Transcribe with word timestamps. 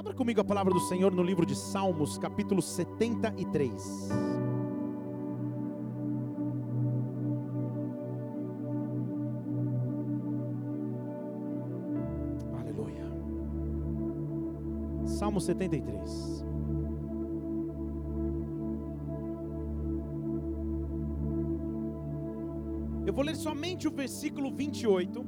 Abra 0.00 0.14
comigo 0.14 0.40
a 0.40 0.44
palavra 0.44 0.72
do 0.72 0.80
Senhor 0.80 1.12
no 1.12 1.22
livro 1.22 1.44
de 1.44 1.54
Salmos, 1.54 2.16
capítulo 2.16 2.62
73. 2.62 4.08
Aleluia. 12.58 13.04
Salmo 15.04 15.38
73. 15.38 16.46
Eu 23.04 23.12
vou 23.12 23.22
ler 23.22 23.36
somente 23.36 23.86
o 23.86 23.90
versículo 23.90 24.50
28. 24.50 25.26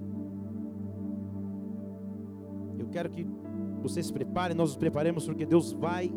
Eu 2.78 2.88
quero 2.88 3.10
que 3.10 3.26
você 3.82 4.02
se 4.02 4.12
prepare, 4.12 4.54
nós 4.54 4.70
nos 4.70 4.76
preparemos, 4.76 5.26
porque 5.26 5.46
Deus 5.46 5.72
vai 5.72 6.12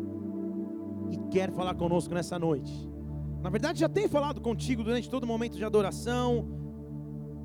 e 1.10 1.16
quer 1.30 1.50
falar 1.52 1.74
conosco 1.74 2.14
nessa 2.14 2.38
noite. 2.38 2.72
Na 3.42 3.50
verdade, 3.50 3.80
já 3.80 3.88
tem 3.88 4.08
falado 4.08 4.40
contigo 4.40 4.82
durante 4.82 5.08
todo 5.08 5.24
o 5.24 5.26
momento 5.26 5.56
de 5.56 5.64
adoração, 5.64 6.48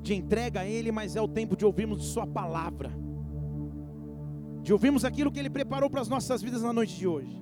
de 0.02 0.14
entrega 0.14 0.60
a 0.60 0.66
Ele, 0.66 0.90
mas 0.90 1.14
é 1.14 1.20
o 1.20 1.28
tempo 1.28 1.56
de 1.56 1.64
ouvirmos 1.64 2.04
Sua 2.06 2.26
palavra, 2.26 2.90
de 4.62 4.72
ouvirmos 4.72 5.04
aquilo 5.04 5.30
que 5.30 5.38
Ele 5.38 5.50
preparou 5.50 5.88
para 5.88 6.00
as 6.00 6.08
nossas 6.08 6.42
vidas 6.42 6.62
na 6.62 6.72
noite 6.72 6.96
de 6.96 7.06
hoje. 7.06 7.40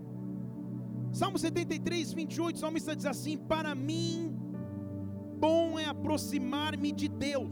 Salmo 1.12 1.38
73, 1.38 2.12
28, 2.12 2.56
o 2.56 2.58
salmista 2.58 2.94
diz 2.94 3.06
assim: 3.06 3.36
Para 3.36 3.74
mim, 3.74 4.36
bom 5.38 5.78
é 5.78 5.86
aproximar-me 5.86 6.92
de 6.92 7.08
Deus, 7.08 7.50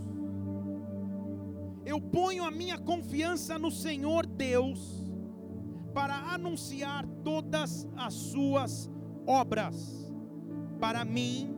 eu 1.84 2.00
ponho 2.00 2.44
a 2.44 2.50
minha 2.50 2.78
confiança 2.78 3.58
no 3.58 3.70
Senhor 3.70 4.26
Deus, 4.26 5.07
para 5.98 6.14
anunciar 6.32 7.04
todas 7.24 7.84
as 7.96 8.14
suas 8.14 8.88
obras. 9.26 10.08
Para 10.78 11.04
mim, 11.04 11.52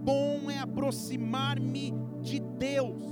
bom 0.00 0.50
é 0.50 0.58
aproximar-me 0.58 1.94
de 2.20 2.40
Deus. 2.40 3.04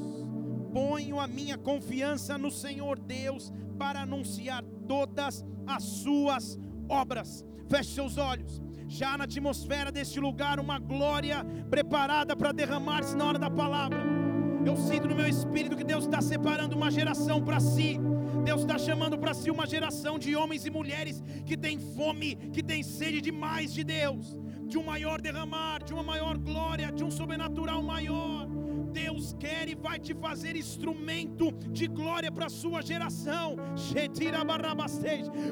Ponho 0.72 1.20
a 1.20 1.28
minha 1.28 1.56
confiança 1.56 2.36
no 2.36 2.50
Senhor 2.50 2.98
Deus 2.98 3.52
para 3.78 4.00
anunciar 4.00 4.64
todas 4.88 5.44
as 5.68 5.84
suas 5.84 6.58
obras. 6.88 7.46
Feche 7.68 7.94
seus 7.94 8.18
olhos. 8.18 8.60
Já 8.88 9.16
na 9.16 9.22
atmosfera 9.22 9.92
deste 9.92 10.18
lugar, 10.18 10.58
uma 10.58 10.80
glória 10.80 11.46
preparada 11.70 12.34
para 12.34 12.50
derramar-se 12.50 13.16
na 13.16 13.24
hora 13.24 13.38
da 13.38 13.48
palavra. 13.48 14.02
Eu 14.66 14.76
sinto 14.76 15.06
no 15.06 15.14
meu 15.14 15.28
espírito 15.28 15.76
que 15.76 15.84
Deus 15.84 16.06
está 16.06 16.20
separando 16.20 16.74
uma 16.74 16.90
geração 16.90 17.40
para 17.40 17.60
si 17.60 18.00
Deus 18.42 18.62
está 18.62 18.76
chamando 18.78 19.16
para 19.16 19.32
si 19.34 19.50
uma 19.50 19.66
geração 19.66 20.18
de 20.18 20.34
homens 20.34 20.66
e 20.66 20.70
mulheres 20.70 21.22
que 21.46 21.56
tem 21.56 21.78
fome, 21.78 22.34
que 22.52 22.62
tem 22.62 22.82
sede 22.82 23.20
de 23.20 23.30
mais 23.30 23.72
de 23.72 23.84
Deus, 23.84 24.36
de 24.66 24.76
um 24.76 24.82
maior 24.82 25.20
derramar, 25.20 25.82
de 25.84 25.92
uma 25.92 26.02
maior 26.02 26.36
glória, 26.36 26.90
de 26.90 27.04
um 27.04 27.10
sobrenatural 27.10 27.82
maior. 27.82 28.48
Deus 28.92 29.34
quer 29.38 29.68
e 29.68 29.74
vai 29.74 29.98
te 29.98 30.14
fazer 30.14 30.54
instrumento 30.56 31.50
de 31.70 31.86
glória 31.86 32.30
para 32.30 32.46
a 32.46 32.50
sua 32.50 32.82
geração. 32.82 33.56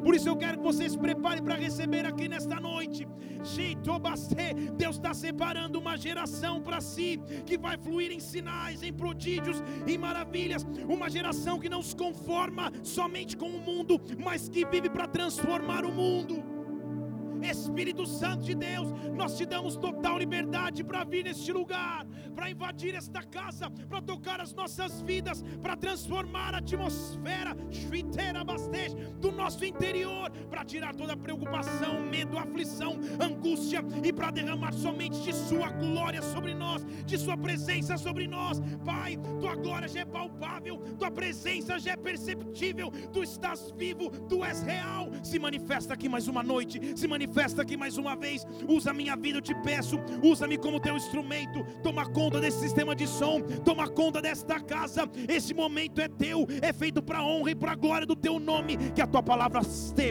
Por 0.04 0.14
isso 0.14 0.28
eu 0.28 0.36
quero 0.36 0.58
que 0.58 0.64
você 0.64 0.88
se 0.88 0.98
prepare 0.98 1.40
para 1.40 1.54
receber 1.54 2.04
aqui 2.06 2.28
nesta 2.28 2.60
noite. 2.60 3.06
Deus 4.76 4.96
está 4.96 5.14
separando 5.14 5.78
uma 5.78 5.96
geração 5.96 6.60
para 6.60 6.80
si 6.80 7.18
que 7.46 7.56
vai 7.56 7.78
fluir 7.78 8.12
em 8.12 8.20
sinais, 8.20 8.82
em 8.82 8.92
prodígios, 8.92 9.62
em 9.86 9.96
maravilhas. 9.96 10.66
Uma 10.88 11.08
geração 11.08 11.58
que 11.58 11.68
não 11.68 11.82
se 11.82 11.96
conforma 11.96 12.70
somente 12.82 13.36
com 13.36 13.48
o 13.48 13.60
mundo, 13.60 14.00
mas 14.18 14.48
que 14.48 14.64
vive 14.66 14.90
para 14.90 15.06
transformar 15.06 15.84
o 15.84 15.92
mundo. 15.92 16.49
Espírito 17.44 18.06
Santo 18.06 18.44
de 18.44 18.54
Deus, 18.54 18.88
nós 19.14 19.36
te 19.36 19.46
damos 19.46 19.76
total 19.76 20.18
liberdade 20.18 20.84
para 20.84 21.04
vir 21.04 21.24
neste 21.24 21.52
lugar, 21.52 22.06
para 22.34 22.50
invadir 22.50 22.94
esta 22.94 23.22
casa, 23.22 23.70
para 23.70 24.00
tocar 24.00 24.40
as 24.40 24.52
nossas 24.52 25.00
vidas, 25.02 25.42
para 25.62 25.76
transformar 25.76 26.54
a 26.54 26.58
atmosfera 26.58 27.56
do 29.20 29.32
nosso 29.32 29.64
interior, 29.64 30.30
para 30.48 30.64
tirar 30.64 30.94
toda 30.94 31.16
preocupação, 31.16 32.00
medo, 32.00 32.38
aflição, 32.38 32.98
angústia 33.20 33.84
e 34.04 34.12
para 34.12 34.30
derramar 34.30 34.72
somente 34.72 35.20
de 35.22 35.32
Sua 35.32 35.70
glória 35.70 36.22
sobre 36.22 36.54
nós, 36.54 36.84
de 37.04 37.18
Sua 37.18 37.36
presença 37.36 37.96
sobre 37.96 38.26
nós. 38.26 38.60
Pai, 38.84 39.16
Tua 39.40 39.54
glória 39.56 39.88
já 39.88 40.00
é 40.00 40.04
palpável, 40.04 40.78
Tua 40.98 41.10
presença 41.10 41.78
já 41.78 41.92
é 41.92 41.96
perceptível, 41.96 42.90
Tu 43.12 43.22
estás 43.22 43.72
vivo, 43.76 44.10
Tu 44.28 44.44
és 44.44 44.62
real. 44.62 45.10
Se 45.22 45.38
manifesta 45.38 45.94
aqui 45.94 46.08
mais 46.08 46.28
uma 46.28 46.42
noite, 46.42 46.98
se 46.98 47.06
manifesta 47.06 47.29
manifesta 47.30 47.62
aqui 47.62 47.76
mais 47.76 47.96
uma 47.96 48.16
vez. 48.16 48.44
Usa 48.68 48.92
minha 48.92 49.14
vida, 49.14 49.38
eu 49.38 49.42
te 49.42 49.54
peço. 49.54 50.00
Usa-me 50.22 50.58
como 50.58 50.80
teu 50.80 50.96
instrumento. 50.96 51.64
Toma 51.82 52.04
conta 52.04 52.40
desse 52.40 52.58
sistema 52.58 52.94
de 52.94 53.06
som. 53.06 53.40
Toma 53.64 53.88
conta 53.88 54.20
desta 54.20 54.58
casa. 54.58 55.08
Esse 55.28 55.54
momento 55.54 56.00
é 56.00 56.08
teu. 56.08 56.46
É 56.60 56.72
feito 56.72 57.00
para 57.00 57.18
a 57.18 57.24
honra 57.24 57.52
e 57.52 57.54
para 57.54 57.72
a 57.72 57.76
glória 57.76 58.06
do 58.06 58.16
teu 58.16 58.40
nome. 58.40 58.76
Que 58.94 59.00
a 59.00 59.06
tua 59.06 59.22
palavra 59.22 59.60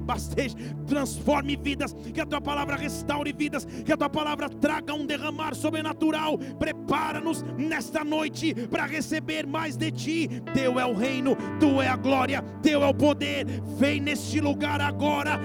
basteje, 0.02 0.56
transforme 0.88 1.58
vidas. 1.58 1.94
Que 2.14 2.22
a 2.22 2.26
tua 2.26 2.40
palavra 2.40 2.78
restaure 2.78 3.34
vidas. 3.34 3.66
Que 3.66 3.92
a 3.92 3.98
tua 3.98 4.10
palavra 4.10 4.50
traga 4.50 4.94
um 4.94 5.06
derramar 5.06 5.56
sobrenatural. 5.56 6.38
Prepara-nos 6.38 7.44
nesta 7.58 8.04
noite 8.04 8.54
para 8.68 8.86
receber 8.86 9.46
mais 9.46 9.76
de 9.76 9.92
ti. 9.92 10.30
Teu 10.54 10.80
é 10.80 10.86
o 10.86 10.94
reino, 10.94 11.36
tu 11.60 11.82
é 11.82 11.88
a 11.88 11.98
glória, 11.98 12.42
teu 12.62 12.82
é 12.82 12.88
o 12.88 12.94
poder. 12.94 13.46
Vem 13.78 14.00
neste 14.00 14.40
lugar 14.40 14.80
agora, 14.80 15.38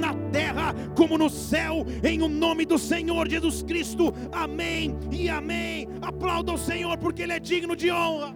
na 0.00 0.14
terra, 0.32 0.74
como 0.96 1.19
no 1.20 1.28
céu, 1.28 1.86
em 2.02 2.22
o 2.22 2.28
nome 2.28 2.64
do 2.64 2.78
Senhor 2.78 3.28
Jesus 3.28 3.62
Cristo. 3.62 4.12
Amém 4.32 4.98
e 5.12 5.28
amém. 5.28 5.86
Aplauda 6.00 6.52
o 6.52 6.58
Senhor, 6.58 6.96
porque 6.96 7.22
Ele 7.22 7.34
é 7.34 7.38
digno 7.38 7.76
de 7.76 7.90
honra. 7.92 8.34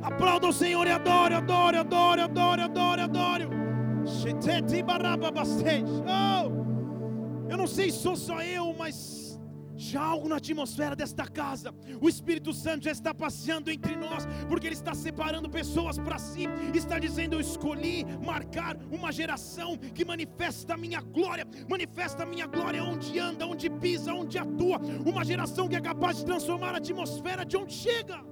Aplauda 0.00 0.46
o 0.46 0.52
Senhor 0.52 0.86
e 0.86 0.90
adore, 0.90 1.34
adore, 1.34 1.76
adore, 1.76 2.20
adore, 2.20 2.62
adore, 2.62 3.00
adore. 3.00 3.48
Oh, 6.06 7.50
eu 7.50 7.56
não 7.56 7.66
sei 7.66 7.90
se 7.90 7.98
sou 7.98 8.14
só 8.14 8.40
eu, 8.40 8.72
mas 8.78 8.94
já 9.76 10.02
algo 10.02 10.28
na 10.28 10.36
atmosfera 10.36 10.96
desta 10.96 11.26
casa. 11.26 11.74
O 12.00 12.08
Espírito 12.08 12.52
Santo 12.52 12.84
já 12.84 12.90
está 12.90 13.12
passeando 13.14 13.70
entre 13.70 13.94
nós, 13.96 14.26
porque 14.48 14.66
Ele 14.66 14.74
está 14.74 14.94
separando 14.94 15.48
pessoas 15.48 15.98
para 15.98 16.18
si. 16.18 16.44
Está 16.74 16.98
dizendo: 16.98 17.34
Eu 17.34 17.40
escolhi 17.40 18.04
marcar 18.24 18.76
uma 18.90 19.12
geração 19.12 19.76
que 19.76 20.04
manifesta 20.04 20.74
a 20.74 20.76
minha 20.76 21.00
glória, 21.00 21.46
manifesta 21.68 22.22
a 22.22 22.26
minha 22.26 22.46
glória 22.46 22.82
onde 22.82 23.18
anda, 23.18 23.46
onde 23.46 23.68
pisa, 23.68 24.14
onde 24.14 24.38
atua. 24.38 24.78
Uma 25.04 25.24
geração 25.24 25.68
que 25.68 25.76
é 25.76 25.80
capaz 25.80 26.18
de 26.18 26.24
transformar 26.24 26.74
a 26.74 26.78
atmosfera 26.78 27.44
de 27.44 27.56
onde 27.56 27.74
chega. 27.74 28.24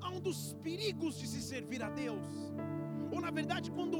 Há 0.00 0.10
um 0.10 0.20
dos 0.20 0.54
perigos 0.62 1.18
de 1.18 1.26
se 1.26 1.42
servir 1.42 1.82
a 1.82 1.90
Deus, 1.90 2.26
ou 3.12 3.20
na 3.20 3.30
verdade, 3.30 3.70
quando 3.70 3.98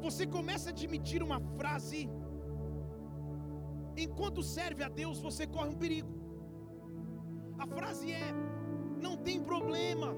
você 0.00 0.24
começa 0.26 0.68
a 0.68 0.72
admitir 0.72 1.22
uma 1.22 1.40
frase 1.56 2.08
Enquanto 3.96 4.42
serve 4.42 4.82
a 4.82 4.88
Deus, 4.88 5.18
você 5.18 5.46
corre 5.46 5.70
um 5.70 5.78
perigo. 5.84 6.12
A 7.58 7.66
frase 7.66 8.12
é: 8.12 8.32
não 9.00 9.16
tem 9.16 9.42
problema, 9.42 10.14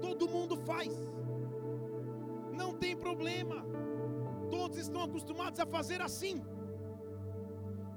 todo 0.00 0.28
mundo 0.28 0.56
faz. 0.56 0.92
Não 2.52 2.74
tem 2.74 2.96
problema, 2.96 3.64
todos 4.50 4.76
estão 4.78 5.02
acostumados 5.02 5.60
a 5.60 5.66
fazer 5.66 6.00
assim. 6.02 6.42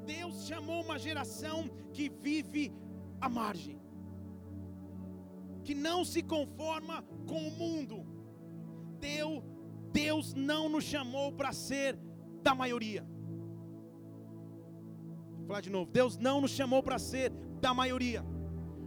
Deus 0.05 0.45
chamou 0.45 0.81
uma 0.83 0.99
geração 0.99 1.69
que 1.91 2.09
vive 2.09 2.73
à 3.19 3.27
margem, 3.29 3.79
que 5.63 5.73
não 5.73 6.05
se 6.05 6.21
conforma 6.21 7.03
com 7.27 7.47
o 7.47 7.51
mundo. 7.51 8.05
Deus, 8.99 9.43
Deus 9.91 10.33
não 10.33 10.69
nos 10.69 10.83
chamou 10.83 11.31
para 11.31 11.51
ser 11.51 11.97
da 12.41 12.53
maioria. 12.53 13.12
Vou 15.43 15.49
falar 15.49 15.61
de 15.61 15.69
novo. 15.69 15.91
Deus 15.91 16.17
não 16.17 16.39
nos 16.39 16.51
chamou 16.51 16.81
para 16.81 16.97
ser 16.97 17.29
da 17.59 17.73
maioria. 17.73 18.25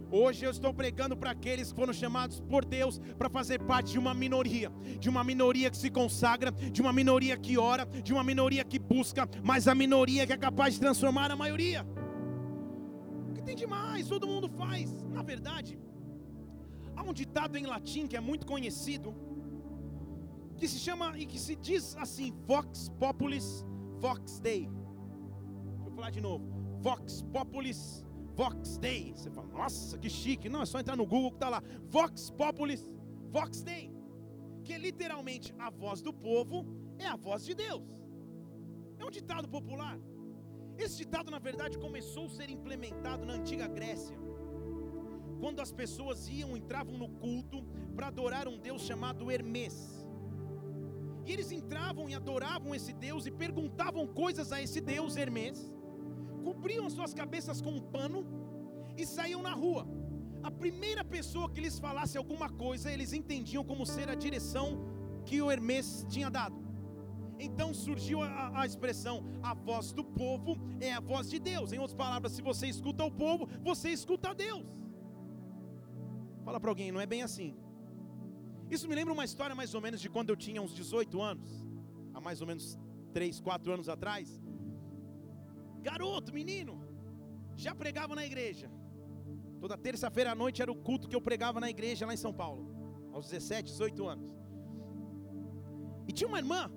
Hoje 0.09 0.43
eu 0.43 0.49
estou 0.49 0.73
pregando 0.73 1.15
para 1.15 1.29
aqueles 1.29 1.69
que 1.71 1.75
foram 1.75 1.93
chamados 1.93 2.39
por 2.39 2.65
Deus 2.65 2.99
para 3.15 3.29
fazer 3.29 3.59
parte 3.59 3.91
de 3.91 3.99
uma 3.99 4.13
minoria, 4.13 4.71
de 4.99 5.07
uma 5.07 5.23
minoria 5.23 5.69
que 5.69 5.77
se 5.77 5.91
consagra, 5.91 6.51
de 6.51 6.81
uma 6.81 6.91
minoria 6.91 7.37
que 7.37 7.59
ora, 7.59 7.85
de 7.85 8.11
uma 8.11 8.23
minoria 8.23 8.63
que 8.63 8.79
busca, 8.79 9.29
mas 9.43 9.67
a 9.67 9.75
minoria 9.75 10.25
que 10.25 10.33
é 10.33 10.37
capaz 10.37 10.73
de 10.73 10.79
transformar 10.79 11.29
a 11.29 11.35
maioria. 11.35 11.85
O 13.29 13.33
que 13.33 13.43
tem 13.43 13.55
demais? 13.55 14.07
Todo 14.07 14.25
mundo 14.25 14.49
faz. 14.49 15.03
Na 15.03 15.21
verdade, 15.21 15.77
há 16.95 17.03
um 17.03 17.13
ditado 17.13 17.55
em 17.55 17.67
latim 17.67 18.07
que 18.07 18.17
é 18.17 18.19
muito 18.19 18.47
conhecido, 18.47 19.13
que 20.55 20.67
se 20.67 20.79
chama 20.79 21.15
e 21.19 21.27
que 21.27 21.37
se 21.37 21.55
diz 21.55 21.95
assim: 21.97 22.33
Vox 22.47 22.89
populis, 22.97 23.63
vox 23.99 24.39
dei 24.39 24.67
falar 25.97 26.11
de 26.11 26.21
novo. 26.21 26.45
Vox 26.79 27.23
Populis, 27.23 28.05
Vox 28.35 28.77
Dei. 28.77 29.13
Você 29.13 29.31
fala, 29.31 29.47
nossa, 29.47 29.97
que 29.97 30.09
chique. 30.09 30.47
Não, 30.47 30.61
é 30.61 30.65
só 30.65 30.79
entrar 30.79 30.95
no 30.95 31.07
Google 31.07 31.31
que 31.31 31.37
está 31.37 31.49
lá. 31.49 31.61
Vox 31.89 32.29
Populis, 32.29 32.87
Vox 33.31 33.63
Dei. 33.63 33.91
Porque 34.53 34.77
literalmente 34.77 35.53
a 35.57 35.69
voz 35.71 36.01
do 36.01 36.13
povo 36.13 36.65
é 36.99 37.07
a 37.07 37.15
voz 37.15 37.43
de 37.43 37.55
Deus. 37.55 37.83
É 38.99 39.05
um 39.05 39.09
ditado 39.09 39.47
popular. 39.49 39.97
Esse 40.77 40.97
ditado, 40.97 41.31
na 41.31 41.39
verdade, 41.39 41.79
começou 41.79 42.27
a 42.27 42.29
ser 42.29 42.49
implementado 42.51 43.25
na 43.25 43.33
antiga 43.33 43.67
Grécia. 43.67 44.15
Quando 45.39 45.59
as 45.59 45.71
pessoas 45.71 46.29
iam, 46.29 46.55
entravam 46.55 46.95
no 46.95 47.09
culto 47.09 47.63
para 47.95 48.07
adorar 48.07 48.47
um 48.47 48.59
Deus 48.59 48.83
chamado 48.83 49.31
Hermes. 49.31 50.05
E 51.25 51.31
eles 51.33 51.51
entravam 51.51 52.07
e 52.07 52.13
adoravam 52.13 52.75
esse 52.75 52.93
Deus 52.93 53.25
e 53.25 53.31
perguntavam 53.31 54.05
coisas 54.05 54.51
a 54.51 54.61
esse 54.61 54.79
Deus 54.79 55.17
Hermes, 55.17 55.73
cobriam 56.57 56.89
suas 56.89 57.13
cabeças 57.13 57.61
com 57.61 57.71
um 57.79 57.83
pano 57.95 58.19
e 58.97 59.05
saíam 59.05 59.41
na 59.47 59.53
rua. 59.63 59.83
A 60.41 60.49
primeira 60.49 61.03
pessoa 61.15 61.49
que 61.51 61.61
lhes 61.61 61.77
falasse 61.77 62.17
alguma 62.17 62.49
coisa, 62.49 62.91
eles 62.91 63.13
entendiam 63.13 63.63
como 63.63 63.85
ser 63.85 64.09
a 64.09 64.15
direção 64.15 64.67
que 65.27 65.39
o 65.41 65.51
Hermes 65.51 65.89
tinha 66.09 66.29
dado. 66.37 66.57
Então 67.47 67.75
surgiu 67.75 68.23
a, 68.23 68.61
a, 68.61 68.65
expressão: 68.65 69.15
a 69.43 69.53
voz 69.53 69.91
do 69.99 70.03
povo 70.03 70.57
é 70.79 70.91
a 70.91 70.99
voz 71.11 71.29
de 71.29 71.39
Deus. 71.51 71.71
Em 71.71 71.77
outras 71.77 71.99
palavras, 72.03 72.31
se 72.31 72.41
você 72.41 72.65
escuta 72.75 73.03
o 73.03 73.11
povo, 73.11 73.47
você 73.69 73.89
escuta 73.89 74.29
a 74.31 74.33
Deus. 74.33 74.65
Fala 76.43 76.59
para 76.59 76.71
alguém, 76.71 76.91
não 76.91 77.01
é 77.05 77.05
bem 77.05 77.21
assim. 77.21 77.55
Isso 78.71 78.87
me 78.89 78.95
lembra 78.95 79.13
uma 79.13 79.25
história 79.25 79.55
mais 79.55 79.75
ou 79.75 79.81
menos 79.85 80.01
de 80.01 80.09
quando 80.09 80.31
eu 80.31 80.35
tinha 80.35 80.61
uns 80.65 80.73
18 80.73 81.21
anos, 81.21 81.63
há 82.15 82.19
mais 82.19 82.41
ou 82.41 82.47
menos 82.47 82.79
3, 83.13 83.39
4 83.39 83.71
anos 83.71 83.89
atrás. 83.89 84.46
Garoto, 85.89 86.33
menino, 86.33 86.73
já 87.55 87.73
pregava 87.73 88.13
na 88.13 88.25
igreja. 88.25 88.69
Toda 89.61 89.77
terça-feira 89.77 90.31
à 90.33 90.35
noite 90.35 90.61
era 90.61 90.71
o 90.71 90.75
culto 90.87 91.07
que 91.07 91.15
eu 91.15 91.21
pregava 91.21 91.61
na 91.61 91.69
igreja 91.69 92.05
lá 92.05 92.13
em 92.13 92.23
São 92.25 92.33
Paulo, 92.33 92.61
aos 93.13 93.25
17, 93.29 93.71
18 93.71 94.07
anos. 94.07 94.29
E 96.07 96.11
tinha 96.11 96.27
uma 96.27 96.39
irmã, 96.39 96.69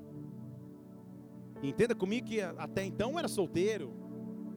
entenda 1.63 1.95
comigo 1.95 2.29
que 2.29 2.41
até 2.41 2.85
então 2.85 3.11
eu 3.13 3.19
era 3.19 3.29
solteiro, 3.29 3.93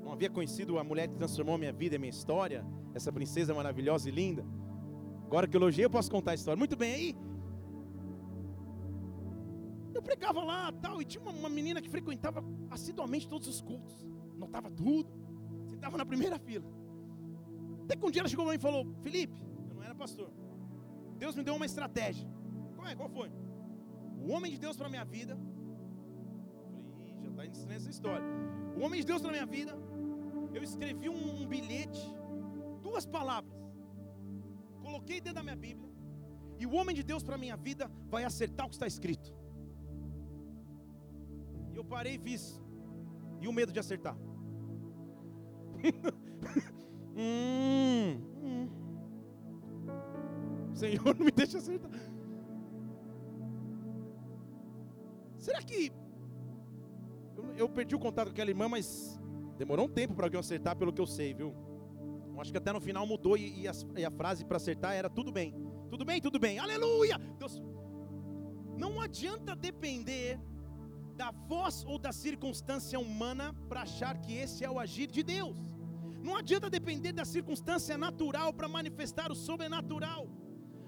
não 0.04 0.12
havia 0.12 0.30
conhecido 0.30 0.78
a 0.78 0.84
mulher 0.84 1.08
que 1.08 1.16
transformou 1.16 1.58
minha 1.58 1.74
vida 1.74 1.96
e 1.96 2.00
minha 2.00 2.12
história, 2.12 2.64
essa 2.94 3.12
princesa 3.12 3.56
maravilhosa 3.56 4.08
e 4.08 4.12
linda. 4.12 4.46
Agora 5.26 5.48
que 5.48 5.58
eu 5.58 5.62
elogiei, 5.62 5.86
eu 5.86 5.90
posso 5.90 6.12
contar 6.12 6.32
a 6.32 6.36
história. 6.36 6.58
Muito 6.58 6.76
bem, 6.76 6.94
aí. 6.94 7.16
Eu 9.96 10.02
pregava 10.02 10.44
lá 10.44 10.72
tal, 10.74 11.02
e 11.02 11.06
tinha 11.06 11.22
uma, 11.22 11.32
uma 11.32 11.50
menina 11.50 11.82
que 11.82 11.90
frequentava 11.90 12.44
assiduamente 12.70 13.28
todos 13.28 13.48
os 13.48 13.62
cultos, 13.62 14.06
notava 14.38 14.70
tudo, 14.70 15.10
sentava 15.70 15.98
na 15.98 16.06
primeira 16.06 16.38
fila. 16.40 16.66
Até 17.84 17.96
que 17.96 18.06
um 18.06 18.12
dia 18.12 18.22
ela 18.22 18.30
chegou 18.30 18.46
para 18.46 18.54
mim 18.54 18.60
e 18.60 18.62
falou: 18.62 18.86
Felipe, 19.02 19.42
eu 19.70 19.76
não 19.76 19.84
era 19.84 19.96
pastor. 19.96 20.32
Deus 21.18 21.36
me 21.36 21.44
deu 21.44 21.56
uma 21.56 21.66
estratégia. 21.66 22.28
Qual 22.76 22.88
é? 22.88 22.96
Qual 22.96 23.10
foi? 23.10 23.32
O 24.20 24.32
homem 24.32 24.52
de 24.52 24.58
Deus 24.58 24.78
para 24.78 24.90
minha 24.90 25.04
vida. 25.04 25.38
Falei, 26.96 27.14
já 27.22 27.30
está 27.30 27.46
ensinando 27.46 27.74
essa 27.74 27.90
história. 27.90 28.26
O 28.78 28.82
homem 28.82 29.00
de 29.02 29.06
Deus 29.06 29.22
para 29.22 29.32
minha 29.32 29.46
vida. 29.46 29.74
Eu 30.54 30.64
escrevi 30.64 31.10
um, 31.10 31.42
um 31.42 31.48
bilhete, 31.48 32.02
duas 32.82 33.06
palavras. 33.06 33.54
Coloquei 34.82 35.20
dentro 35.20 35.36
da 35.36 35.44
minha 35.44 35.56
Bíblia. 35.56 35.90
E 36.60 36.66
o 36.66 36.74
homem 36.74 36.96
de 36.96 37.04
Deus 37.04 37.24
para 37.24 37.38
minha 37.38 37.58
vida 37.58 37.92
vai 38.08 38.24
acertar 38.24 38.66
o 38.66 38.70
que 38.70 38.76
está 38.76 38.88
escrito. 38.88 39.34
E 41.72 41.76
eu 41.76 41.84
parei 41.84 42.16
e 42.16 42.20
fiz. 42.20 42.62
E 43.44 43.48
o 43.48 43.52
medo 43.52 43.74
de 43.74 43.80
acertar. 43.80 44.18
Hum, 47.16 48.20
hum. 48.42 48.68
Senhor, 50.74 51.16
não 51.16 51.26
me 51.26 51.32
deixa 51.32 51.60
acertar. 51.60 51.92
Será 55.38 55.62
que 55.62 55.92
eu, 57.38 57.54
eu 57.56 57.70
perdi 57.70 57.94
o 57.94 58.00
contato 58.00 58.30
com 58.30 58.32
aquela 58.32 58.50
irmã, 58.50 58.68
mas 58.68 59.22
demorou 59.60 59.86
um 59.86 59.90
tempo 59.90 60.16
para 60.16 60.28
eu 60.28 60.40
acertar, 60.40 60.76
pelo 60.76 60.92
que 60.92 61.00
eu 61.00 61.06
sei, 61.06 61.36
viu? 61.36 61.54
Eu 62.34 62.42
acho 62.42 62.52
que 62.52 62.58
até 62.58 62.74
no 62.74 62.82
final 62.82 63.06
mudou 63.06 63.38
e, 63.38 63.62
e, 63.62 63.68
a, 63.68 63.74
e 63.96 64.04
a, 64.04 64.10
frase 64.10 64.44
para 64.44 64.58
acertar 64.58 64.96
era 64.96 65.08
tudo 65.08 65.32
bem, 65.32 65.54
tudo 65.88 66.04
bem, 66.04 66.20
tudo 66.20 66.40
bem, 66.40 66.58
aleluia. 66.58 67.20
Deus, 67.38 67.62
não 68.76 69.00
adianta 69.00 69.56
depender 69.56 70.40
da 71.16 71.32
voz 71.32 71.84
ou 71.86 71.98
da 71.98 72.12
circunstância 72.12 73.00
humana 73.00 73.54
para 73.70 73.82
achar 73.82 74.18
que 74.18 74.34
esse 74.34 74.64
é 74.64 74.70
o 74.70 74.80
agir 74.80 75.08
de 75.08 75.24
Deus. 75.24 75.58
Não 76.22 76.38
adianta 76.38 76.70
depender 76.70 77.12
da 77.12 77.26
circunstância 77.26 77.98
natural 77.98 78.54
para 78.54 78.68
manifestar 78.68 79.32
o 79.32 79.36
sobrenatural. 79.36 80.28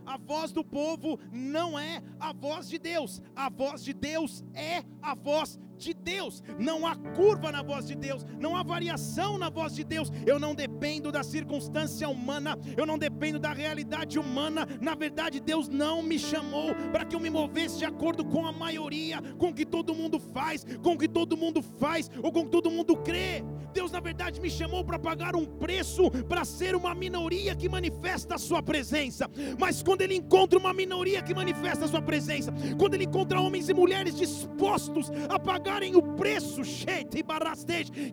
A 0.06 0.18
voz 0.18 0.51
do 0.51 0.63
povo 0.63 1.19
não 1.31 1.77
é 1.77 2.01
a 2.19 2.31
voz 2.31 2.69
de 2.69 2.77
Deus, 2.77 3.22
a 3.36 3.50
voz 3.50 3.83
de 3.83 3.94
Deus 3.94 4.44
é 4.54 4.83
a 5.01 5.16
voz 5.16 5.60
de 5.75 5.94
Deus, 5.94 6.42
não 6.57 6.86
há 6.86 6.95
curva 6.95 7.51
na 7.51 7.62
voz 7.62 7.88
de 7.88 7.95
Deus, 7.95 8.25
não 8.39 8.56
há 8.56 8.63
variação 8.63 9.38
na 9.38 9.50
voz 9.50 9.75
de 9.75 9.83
Deus. 9.83 10.12
Eu 10.25 10.39
não 10.39 10.56
dependo 10.56 11.12
da 11.12 11.24
circunstância 11.24 12.07
humana, 12.07 12.57
eu 12.77 12.86
não 12.86 12.98
dependo 12.98 13.39
da 13.39 13.54
realidade 13.54 14.18
humana. 14.18 14.68
Na 14.81 14.95
verdade, 14.95 15.39
Deus 15.39 15.68
não 15.68 16.01
me 16.01 16.18
chamou 16.18 16.74
para 16.92 17.06
que 17.06 17.16
eu 17.16 17.19
me 17.19 17.30
movesse 17.30 17.80
de 17.80 17.86
acordo 17.86 18.24
com 18.25 18.45
a 18.45 18.51
maioria, 18.51 19.22
com 19.38 19.50
o 19.50 19.54
que 19.54 19.66
todo 19.66 19.94
mundo 19.94 20.19
faz, 20.19 20.66
com 20.81 20.94
o 20.94 20.98
que 20.98 21.07
todo 21.07 21.38
mundo 21.38 21.62
faz 21.62 22.10
ou 22.22 22.31
com 22.31 22.42
o 22.42 22.45
que 22.45 22.51
todo 22.51 22.72
mundo 22.72 22.95
crê. 22.98 23.44
Deus, 23.74 23.92
na 23.92 24.00
verdade, 24.00 24.39
me 24.39 24.50
chamou 24.50 24.86
para 24.86 24.98
pagar 24.98 25.36
um 25.36 25.45
preço 25.45 26.10
para 26.30 26.45
ser 26.45 26.75
uma 26.75 26.95
minoria 26.95 27.54
que 27.54 27.68
manifesta 27.68 28.36
a 28.36 28.38
Sua 28.38 28.63
presença. 28.63 29.30
Mas 29.60 29.83
quando 29.83 30.01
Ele 30.01 30.16
encontra 30.16 30.57
uma 30.57 30.74
minoria 30.74 31.22
que 31.22 31.33
manifesta 31.33 31.83
a 31.83 31.88
Sua 31.88 32.01
presença, 32.01 32.54
quando 32.80 32.94
Ele 32.94 33.04
encontra 33.04 33.42
homens 33.42 33.68
e 33.68 33.74
mulheres 33.74 34.16
dispostos 34.16 35.12
a 35.27 35.38
pagar 35.38 35.64
pagarem 35.65 35.95
o 35.95 36.01
preço, 36.01 36.62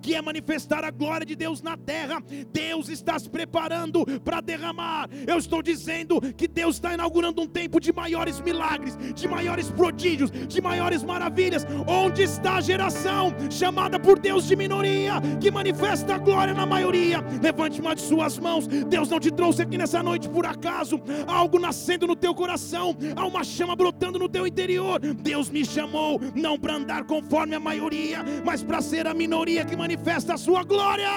que 0.00 0.14
é 0.14 0.22
manifestar 0.22 0.84
a 0.84 0.90
glória 0.90 1.26
de 1.26 1.36
Deus 1.36 1.60
na 1.60 1.76
terra. 1.76 2.22
Deus 2.50 2.88
está 2.88 3.18
se 3.18 3.28
preparando 3.28 4.06
para 4.20 4.40
derramar. 4.40 5.08
Eu 5.26 5.36
estou 5.36 5.62
dizendo 5.62 6.18
que 6.34 6.48
Deus 6.48 6.76
está 6.76 6.94
inaugurando 6.94 7.42
um 7.42 7.46
tempo 7.46 7.78
de 7.78 7.92
maiores 7.92 8.40
milagres, 8.40 8.96
de 9.14 9.28
maiores 9.28 9.70
prodígios, 9.70 10.30
de 10.30 10.62
maiores 10.62 11.02
maravilhas. 11.02 11.66
Onde 11.86 12.22
está 12.22 12.56
a 12.56 12.60
geração 12.62 13.34
chamada 13.50 14.00
por 14.00 14.18
Deus 14.18 14.48
de 14.48 14.56
minoria, 14.56 15.14
que 15.38 15.50
manifesta 15.50 16.14
a 16.14 16.18
glória 16.18 16.54
na 16.54 16.64
maioria? 16.64 17.22
Levante 17.42 17.82
uma 17.82 17.94
de 17.94 18.00
suas 18.00 18.38
mãos. 18.38 18.66
Deus 18.66 19.10
não 19.10 19.20
te 19.20 19.30
trouxe 19.30 19.60
aqui 19.60 19.76
nessa 19.76 20.02
noite 20.02 20.26
por 20.26 20.46
acaso. 20.46 20.98
Há 21.26 21.34
algo 21.34 21.58
nascendo 21.58 22.06
no 22.06 22.16
teu 22.16 22.34
coração, 22.34 22.96
há 23.14 23.26
uma 23.26 23.44
chama 23.44 23.76
brotando 23.76 24.18
no 24.18 24.28
teu 24.28 24.46
interior. 24.46 25.00
Deus 25.00 25.50
me 25.50 25.66
chamou 25.66 26.18
não 26.34 26.58
para 26.58 26.76
andar 26.76 27.04
conforme 27.04 27.41
conforme 27.42 27.56
a 27.56 27.60
maioria, 27.60 28.18
mas 28.44 28.62
para 28.62 28.80
ser 28.80 29.06
a 29.06 29.14
minoria 29.14 29.64
que 29.64 29.76
manifesta 29.76 30.34
a 30.34 30.38
sua 30.38 30.62
glória. 30.62 31.10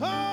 Oh. 0.00 0.32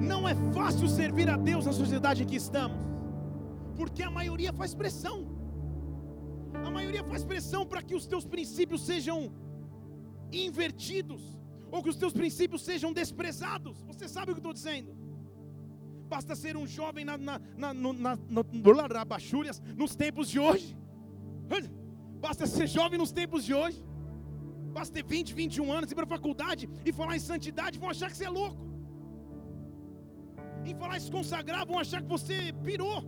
Não 0.00 0.28
é 0.28 0.34
fácil 0.54 0.88
servir 0.88 1.28
a 1.28 1.36
Deus 1.36 1.66
na 1.66 1.72
sociedade 1.72 2.22
em 2.22 2.26
que 2.26 2.36
estamos, 2.36 2.78
porque 3.76 4.02
a 4.02 4.10
maioria 4.10 4.52
faz 4.52 4.72
pressão. 4.72 5.26
A 6.64 6.70
maioria 6.70 7.02
faz 7.02 7.24
pressão 7.24 7.66
para 7.66 7.82
que 7.82 7.96
os 7.96 8.06
teus 8.06 8.24
princípios 8.24 8.82
sejam 8.86 9.32
invertidos, 10.32 11.22
ou 11.72 11.82
que 11.82 11.90
os 11.90 11.96
teus 11.96 12.12
princípios 12.12 12.62
sejam 12.62 12.92
desprezados. 12.92 13.82
Você 13.82 14.06
sabe 14.06 14.30
o 14.30 14.34
que 14.34 14.38
eu 14.38 14.50
estou 14.50 14.52
dizendo? 14.52 15.05
Basta 16.08 16.34
ser 16.34 16.56
um 16.56 16.66
jovem 16.66 17.04
na, 17.04 17.16
na, 17.18 17.40
na, 17.56 17.74
no, 17.74 17.92
na, 17.92 18.16
no, 18.28 18.44
nos 19.76 19.94
tempos 19.96 20.28
de 20.28 20.38
hoje. 20.38 20.76
Basta 22.20 22.46
ser 22.46 22.66
jovem 22.66 22.98
nos 22.98 23.12
tempos 23.12 23.44
de 23.44 23.54
hoje. 23.54 23.82
Basta 24.76 24.92
ter 24.94 25.04
20, 25.04 25.34
21 25.34 25.72
anos, 25.72 25.90
ir 25.90 25.94
para 25.94 26.04
a 26.04 26.14
faculdade 26.16 26.68
e 26.84 26.92
falar 26.92 27.16
em 27.16 27.24
santidade, 27.30 27.78
vão 27.78 27.90
achar 27.90 28.10
que 28.10 28.16
você 28.16 28.26
é 28.26 28.28
louco. 28.28 28.62
Em 30.64 30.74
falar 30.74 30.96
em 30.98 31.00
se 31.00 31.10
consagrar, 31.10 31.64
vão 31.66 31.78
achar 31.78 32.02
que 32.02 32.08
você 32.08 32.52
pirou. 32.64 32.98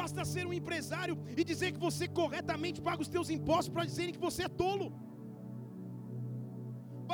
Basta 0.00 0.24
ser 0.24 0.44
um 0.46 0.52
empresário 0.52 1.16
e 1.36 1.44
dizer 1.44 1.70
que 1.72 1.78
você 1.78 2.08
corretamente 2.08 2.80
paga 2.82 3.02
os 3.02 3.08
teus 3.08 3.30
impostos 3.30 3.72
para 3.74 3.84
dizerem 3.84 4.14
que 4.16 4.24
você 4.28 4.42
é 4.44 4.48
tolo. 4.48 4.92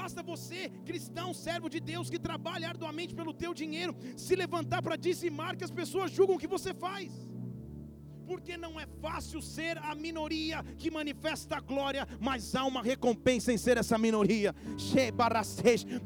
Basta 0.01 0.23
você, 0.23 0.71
cristão, 0.87 1.35
servo 1.35 1.69
de 1.69 1.79
Deus, 1.79 2.09
que 2.09 2.19
trabalha 2.19 2.67
arduamente 2.67 3.15
pelo 3.15 3.35
teu 3.35 3.53
dinheiro, 3.53 3.95
se 4.17 4.35
levantar 4.35 4.81
para 4.81 4.97
dizimar 4.97 5.57
que 5.59 5.65
as 5.69 5.71
pessoas 5.71 6.11
julgam 6.11 6.37
o 6.37 6.39
que 6.39 6.47
você 6.47 6.73
faz. 6.73 7.13
Porque 8.27 8.57
não 8.57 8.81
é 8.81 8.87
fácil 9.03 9.43
ser 9.43 9.77
a 9.77 9.95
minoria 9.95 10.65
que 10.79 10.91
manifesta 10.91 11.57
a 11.57 11.61
glória, 11.61 12.09
mas 12.19 12.55
há 12.55 12.65
uma 12.65 12.83
recompensa 12.83 13.53
em 13.53 13.59
ser 13.59 13.77
essa 13.77 13.99
minoria. 13.99 14.55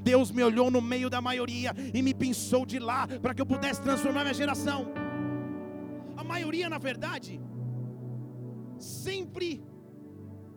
Deus 0.03 0.33
me 0.33 0.43
olhou 0.43 0.73
no 0.73 0.81
meio 0.81 1.09
da 1.09 1.21
maioria 1.21 1.73
e 1.95 2.03
me 2.03 2.13
pensou 2.13 2.67
de 2.67 2.81
lá 2.81 3.07
para 3.07 3.33
que 3.33 3.41
eu 3.41 3.47
pudesse 3.47 3.81
transformar 3.81 4.23
minha 4.23 4.35
geração. 4.35 4.89
A 6.17 6.25
maioria, 6.25 6.69
na 6.69 6.79
verdade, 6.79 7.41
sempre 8.77 9.63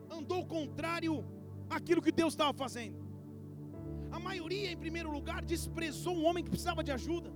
andou 0.09 0.43
contrário 0.43 1.23
àquilo 1.69 2.01
que 2.01 2.11
Deus 2.11 2.33
estava 2.33 2.51
fazendo. 2.53 3.06
A 4.11 4.19
maioria, 4.19 4.71
em 4.71 4.77
primeiro 4.77 5.11
lugar, 5.11 5.43
desprezou 5.43 6.15
um 6.15 6.25
homem 6.25 6.43
que 6.43 6.49
precisava 6.49 6.83
de 6.83 6.91
ajuda. 6.91 7.31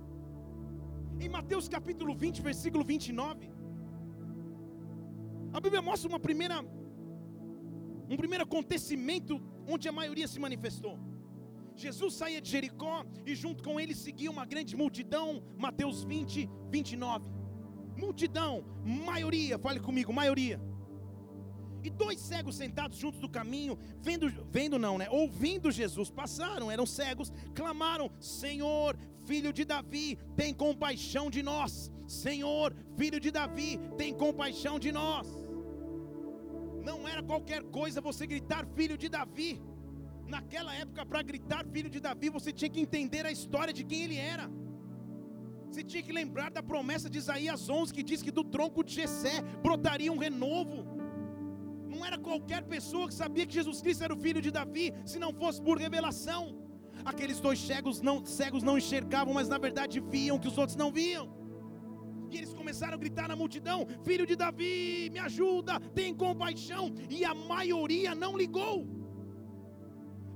Em 1.20 1.28
Mateus 1.28 1.68
capítulo 1.68 2.14
20, 2.14 2.42
versículo 2.42 2.84
29, 2.84 3.50
a 5.52 5.60
Bíblia 5.60 5.82
mostra 5.82 6.08
uma 6.08 6.18
primeira, 6.18 6.60
um 8.08 8.16
primeiro 8.16 8.44
acontecimento 8.44 9.40
onde 9.66 9.88
a 9.88 9.92
maioria 9.92 10.26
se 10.26 10.40
manifestou. 10.40 10.98
Jesus 11.76 12.14
saía 12.14 12.40
de 12.40 12.50
Jericó 12.50 13.04
e 13.26 13.34
junto 13.34 13.62
com 13.62 13.78
ele 13.78 13.94
seguia 13.94 14.30
uma 14.30 14.44
grande 14.44 14.76
multidão, 14.76 15.42
Mateus 15.56 16.02
20, 16.04 16.48
29. 16.70 17.26
Multidão, 17.96 18.64
maioria, 18.84 19.58
fale 19.58 19.80
comigo, 19.80 20.12
maioria. 20.12 20.60
E 21.84 21.90
dois 21.90 22.20
cegos 22.20 22.56
sentados 22.56 22.98
juntos 22.98 23.20
do 23.20 23.28
caminho, 23.28 23.78
vendo, 24.00 24.30
vendo 24.50 24.78
não, 24.78 24.96
né? 24.98 25.08
Ouvindo 25.10 25.70
Jesus, 25.70 26.10
passaram, 26.10 26.70
eram 26.70 26.86
cegos, 26.86 27.32
clamaram: 27.54 28.10
Senhor, 28.20 28.96
filho 29.26 29.52
de 29.52 29.64
Davi, 29.64 30.18
tem 30.36 30.54
compaixão 30.54 31.30
de 31.30 31.42
nós. 31.42 31.90
Senhor, 32.06 32.74
filho 32.96 33.18
de 33.18 33.30
Davi, 33.30 33.80
tem 33.96 34.12
compaixão 34.14 34.78
de 34.78 34.92
nós. 34.92 35.26
Não 36.82 37.08
era 37.08 37.22
qualquer 37.22 37.62
coisa 37.64 38.00
você 38.00 38.26
gritar 38.26 38.66
filho 38.66 38.96
de 38.96 39.08
Davi. 39.08 39.60
Naquela 40.26 40.74
época, 40.74 41.04
para 41.04 41.22
gritar 41.22 41.64
filho 41.66 41.90
de 41.90 42.00
Davi, 42.00 42.28
você 42.28 42.52
tinha 42.52 42.70
que 42.70 42.80
entender 42.80 43.24
a 43.26 43.32
história 43.32 43.72
de 43.72 43.84
quem 43.84 44.02
ele 44.02 44.16
era. 44.16 44.50
Você 45.72 45.82
tinha 45.82 46.02
que 46.02 46.12
lembrar 46.12 46.50
da 46.50 46.62
promessa 46.62 47.08
de 47.08 47.16
Isaías 47.16 47.68
11 47.68 47.94
que 47.94 48.02
diz 48.02 48.22
que 48.22 48.30
do 48.30 48.44
tronco 48.44 48.84
de 48.84 48.94
Jessé 48.94 49.40
brotaria 49.62 50.12
um 50.12 50.18
renovo. 50.18 50.84
Não 52.02 52.08
era 52.08 52.18
qualquer 52.18 52.64
pessoa 52.64 53.06
que 53.06 53.14
sabia 53.14 53.46
que 53.46 53.54
Jesus 53.54 53.80
Cristo 53.80 54.02
era 54.02 54.12
o 54.12 54.16
filho 54.16 54.42
de 54.42 54.50
Davi, 54.50 54.92
se 55.04 55.20
não 55.20 55.32
fosse 55.32 55.62
por 55.62 55.78
revelação. 55.78 56.58
Aqueles 57.04 57.38
dois 57.38 57.60
cegos 57.60 58.00
não, 58.00 58.26
cegos 58.26 58.64
não 58.64 58.76
enxergavam, 58.76 59.32
mas 59.34 59.48
na 59.48 59.56
verdade 59.56 60.00
viam 60.00 60.36
que 60.36 60.48
os 60.48 60.58
outros 60.58 60.76
não 60.76 60.90
viam. 60.90 61.32
E 62.28 62.38
eles 62.38 62.52
começaram 62.52 62.94
a 62.94 62.96
gritar 62.96 63.28
na 63.28 63.36
multidão: 63.36 63.86
Filho 64.02 64.26
de 64.26 64.34
Davi, 64.34 65.10
me 65.12 65.20
ajuda, 65.20 65.78
tem 65.94 66.12
compaixão. 66.12 66.92
E 67.08 67.24
a 67.24 67.36
maioria 67.36 68.16
não 68.16 68.36
ligou. 68.36 68.84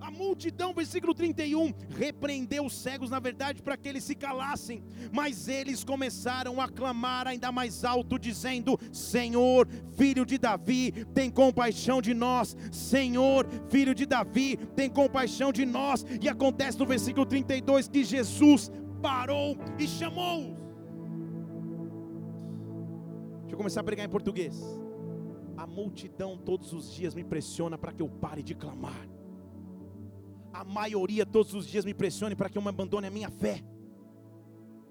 A 0.00 0.10
multidão, 0.10 0.74
versículo 0.74 1.14
31, 1.14 1.72
repreendeu 1.90 2.66
os 2.66 2.74
cegos, 2.76 3.10
na 3.10 3.18
verdade, 3.18 3.62
para 3.62 3.76
que 3.76 3.88
eles 3.88 4.04
se 4.04 4.14
calassem, 4.14 4.82
mas 5.10 5.48
eles 5.48 5.82
começaram 5.82 6.60
a 6.60 6.68
clamar 6.68 7.26
ainda 7.26 7.50
mais 7.50 7.84
alto, 7.84 8.18
dizendo: 8.18 8.78
Senhor, 8.92 9.66
filho 9.96 10.24
de 10.26 10.38
Davi, 10.38 10.92
tem 11.14 11.30
compaixão 11.30 12.02
de 12.02 12.12
nós, 12.12 12.56
Senhor, 12.70 13.46
filho 13.68 13.94
de 13.94 14.06
Davi, 14.06 14.56
tem 14.76 14.90
compaixão 14.90 15.50
de 15.50 15.64
nós. 15.64 16.04
E 16.20 16.28
acontece 16.28 16.78
no 16.78 16.86
versículo 16.86 17.24
32 17.24 17.88
que 17.88 18.04
Jesus 18.04 18.70
parou 19.00 19.56
e 19.78 19.88
chamou-os. 19.88 20.56
Deixa 23.40 23.54
eu 23.54 23.56
começar 23.56 23.80
a 23.80 23.84
pregar 23.84 24.04
em 24.04 24.10
português. 24.10 24.60
A 25.56 25.66
multidão 25.66 26.36
todos 26.36 26.72
os 26.74 26.92
dias 26.92 27.14
me 27.14 27.24
pressiona 27.24 27.78
para 27.78 27.92
que 27.92 28.02
eu 28.02 28.08
pare 28.08 28.42
de 28.42 28.54
clamar 28.54 29.15
a 30.60 30.64
maioria 30.64 31.26
todos 31.26 31.52
os 31.52 31.66
dias 31.66 31.84
me 31.84 31.92
pressione 31.92 32.34
para 32.34 32.48
que 32.48 32.56
eu 32.56 32.62
me 32.62 32.68
abandone 32.68 33.06
a 33.06 33.10
minha 33.10 33.30
fé. 33.30 33.62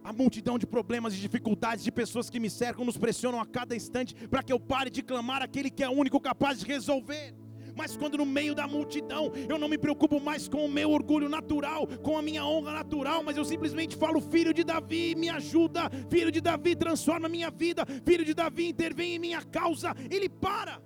A 0.04 0.14
multidão 0.14 0.60
de 0.60 0.68
problemas 0.68 1.16
e 1.16 1.18
dificuldades 1.18 1.84
de 1.84 1.92
pessoas 1.92 2.30
que 2.30 2.40
me 2.40 2.52
cercam 2.52 2.86
nos 2.86 2.98
pressionam 2.98 3.42
a 3.42 3.48
cada 3.48 3.76
instante 3.76 4.14
para 4.28 4.44
que 4.44 4.54
eu 4.54 4.60
pare 4.60 4.92
de 4.92 5.02
clamar 5.02 5.42
aquele 5.42 5.72
que 5.72 5.84
é 5.84 5.90
único 5.90 6.20
capaz 6.20 6.60
de 6.60 6.68
resolver. 6.68 7.34
Mas 7.76 7.98
quando 7.98 8.20
no 8.20 8.28
meio 8.28 8.54
da 8.54 8.68
multidão 8.68 9.34
eu 9.50 9.58
não 9.58 9.68
me 9.68 9.78
preocupo 9.78 10.22
mais 10.22 10.48
com 10.48 10.64
o 10.64 10.70
meu 10.70 10.92
orgulho 10.92 11.28
natural, 11.28 11.88
com 12.04 12.16
a 12.16 12.22
minha 12.22 12.46
honra 12.46 12.72
natural, 12.72 13.24
mas 13.24 13.36
eu 13.36 13.44
simplesmente 13.44 13.98
falo: 13.98 14.22
Filho 14.22 14.54
de 14.54 14.64
Davi, 14.64 15.16
me 15.16 15.30
ajuda, 15.30 15.90
Filho 16.12 16.32
de 16.32 16.40
Davi, 16.40 16.76
transforma 16.76 17.28
minha 17.28 17.50
vida, 17.50 17.84
Filho 18.06 18.24
de 18.24 18.36
Davi, 18.36 18.70
intervém 18.70 19.16
em 19.16 19.20
minha 19.20 19.42
causa. 19.42 19.96
Ele 20.12 20.30
para, 20.30 20.80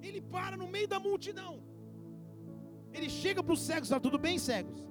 ele 0.00 0.22
para 0.22 0.56
no 0.56 0.68
meio 0.68 0.86
da 0.86 1.00
multidão. 1.00 1.71
Ele 2.92 3.08
chega 3.08 3.42
para 3.42 3.52
os 3.52 3.60
cegos 3.60 3.88
e 3.88 3.90
fala: 3.90 4.00
Tudo 4.00 4.18
bem, 4.18 4.38
cegos? 4.38 4.86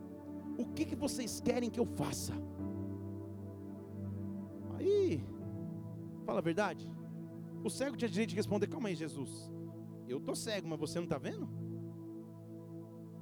O 0.58 0.66
que, 0.66 0.86
que 0.86 0.96
vocês 0.96 1.40
querem 1.40 1.70
que 1.70 1.80
eu 1.80 1.86
faça? 1.86 2.34
Aí, 4.78 5.24
fala 6.26 6.40
a 6.40 6.42
verdade. 6.42 6.90
O 7.64 7.70
cego 7.70 7.96
tinha 7.96 8.10
direito 8.10 8.32
de 8.32 8.36
responder: 8.36 8.68
Calma 8.68 8.90
aí, 8.90 8.96
Jesus. 8.96 9.52
Eu 10.08 10.18
estou 10.18 10.36
cego, 10.36 10.68
mas 10.68 10.80
você 10.80 10.98
não 11.00 11.06
está 11.06 11.18
vendo? 11.18 11.48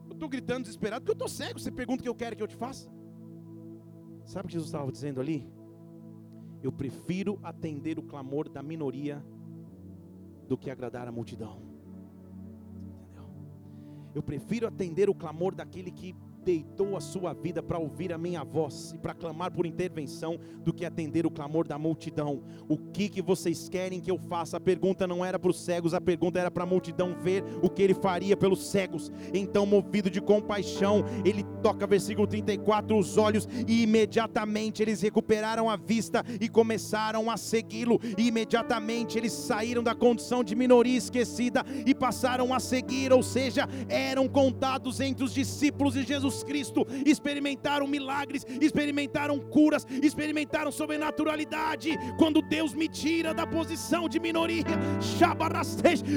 Eu 0.08 0.14
estou 0.14 0.28
gritando 0.28 0.64
desesperado 0.64 1.02
porque 1.02 1.12
eu 1.12 1.26
estou 1.26 1.30
cego. 1.30 1.60
Você 1.60 1.72
pergunta 1.72 2.02
o 2.02 2.04
que 2.04 2.10
eu 2.10 2.16
quero 2.16 2.36
que 2.36 2.44
eu 2.44 2.48
te 2.48 2.56
faça? 2.56 2.90
Sabe 4.26 4.46
o 4.46 4.48
que 4.48 4.54
Jesus 4.54 4.70
estava 4.70 4.92
dizendo 4.92 5.20
ali? 5.20 5.48
Eu 6.62 6.72
prefiro 6.72 7.40
atender 7.44 7.98
o 7.98 8.04
clamor 8.04 8.50
da 8.50 8.62
minoria 8.62 9.24
do 10.48 10.58
que 10.58 10.70
agradar 10.70 11.08
a 11.08 11.12
multidão. 11.12 11.69
Eu 14.14 14.24
prefiro 14.24 14.68
atender 14.68 15.10
o 15.10 15.16
clamor 15.16 15.54
daquele 15.54 15.92
que 15.92 16.16
deitou 16.50 16.98
a 16.98 17.00
sua 17.00 17.32
vida 17.32 17.62
para 17.62 17.78
ouvir 17.78 18.12
a 18.12 18.18
minha 18.18 18.44
voz 18.44 18.92
e 18.96 18.98
para 18.98 19.14
clamar 19.14 19.52
por 19.52 19.68
intervenção 19.68 20.40
do 20.66 20.74
que 20.74 20.84
atender 20.84 21.24
o 21.24 21.30
clamor 21.30 21.68
da 21.68 21.78
multidão. 21.78 22.42
O 22.68 22.76
que 22.76 23.08
que 23.08 23.22
vocês 23.22 23.70
querem 23.70 24.02
que 24.02 24.10
eu 24.10 24.18
faça? 24.18 24.58
A 24.58 24.60
pergunta 24.60 25.06
não 25.06 25.24
era 25.24 25.38
para 25.38 25.52
os 25.52 25.64
cegos, 25.64 25.94
a 25.94 26.02
pergunta 26.02 26.40
era 26.40 26.50
para 26.50 26.64
a 26.64 26.66
multidão 26.66 27.16
ver 27.22 27.44
o 27.62 27.70
que 27.70 27.84
ele 27.84 27.94
faria 27.94 28.36
pelos 28.36 28.66
cegos. 28.66 29.12
Então, 29.32 29.64
movido 29.68 30.10
de 30.10 30.20
compaixão, 30.20 31.06
ele 31.24 31.44
toca 31.62 31.86
versículo 31.86 32.26
34 32.26 32.98
os 32.98 33.16
olhos 33.16 33.48
e 33.68 33.84
imediatamente 33.84 34.82
eles 34.82 35.02
recuperaram 35.02 35.70
a 35.70 35.76
vista 35.76 36.24
e 36.42 36.50
começaram 36.50 37.30
a 37.30 37.38
segui-lo. 37.38 38.00
E 38.18 38.28
imediatamente 38.28 39.20
eles 39.20 39.34
saíram 39.34 39.84
da 39.84 39.94
condição 39.94 40.44
de 40.44 40.56
minoria 40.56 40.98
esquecida 40.98 41.64
e 41.86 41.94
passaram 41.94 42.52
a 42.52 42.60
seguir, 42.60 43.14
ou 43.14 43.22
seja, 43.22 43.70
eram 43.88 44.28
contados 44.28 45.00
entre 45.00 45.24
os 45.24 45.32
discípulos 45.32 45.94
de 45.94 46.02
Jesus 46.02 46.39
Cristo, 46.44 46.86
experimentaram 47.06 47.88
milagres, 47.88 48.46
experimentaram 48.62 49.40
curas, 49.40 49.86
experimentaram 50.02 50.72
sobrenaturalidade. 50.72 51.98
Quando 52.18 52.42
Deus 52.42 52.74
me 52.74 52.88
tira 52.88 53.34
da 53.34 53.46
posição 53.46 54.08
de 54.08 54.20
minoria, 54.20 54.64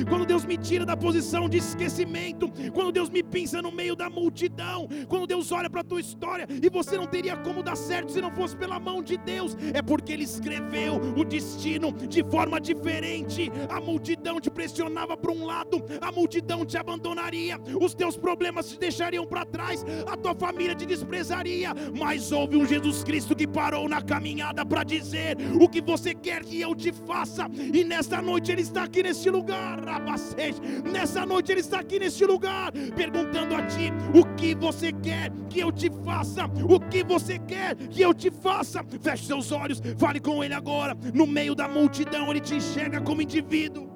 quando 0.08 0.26
Deus 0.26 0.44
me 0.44 0.56
tira 0.56 0.84
da 0.84 0.96
posição 0.96 1.48
de 1.48 1.58
esquecimento, 1.58 2.50
quando 2.72 2.92
Deus 2.92 3.10
me 3.10 3.22
pinça 3.22 3.60
no 3.60 3.72
meio 3.72 3.94
da 3.94 4.08
multidão, 4.08 4.88
quando 5.08 5.26
Deus 5.26 5.52
olha 5.52 5.68
para 5.68 5.80
a 5.80 5.84
tua 5.84 6.00
história 6.00 6.46
e 6.50 6.68
você 6.68 6.96
não 6.96 7.06
teria 7.06 7.36
como 7.36 7.62
dar 7.62 7.76
certo 7.76 8.12
se 8.12 8.20
não 8.20 8.30
fosse 8.30 8.56
pela 8.56 8.78
mão 8.78 9.02
de 9.02 9.16
Deus, 9.16 9.56
é 9.72 9.82
porque 9.82 10.12
Ele 10.12 10.24
escreveu 10.24 11.00
o 11.16 11.24
destino 11.24 11.92
de 11.92 12.22
forma 12.24 12.60
diferente. 12.60 13.50
A 13.68 13.80
multidão 13.80 14.40
te 14.40 14.50
pressionava 14.50 15.16
para 15.16 15.32
um 15.32 15.44
lado, 15.44 15.82
a 16.00 16.12
multidão 16.12 16.64
te 16.64 16.76
abandonaria, 16.76 17.58
os 17.80 17.94
teus 17.94 18.16
problemas 18.16 18.68
te 18.68 18.78
deixariam 18.78 19.26
para 19.26 19.44
trás, 19.44 19.84
a 20.12 20.16
tua 20.16 20.34
família 20.34 20.74
te 20.74 20.84
desprezaria, 20.84 21.72
mas 21.98 22.32
houve 22.32 22.56
um 22.56 22.66
Jesus 22.66 23.02
Cristo 23.02 23.34
que 23.34 23.46
parou 23.46 23.88
na 23.88 24.02
caminhada 24.02 24.64
para 24.64 24.84
dizer 24.84 25.36
o 25.58 25.68
que 25.68 25.80
você 25.80 26.14
quer 26.14 26.44
que 26.44 26.60
eu 26.60 26.74
te 26.74 26.92
faça, 26.92 27.48
e 27.72 27.82
nesta 27.82 28.20
noite 28.20 28.52
Ele 28.52 28.62
está 28.62 28.84
aqui 28.84 29.02
neste 29.02 29.30
lugar, 29.30 29.82
Rabacete. 29.82 30.60
nessa 30.84 31.24
noite 31.24 31.50
Ele 31.50 31.60
está 31.60 31.80
aqui 31.80 31.98
neste 31.98 32.24
lugar, 32.26 32.72
perguntando 32.94 33.54
a 33.54 33.62
ti 33.62 33.90
o 34.14 34.24
que 34.36 34.54
você 34.54 34.92
quer 34.92 35.32
que 35.48 35.60
eu 35.60 35.72
te 35.72 35.90
faça, 36.04 36.44
o 36.68 36.78
que 36.78 37.02
você 37.02 37.38
quer 37.38 37.74
que 37.76 38.02
eu 38.02 38.12
te 38.12 38.30
faça. 38.30 38.84
Feche 39.00 39.26
seus 39.26 39.50
olhos, 39.50 39.80
fale 39.96 40.20
com 40.20 40.44
Ele 40.44 40.54
agora, 40.54 40.96
no 41.14 41.26
meio 41.26 41.54
da 41.54 41.66
multidão, 41.68 42.30
Ele 42.30 42.40
te 42.40 42.54
enxerga 42.54 43.00
como 43.00 43.22
indivíduo. 43.22 43.91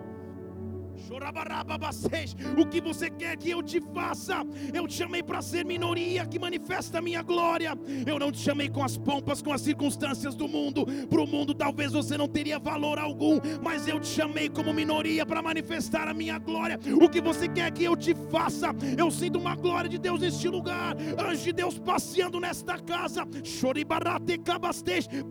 O 2.58 2.66
que 2.66 2.80
você 2.80 3.08
quer 3.10 3.36
que 3.36 3.50
eu 3.50 3.62
te 3.62 3.80
faça? 3.80 4.44
Eu 4.72 4.86
te 4.86 4.94
chamei 4.94 5.22
para 5.22 5.40
ser 5.40 5.64
minoria 5.64 6.26
que 6.26 6.38
manifesta 6.38 6.98
a 6.98 7.02
minha 7.02 7.22
glória. 7.22 7.72
Eu 8.06 8.18
não 8.18 8.30
te 8.30 8.38
chamei 8.38 8.68
com 8.68 8.82
as 8.82 8.96
pompas, 8.96 9.40
com 9.40 9.52
as 9.52 9.60
circunstâncias 9.60 10.34
do 10.34 10.46
mundo. 10.46 10.86
Para 11.08 11.20
o 11.20 11.26
mundo 11.26 11.54
talvez 11.54 11.92
você 11.92 12.16
não 12.16 12.28
teria 12.28 12.58
valor 12.58 12.98
algum, 12.98 13.40
mas 13.62 13.88
eu 13.88 13.98
te 13.98 14.08
chamei 14.08 14.48
como 14.48 14.72
minoria 14.72 15.24
para 15.24 15.42
manifestar 15.42 16.08
a 16.08 16.14
minha 16.14 16.38
glória. 16.38 16.78
O 17.00 17.08
que 17.08 17.20
você 17.20 17.48
quer 17.48 17.70
que 17.72 17.84
eu 17.84 17.96
te 17.96 18.14
faça? 18.30 18.74
Eu 18.96 19.10
sinto 19.10 19.38
uma 19.38 19.54
glória 19.54 19.88
de 19.88 19.98
Deus 19.98 20.20
neste 20.20 20.48
lugar. 20.48 20.96
Anjo 21.18 21.44
de 21.44 21.52
Deus 21.52 21.78
passeando 21.78 22.40
nesta 22.40 22.78
casa. 22.78 23.26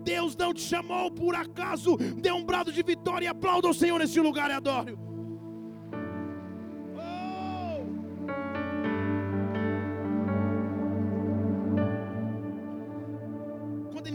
Deus 0.04 0.36
não 0.36 0.52
te 0.52 0.60
chamou 0.60 1.10
por 1.10 1.34
acaso. 1.34 1.96
Dê 1.96 2.32
um 2.32 2.44
brado 2.44 2.72
de 2.72 2.82
vitória 2.82 3.26
e 3.26 3.28
aplauda 3.28 3.68
o 3.68 3.74
Senhor 3.74 3.98
neste 3.98 4.20
lugar 4.20 4.50
e 4.50 4.54
adore. 4.54 5.15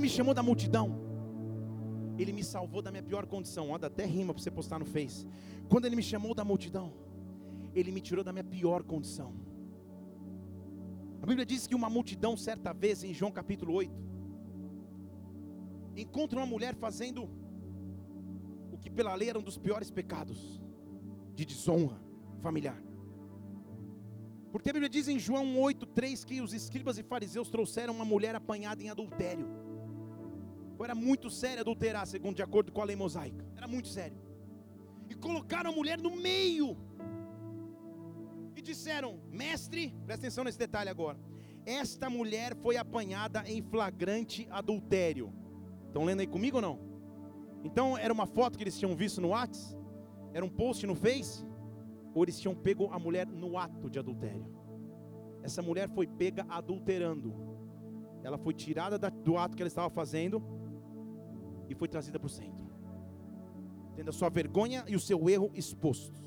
Me 0.01 0.09
chamou 0.09 0.33
da 0.33 0.43
multidão, 0.43 0.87
Ele 2.17 2.33
me 2.33 2.43
salvou 2.43 2.81
da 2.81 2.91
minha 2.91 3.03
pior 3.03 3.25
condição. 3.25 3.77
Dá 3.79 3.87
até 3.87 4.05
rima 4.05 4.33
para 4.33 4.43
você 4.43 4.51
postar 4.51 4.79
no 4.79 4.85
Face. 4.85 5.25
Quando 5.69 5.85
Ele 5.85 5.95
me 5.95 6.03
chamou 6.03 6.33
da 6.33 6.43
multidão, 6.43 6.91
Ele 7.73 7.91
me 7.91 8.01
tirou 8.01 8.23
da 8.23 8.33
minha 8.33 8.43
pior 8.43 8.83
condição. 8.83 9.33
A 11.21 11.25
Bíblia 11.25 11.45
diz 11.45 11.67
que 11.67 11.75
uma 11.75 11.89
multidão, 11.89 12.35
certa 12.35 12.73
vez, 12.73 13.03
em 13.03 13.13
João 13.13 13.31
capítulo 13.31 13.73
8, 13.73 13.93
encontra 15.95 16.39
uma 16.39 16.45
mulher 16.45 16.73
fazendo 16.75 17.29
o 18.71 18.77
que 18.77 18.89
pela 18.89 19.13
lei 19.13 19.29
era 19.29 19.37
um 19.37 19.43
dos 19.43 19.57
piores 19.57 19.91
pecados 19.91 20.61
de 21.35 21.45
desonra 21.45 22.01
familiar. 22.41 22.81
Porque 24.51 24.69
a 24.69 24.73
Bíblia 24.73 24.89
diz 24.89 25.07
em 25.07 25.17
João 25.17 25.45
8,3 25.55 26.25
que 26.25 26.41
os 26.41 26.53
escribas 26.53 26.97
e 26.97 27.03
fariseus 27.03 27.49
trouxeram 27.49 27.93
uma 27.93 28.03
mulher 28.03 28.35
apanhada 28.35 28.83
em 28.83 28.89
adultério. 28.89 29.47
Era 30.83 30.95
muito 30.95 31.29
sério 31.29 31.61
adulterar, 31.61 32.05
segundo 32.07 32.35
de 32.35 32.43
acordo 32.43 32.71
com 32.71 32.81
a 32.81 32.85
lei 32.85 32.95
mosaica. 32.95 33.45
Era 33.55 33.67
muito 33.67 33.87
sério. 33.87 34.17
E 35.09 35.15
colocaram 35.15 35.71
a 35.71 35.73
mulher 35.73 35.99
no 35.99 36.15
meio. 36.15 36.77
E 38.55 38.61
disseram: 38.61 39.19
Mestre, 39.29 39.95
presta 40.05 40.25
atenção 40.25 40.43
nesse 40.43 40.57
detalhe 40.57 40.89
agora. 40.89 41.19
Esta 41.65 42.09
mulher 42.09 42.55
foi 42.55 42.77
apanhada 42.77 43.43
em 43.47 43.61
flagrante 43.61 44.47
adultério. 44.49 45.33
Estão 45.87 46.05
lendo 46.05 46.21
aí 46.21 46.27
comigo 46.27 46.57
ou 46.57 46.61
não? 46.61 46.79
Então 47.63 47.97
era 47.97 48.11
uma 48.11 48.25
foto 48.25 48.57
que 48.57 48.63
eles 48.63 48.77
tinham 48.77 48.95
visto 48.95 49.21
no 49.21 49.29
WhatsApp? 49.29 49.79
Era 50.33 50.43
um 50.43 50.49
post 50.49 50.87
no 50.87 50.95
Face? 50.95 51.45
ou 52.13 52.23
eles 52.23 52.39
tinham 52.39 52.55
pego 52.55 52.89
a 52.91 52.99
mulher 52.99 53.25
no 53.25 53.57
ato 53.57 53.89
de 53.89 53.99
adultério. 53.99 54.45
Essa 55.43 55.61
mulher 55.61 55.89
foi 55.89 56.05
pega 56.05 56.45
adulterando. 56.49 57.33
Ela 58.23 58.37
foi 58.37 58.53
tirada 58.53 58.97
do 58.97 59.37
ato 59.37 59.55
que 59.55 59.63
ela 59.63 59.67
estava 59.67 59.89
fazendo 59.89 60.43
e 61.71 61.75
foi 61.75 61.87
trazida 61.87 62.19
para 62.19 62.27
o 62.27 62.29
centro. 62.29 62.65
Tendo 63.95 64.09
a 64.09 64.13
sua 64.13 64.29
vergonha 64.29 64.83
e 64.87 64.95
o 64.95 64.99
seu 64.99 65.29
erro 65.29 65.51
expostos. 65.53 66.21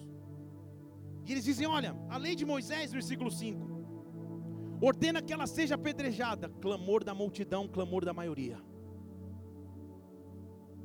E 1.27 1.33
eles 1.33 1.45
dizem: 1.45 1.67
Olha, 1.67 1.97
a 2.09 2.17
lei 2.17 2.35
de 2.35 2.45
Moisés, 2.45 2.93
versículo 2.93 3.31
5, 3.31 4.79
ordena 4.81 5.23
que 5.23 5.33
ela 5.33 5.47
seja 5.47 5.75
apedrejada. 5.75 6.49
Clamor 6.61 7.05
da 7.05 7.15
multidão, 7.15 7.69
clamor 7.69 8.05
da 8.05 8.13
maioria. 8.13 8.59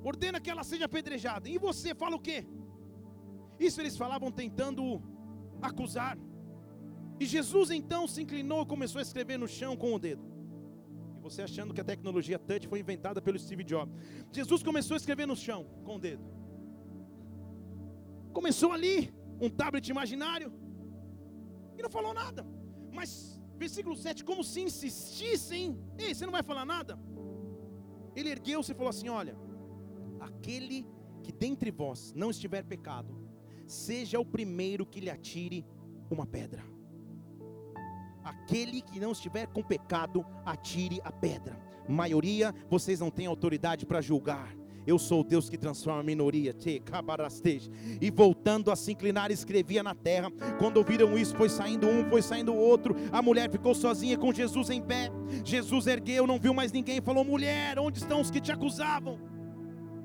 Ordena 0.04 0.40
que 0.40 0.50
ela 0.50 0.64
seja 0.64 0.86
apedrejada. 0.86 1.50
E 1.50 1.58
você 1.58 1.94
fala 1.94 2.16
o 2.16 2.20
quê? 2.20 2.46
Isso 3.60 3.82
eles 3.82 3.98
falavam 3.98 4.32
tentando 4.32 5.02
acusar. 5.62 6.18
E 7.20 7.26
Jesus 7.26 7.70
então 7.70 8.08
se 8.08 8.22
inclinou 8.22 8.62
e 8.64 8.66
começou 8.66 9.00
a 9.00 9.02
escrever 9.02 9.38
no 9.38 9.48
chão 9.48 9.76
com 9.76 9.94
o 9.94 10.00
dedo. 10.00 10.29
Você 11.30 11.44
achando 11.44 11.74
que 11.76 11.82
a 11.82 11.84
tecnologia 11.84 12.40
touch 12.40 12.68
foi 12.68 12.80
inventada 12.80 13.22
pelo 13.22 13.38
Steve 13.38 13.64
Jobs. 13.64 13.94
Jesus 14.32 14.64
começou 14.64 14.96
a 14.96 14.98
escrever 14.98 15.28
no 15.28 15.36
chão 15.36 15.64
com 15.84 15.96
o 15.98 16.00
dedo. 16.00 16.24
Começou 18.34 18.72
ali, 18.72 19.14
um 19.40 19.50
tablet 19.50 19.88
imaginário. 19.90 20.52
E 21.78 21.82
não 21.84 21.90
falou 21.90 22.14
nada. 22.14 22.46
Mas, 22.92 23.40
versículo 23.58 23.96
7, 23.96 24.26
como 24.26 24.44
se 24.44 24.62
insistissem: 24.62 25.78
Ei, 25.98 26.16
você 26.16 26.26
não 26.26 26.32
vai 26.32 26.42
falar 26.42 26.66
nada? 26.66 27.00
Ele 28.16 28.30
ergueu-se 28.30 28.72
e 28.72 28.76
falou 28.76 28.90
assim: 28.90 29.10
Olha, 29.10 29.38
aquele 30.20 30.86
que 31.24 31.32
dentre 31.32 31.70
vós 31.70 32.12
não 32.14 32.32
estiver 32.32 32.64
pecado, 32.64 33.16
seja 33.68 34.20
o 34.20 34.26
primeiro 34.26 34.84
que 34.86 35.00
lhe 35.00 35.12
atire 35.12 35.64
uma 36.10 36.26
pedra. 36.26 36.64
Aquele 38.30 38.82
que 38.82 39.00
não 39.00 39.12
estiver 39.12 39.48
com 39.48 39.64
pecado, 39.64 40.24
atire 40.46 41.02
a 41.04 41.12
pedra. 41.12 41.60
Maioria, 41.88 42.54
vocês 42.70 43.00
não 43.00 43.10
têm 43.10 43.26
autoridade 43.26 43.88
para 43.88 44.02
julgar. 44.02 44.56
Eu 44.86 45.00
sou 45.00 45.22
o 45.22 45.24
Deus 45.24 45.50
que 45.50 45.58
transforma 45.58 46.00
a 46.00 46.04
minoria. 46.04 46.56
E 48.00 48.12
voltando 48.12 48.72
a 48.72 48.76
se 48.76 48.92
inclinar, 48.92 49.32
escrevia 49.32 49.82
na 49.82 49.96
terra. 49.96 50.32
Quando 50.60 50.78
ouviram 50.78 51.18
isso, 51.18 51.36
foi 51.36 51.50
saindo 51.50 51.88
um, 51.88 52.08
foi 52.08 52.22
saindo 52.22 52.54
outro. 52.54 52.96
A 53.12 53.22
mulher 53.22 53.50
ficou 53.50 53.74
sozinha 53.74 54.18
com 54.18 54.32
Jesus 54.32 54.70
em 54.70 54.82
pé. 54.82 55.12
Jesus 55.44 55.88
ergueu, 55.88 56.28
não 56.28 56.40
viu 56.40 56.54
mais 56.54 56.72
ninguém. 56.72 57.02
Falou: 57.02 57.24
Mulher, 57.24 57.80
onde 57.80 57.98
estão 57.98 58.22
os 58.22 58.30
que 58.30 58.40
te 58.40 58.52
acusavam? 58.52 59.20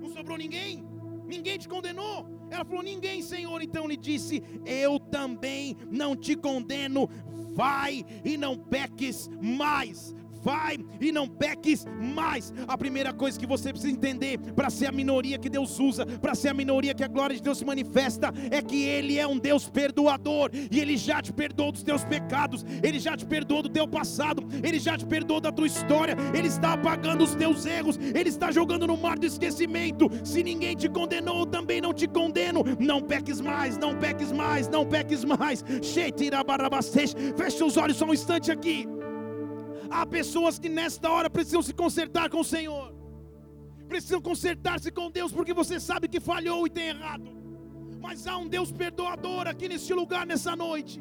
Não 0.00 0.08
sobrou 0.08 0.38
ninguém. 0.38 0.84
Ninguém 1.26 1.58
te 1.58 1.68
condenou. 1.68 2.33
Ela 2.50 2.64
falou: 2.64 2.82
Ninguém, 2.82 3.22
Senhor. 3.22 3.62
Então 3.62 3.86
lhe 3.86 3.96
disse: 3.96 4.42
Eu 4.64 4.98
também 4.98 5.76
não 5.90 6.16
te 6.16 6.36
condeno. 6.36 7.08
Vai 7.54 8.04
e 8.24 8.36
não 8.36 8.58
peques 8.58 9.30
mais 9.40 10.12
vai 10.44 10.76
e 11.00 11.10
não 11.10 11.26
peques 11.26 11.86
mais. 12.14 12.52
A 12.68 12.76
primeira 12.76 13.12
coisa 13.12 13.40
que 13.40 13.46
você 13.46 13.70
precisa 13.70 13.92
entender 13.92 14.38
para 14.54 14.68
ser 14.68 14.86
a 14.86 14.92
minoria 14.92 15.38
que 15.38 15.48
Deus 15.48 15.80
usa, 15.80 16.04
para 16.04 16.34
ser 16.34 16.48
a 16.48 16.54
minoria 16.54 16.94
que 16.94 17.02
a 17.02 17.08
glória 17.08 17.34
de 17.34 17.42
Deus 17.42 17.58
se 17.58 17.64
manifesta, 17.64 18.32
é 18.50 18.60
que 18.60 18.84
Ele 18.84 19.18
é 19.18 19.26
um 19.26 19.38
Deus 19.38 19.68
perdoador 19.68 20.50
e 20.70 20.78
Ele 20.78 20.96
já 20.96 21.22
te 21.22 21.32
perdoou 21.32 21.72
dos 21.72 21.82
teus 21.82 22.04
pecados, 22.04 22.64
Ele 22.82 23.00
já 23.00 23.16
te 23.16 23.24
perdoou 23.24 23.62
do 23.62 23.70
teu 23.70 23.88
passado, 23.88 24.46
Ele 24.62 24.78
já 24.78 24.98
te 24.98 25.06
perdoou 25.06 25.40
da 25.40 25.50
tua 25.50 25.66
história, 25.66 26.14
Ele 26.36 26.48
está 26.48 26.74
apagando 26.74 27.24
os 27.24 27.34
teus 27.34 27.64
erros, 27.64 27.98
Ele 27.98 28.28
está 28.28 28.52
jogando 28.52 28.86
no 28.86 28.96
mar 28.96 29.18
do 29.18 29.26
esquecimento. 29.26 30.10
Se 30.22 30.42
ninguém 30.42 30.76
te 30.76 30.88
condenou, 30.88 31.40
eu 31.40 31.46
também 31.46 31.80
não 31.80 31.94
te 31.94 32.06
condeno. 32.06 32.62
Não 32.78 33.00
peques 33.00 33.40
mais, 33.40 33.78
não 33.78 33.96
peques 33.96 34.30
mais, 34.30 34.68
não 34.68 34.84
peques 34.84 35.24
mais. 35.24 35.64
Feche 37.36 37.64
os 37.64 37.76
olhos 37.76 37.96
só 37.96 38.04
um 38.04 38.12
instante 38.12 38.50
aqui. 38.50 38.86
Há 39.96 40.04
pessoas 40.18 40.58
que 40.58 40.70
nesta 40.78 41.08
hora 41.14 41.30
precisam 41.30 41.62
se 41.62 41.72
consertar 41.72 42.28
com 42.28 42.40
o 42.40 42.48
Senhor, 42.52 42.86
precisam 43.88 44.20
consertar-se 44.20 44.90
com 44.90 45.08
Deus, 45.18 45.30
porque 45.32 45.54
você 45.60 45.78
sabe 45.88 46.08
que 46.08 46.20
falhou 46.30 46.66
e 46.66 46.70
tem 46.78 46.88
errado. 46.88 47.28
Mas 48.04 48.26
há 48.26 48.36
um 48.36 48.48
Deus 48.48 48.70
perdoador 48.72 49.46
aqui 49.46 49.68
neste 49.68 49.94
lugar, 49.94 50.26
nessa 50.26 50.54
noite 50.56 51.00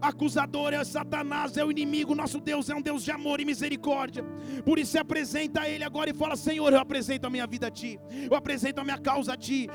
acusador 0.00 0.72
é 0.72 0.84
Satanás, 0.84 1.56
é 1.56 1.64
o 1.64 1.70
inimigo. 1.70 2.14
Nosso 2.14 2.40
Deus 2.40 2.68
é 2.68 2.74
um 2.74 2.82
Deus 2.82 3.04
de 3.04 3.10
amor 3.10 3.40
e 3.40 3.44
misericórdia. 3.44 4.24
Por 4.64 4.78
isso 4.78 4.92
se 4.92 4.98
apresenta 4.98 5.62
a 5.62 5.68
Ele 5.68 5.84
agora 5.84 6.10
e 6.10 6.14
fala: 6.14 6.36
Senhor, 6.36 6.72
eu 6.72 6.78
apresento 6.78 7.26
a 7.26 7.30
minha 7.30 7.46
vida 7.46 7.66
a 7.68 7.70
Ti, 7.70 7.98
eu 8.30 8.36
apresento 8.36 8.80
a 8.80 8.84
minha 8.84 8.98
causa 8.98 9.32
a 9.34 9.36
Ti. 9.36 9.68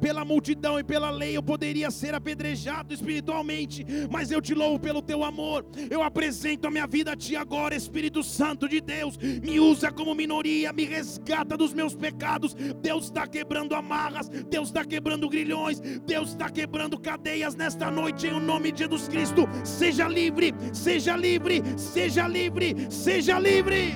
Pela 0.00 0.24
multidão 0.24 0.78
e 0.78 0.84
pela 0.84 1.10
lei 1.10 1.36
eu 1.36 1.42
poderia 1.42 1.90
ser 1.90 2.14
apedrejado 2.14 2.94
espiritualmente, 2.94 3.84
mas 4.10 4.30
eu 4.30 4.40
te 4.40 4.54
louvo 4.54 4.78
pelo 4.78 5.02
Teu 5.02 5.24
amor. 5.24 5.66
Eu 5.90 6.02
apresento 6.02 6.66
a 6.66 6.70
minha 6.70 6.86
vida 6.86 7.12
a 7.12 7.16
Ti 7.16 7.36
agora, 7.36 7.74
Espírito 7.74 8.22
Santo 8.22 8.68
de 8.68 8.80
Deus. 8.80 9.16
Me 9.16 9.60
usa 9.60 9.90
como 9.90 10.14
minoria, 10.14 10.72
me 10.72 10.84
resgata 10.84 11.56
dos 11.56 11.72
meus 11.72 11.94
pecados. 11.94 12.54
Deus 12.80 13.04
está 13.04 13.26
quebrando 13.26 13.74
amarras, 13.74 14.28
Deus 14.28 14.68
está 14.68 14.84
quebrando 14.84 15.28
grilhões, 15.28 15.80
Deus 15.80 16.30
está 16.30 16.48
quebrando 16.50 16.98
cadeias 16.98 17.54
nesta 17.54 17.90
noite 17.90 18.27
em 18.28 18.32
o 18.32 18.40
nome 18.40 18.70
de 18.72 18.80
Jesus 18.80 19.08
Cristo. 19.08 19.42
Seja 19.64 20.06
livre, 20.08 20.54
seja 20.72 21.16
livre, 21.16 21.62
seja 21.76 22.28
livre, 22.28 22.90
seja 22.90 23.38
livre. 23.38 23.92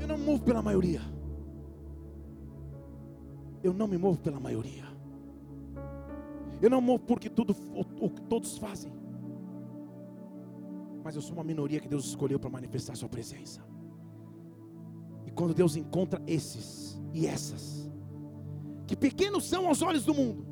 Eu 0.00 0.08
não 0.08 0.18
movo 0.18 0.42
pela 0.42 0.62
maioria. 0.62 1.00
Eu 3.62 3.72
não 3.72 3.86
me 3.86 3.96
movo 3.96 4.18
pela 4.18 4.40
maioria. 4.40 4.84
Eu 6.60 6.70
não 6.70 6.80
movo 6.80 7.04
porque 7.04 7.28
tudo 7.28 7.54
o, 7.74 8.10
que 8.10 8.22
todos 8.22 8.58
fazem. 8.58 8.92
Mas 11.04 11.16
eu 11.16 11.22
sou 11.22 11.34
uma 11.34 11.44
minoria 11.44 11.80
que 11.80 11.88
Deus 11.88 12.06
escolheu 12.06 12.38
para 12.38 12.50
manifestar 12.50 12.96
sua 12.96 13.08
presença. 13.08 13.60
E 15.26 15.30
quando 15.30 15.54
Deus 15.54 15.76
encontra 15.76 16.22
esses 16.26 17.00
e 17.12 17.26
essas, 17.26 17.90
que 18.86 18.96
pequenos 18.96 19.48
são 19.48 19.66
aos 19.66 19.82
olhos 19.82 20.04
do 20.04 20.14
mundo, 20.14 20.51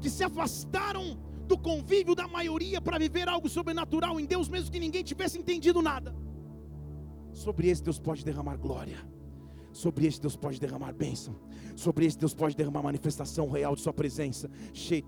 que 0.00 0.10
se 0.10 0.24
afastaram 0.24 1.18
do 1.46 1.58
convívio 1.58 2.14
da 2.14 2.28
maioria 2.28 2.80
para 2.80 2.98
viver 2.98 3.28
algo 3.28 3.48
sobrenatural 3.48 4.20
em 4.20 4.26
Deus, 4.26 4.48
mesmo 4.48 4.70
que 4.70 4.78
ninguém 4.78 5.02
tivesse 5.02 5.38
entendido 5.38 5.80
nada. 5.80 6.14
Sobre 7.32 7.68
esse 7.68 7.82
Deus 7.82 7.98
pode 7.98 8.24
derramar 8.24 8.56
glória. 8.56 8.98
Sobre 9.72 10.06
este 10.06 10.20
Deus 10.20 10.36
pode 10.36 10.60
derramar 10.60 10.92
bênção. 10.92 11.34
Sobre 11.76 12.06
este 12.06 12.18
Deus 12.18 12.34
pode 12.34 12.56
derramar 12.56 12.82
manifestação 12.82 13.48
real 13.48 13.76
de 13.76 13.82
Sua 13.82 13.92
presença. 13.92 14.50
Se 14.72 15.02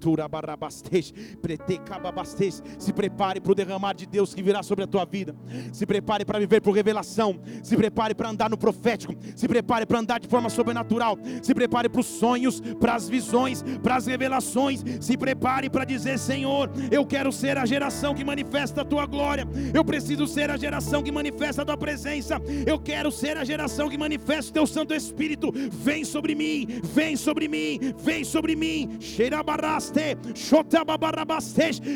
prepare 2.95 3.41
para 3.41 3.53
o 3.53 3.55
derramar 3.55 3.95
de 3.95 4.07
Deus 4.07 4.33
que 4.33 4.43
virá 4.43 4.63
sobre 4.63 4.85
a 4.85 4.87
tua 4.87 5.05
vida. 5.05 5.35
Se 5.73 5.85
prepare 5.85 6.25
para 6.25 6.39
viver 6.39 6.61
por 6.61 6.73
revelação. 6.73 7.41
Se 7.63 7.77
prepare 7.77 8.15
para 8.15 8.29
andar 8.29 8.49
no 8.49 8.57
profético. 8.57 9.15
Se 9.35 9.49
prepare 9.49 9.85
para 9.85 9.99
andar 9.99 10.21
de 10.21 10.29
forma 10.29 10.49
sobrenatural. 10.49 11.19
Se 11.43 11.53
prepare 11.55 11.89
para 11.89 12.01
os 12.01 12.07
sonhos, 12.07 12.61
para 12.79 12.95
as 12.95 13.09
visões, 13.09 13.65
para 13.83 13.97
as 13.97 14.07
revelações. 14.07 14.85
Se 15.01 15.17
prepare 15.17 15.69
para 15.69 15.85
dizer: 15.85 16.19
Senhor, 16.19 16.71
eu 16.91 17.05
quero 17.05 17.33
ser 17.33 17.59
a 17.59 17.67
geração 17.67 18.15
que 18.15 18.25
manifesta 18.25 18.83
a 18.83 18.85
tua 18.85 19.07
glória. 19.07 19.45
Eu 19.75 19.85
preciso 19.85 20.27
ser 20.27 20.51
a 20.51 20.57
geração 20.57 21.03
que 21.03 21.11
manifesta 21.11 21.63
a 21.63 21.65
tua 21.65 21.77
presença. 21.77 22.41
Eu 22.65 22.79
quero 22.79 23.11
ser 23.11 23.37
a 23.37 23.45
geração 23.45 23.89
que 23.89 23.99
manifesta 23.99 24.50
teu 24.53 24.67
Santo 24.67 24.95
Espírito. 24.95 25.53
Vem 25.71 26.05
sobre 26.05 26.35
mim, 26.35 26.67
vem 26.83 27.17
sobre 27.17 27.49
mim, 27.49 27.79
vem 27.99 28.25
sobre 28.25 28.57
mim. 28.57 28.99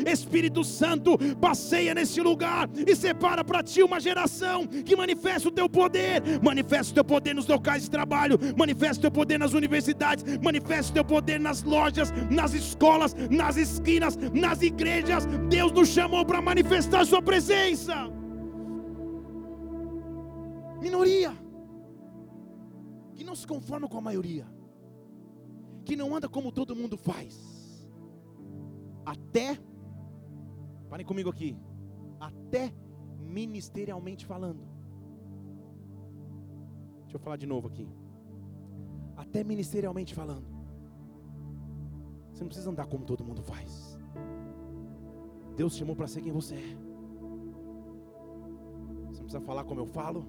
Espírito 0.07 0.63
Santo, 0.63 1.17
passeia 1.39 1.93
nesse 1.93 2.21
lugar 2.21 2.69
e 2.75 2.95
separa 2.95 3.43
para 3.43 3.63
ti 3.63 3.81
uma 3.83 3.99
geração 3.99 4.65
que 4.67 4.95
manifesta 4.95 5.49
o 5.49 5.51
teu 5.51 5.69
poder, 5.69 6.21
manifesta 6.41 6.91
o 6.91 6.95
teu 6.95 7.05
poder 7.05 7.33
nos 7.33 7.47
locais 7.47 7.83
de 7.83 7.89
trabalho, 7.89 8.39
manifesta 8.57 8.99
o 8.99 9.01
teu 9.01 9.11
poder 9.11 9.37
nas 9.37 9.53
universidades, 9.53 10.23
manifesta 10.41 10.91
o 10.91 10.93
teu 10.93 11.05
poder 11.05 11.39
nas 11.39 11.63
lojas, 11.63 12.11
nas 12.29 12.53
escolas, 12.53 13.15
nas 13.29 13.57
esquinas, 13.57 14.17
nas 14.33 14.61
igrejas. 14.61 15.25
Deus 15.49 15.71
nos 15.71 15.89
chamou 15.89 16.25
para 16.25 16.41
manifestar 16.41 17.01
a 17.01 17.05
Sua 17.05 17.21
presença. 17.21 18.09
Minoria 20.81 21.44
que 23.15 23.23
não 23.23 23.35
se 23.35 23.47
conforma 23.47 23.87
com 23.87 23.97
a 23.97 24.01
maioria, 24.01 24.45
que 25.83 25.95
não 25.95 26.15
anda 26.15 26.27
como 26.27 26.51
todo 26.51 26.75
mundo 26.75 26.97
faz, 26.97 27.89
até, 29.05 29.57
parem 30.89 31.05
comigo 31.05 31.29
aqui, 31.29 31.57
até 32.19 32.73
ministerialmente 33.19 34.25
falando. 34.25 34.63
Deixa 37.03 37.15
eu 37.15 37.19
falar 37.19 37.37
de 37.37 37.45
novo 37.45 37.67
aqui. 37.67 37.87
Até 39.15 39.43
ministerialmente 39.43 40.13
falando. 40.13 40.47
Você 42.31 42.43
não 42.43 42.47
precisa 42.49 42.69
andar 42.69 42.87
como 42.87 43.05
todo 43.05 43.23
mundo 43.23 43.41
faz. 43.41 43.97
Deus 45.55 45.73
te 45.73 45.79
chamou 45.79 45.95
para 45.95 46.07
ser 46.07 46.21
quem 46.21 46.33
você 46.33 46.55
é. 46.55 46.77
Você 49.07 49.21
não 49.21 49.27
precisa 49.27 49.39
falar 49.39 49.63
como 49.63 49.79
eu 49.79 49.85
falo, 49.85 50.25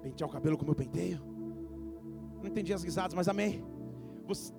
pentear 0.00 0.28
o 0.28 0.32
cabelo 0.32 0.56
como 0.56 0.70
eu 0.70 0.74
penteio. 0.74 1.20
Não 2.40 2.48
entendi 2.48 2.72
as 2.72 2.82
risadas, 2.82 3.14
mas 3.14 3.28
amém. 3.28 3.64
Você... 4.26 4.52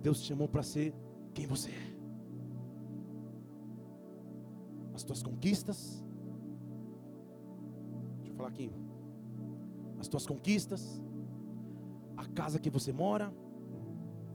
Deus 0.00 0.20
te 0.20 0.26
chamou 0.26 0.48
para 0.48 0.62
ser 0.62 0.94
quem 1.32 1.46
você 1.46 1.70
é. 1.70 1.92
As 4.94 5.02
tuas 5.02 5.22
conquistas. 5.22 6.04
Deixa 8.18 8.32
eu 8.32 8.36
falar 8.36 8.48
aqui. 8.48 8.72
As 9.98 10.08
tuas 10.08 10.26
conquistas. 10.26 11.02
A 12.16 12.26
casa 12.26 12.58
que 12.58 12.68
você 12.68 12.92
mora. 12.92 13.32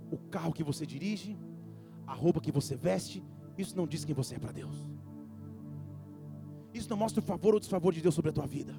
O 0.09 0.17
carro 0.17 0.53
que 0.53 0.63
você 0.63 0.85
dirige. 0.85 1.37
A 2.05 2.13
roupa 2.13 2.41
que 2.41 2.51
você 2.51 2.75
veste. 2.75 3.23
Isso 3.57 3.75
não 3.75 3.85
diz 3.85 4.05
quem 4.05 4.15
você 4.15 4.35
é 4.35 4.39
para 4.39 4.51
Deus. 4.51 4.87
Isso 6.73 6.89
não 6.89 6.97
mostra 6.97 7.21
o 7.21 7.25
favor 7.25 7.53
ou 7.53 7.59
desfavor 7.59 7.93
de 7.93 8.01
Deus 8.01 8.15
sobre 8.15 8.29
a 8.29 8.33
tua 8.33 8.47
vida. 8.47 8.73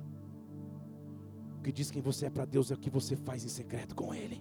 Que 1.68 1.72
diz 1.72 1.90
quem 1.90 2.00
você 2.00 2.24
é 2.24 2.30
para 2.30 2.46
Deus 2.46 2.70
é 2.70 2.74
o 2.74 2.78
que 2.78 2.88
você 2.88 3.14
faz 3.14 3.44
em 3.44 3.48
secreto 3.48 3.94
com 3.94 4.14
Ele. 4.14 4.40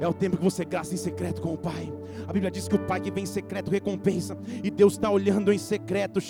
É 0.00 0.08
o 0.08 0.14
tempo 0.14 0.38
que 0.38 0.42
você 0.42 0.64
gasta 0.64 0.94
em 0.94 0.96
secreto 0.96 1.42
com 1.42 1.52
o 1.52 1.58
Pai. 1.58 1.92
A 2.26 2.32
Bíblia 2.32 2.50
diz 2.50 2.66
que 2.66 2.74
o 2.74 2.78
Pai 2.78 3.00
que 3.00 3.10
vem 3.10 3.24
em 3.24 3.26
secreto 3.26 3.70
recompensa. 3.70 4.38
E 4.64 4.70
Deus 4.70 4.94
está 4.94 5.10
olhando 5.10 5.52
em 5.52 5.58
secreto. 5.58 6.20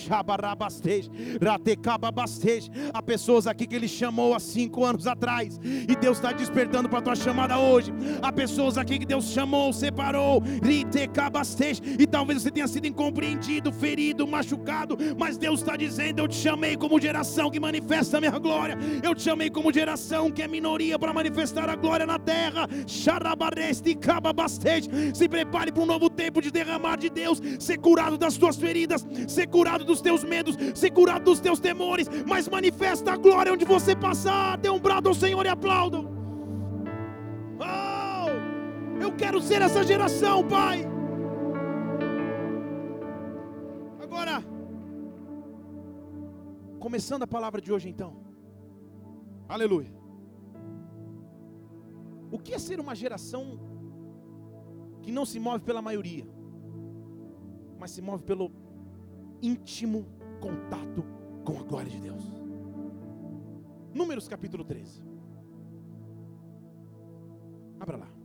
Há 2.92 3.02
pessoas 3.02 3.46
aqui 3.46 3.66
que 3.66 3.76
Ele 3.76 3.86
chamou 3.86 4.34
há 4.34 4.40
cinco 4.40 4.84
anos 4.84 5.06
atrás. 5.06 5.60
E 5.62 5.94
Deus 5.94 6.18
está 6.18 6.32
despertando 6.32 6.88
para 6.88 6.98
a 6.98 7.02
tua 7.02 7.14
chamada 7.14 7.58
hoje. 7.58 7.92
Há 8.20 8.32
pessoas 8.32 8.76
aqui 8.76 8.98
que 8.98 9.06
Deus 9.06 9.26
chamou, 9.26 9.72
separou. 9.72 10.42
E 11.98 12.06
talvez 12.06 12.42
você 12.42 12.50
tenha 12.50 12.66
sido 12.66 12.86
incompreendido, 12.86 13.72
ferido, 13.72 14.26
machucado. 14.26 14.96
Mas 15.16 15.36
Deus 15.36 15.60
está 15.60 15.76
dizendo: 15.76 16.20
Eu 16.22 16.28
te 16.28 16.36
chamei 16.36 16.76
como 16.76 17.00
geração 17.00 17.50
que 17.50 17.60
manifesta 17.60 18.18
a 18.18 18.20
minha 18.20 18.38
glória. 18.38 18.76
Eu 19.02 19.14
te 19.14 19.22
chamei 19.22 19.48
como 19.48 19.72
geração 19.72 20.30
que 20.30 20.42
é 20.42 20.48
minoria 20.48 20.98
para 20.98 21.12
manifestar 21.12 21.68
a 21.68 21.76
glória 21.76 22.06
na 22.06 22.18
terra. 22.18 22.66
Xarabaré 22.86 23.59
se 25.14 25.28
prepare 25.28 25.72
para 25.72 25.82
um 25.82 25.86
novo 25.86 26.08
tempo 26.08 26.40
de 26.40 26.50
derramar 26.50 26.96
de 26.96 27.10
Deus, 27.10 27.40
ser 27.58 27.78
curado 27.78 28.16
das 28.16 28.36
tuas 28.36 28.56
feridas, 28.56 29.06
ser 29.28 29.46
curado 29.46 29.84
dos 29.84 30.00
teus 30.00 30.24
medos, 30.24 30.56
ser 30.74 30.90
curado 30.90 31.24
dos 31.24 31.40
teus 31.40 31.60
temores, 31.60 32.08
mas 32.26 32.48
manifesta 32.48 33.12
a 33.12 33.16
glória 33.16 33.52
onde 33.52 33.64
você 33.64 33.94
passar. 33.94 34.56
Dê 34.58 34.70
um 34.70 34.78
brado 34.78 35.08
ao 35.08 35.14
Senhor 35.14 35.44
e 35.44 35.48
aplaudam. 35.48 36.10
Oh, 37.58 39.02
eu 39.02 39.12
quero 39.12 39.40
ser 39.40 39.62
essa 39.62 39.84
geração, 39.84 40.46
Pai. 40.46 40.86
Agora, 44.02 44.42
começando 46.78 47.22
a 47.22 47.26
palavra 47.26 47.60
de 47.60 47.72
hoje 47.72 47.88
então. 47.88 48.16
Aleluia. 49.48 49.99
O 52.30 52.38
que 52.38 52.54
é 52.54 52.58
ser 52.58 52.78
uma 52.78 52.94
geração 52.94 53.58
que 55.02 55.10
não 55.10 55.24
se 55.26 55.40
move 55.40 55.64
pela 55.64 55.82
maioria, 55.82 56.26
mas 57.78 57.90
se 57.90 58.00
move 58.00 58.22
pelo 58.22 58.52
íntimo 59.42 60.06
contato 60.40 61.04
com 61.44 61.58
a 61.58 61.62
glória 61.62 61.90
de 61.90 62.00
Deus? 62.00 62.22
Números 63.92 64.28
capítulo 64.28 64.64
13. 64.64 65.02
Abra 67.80 67.96
lá. 67.96 68.19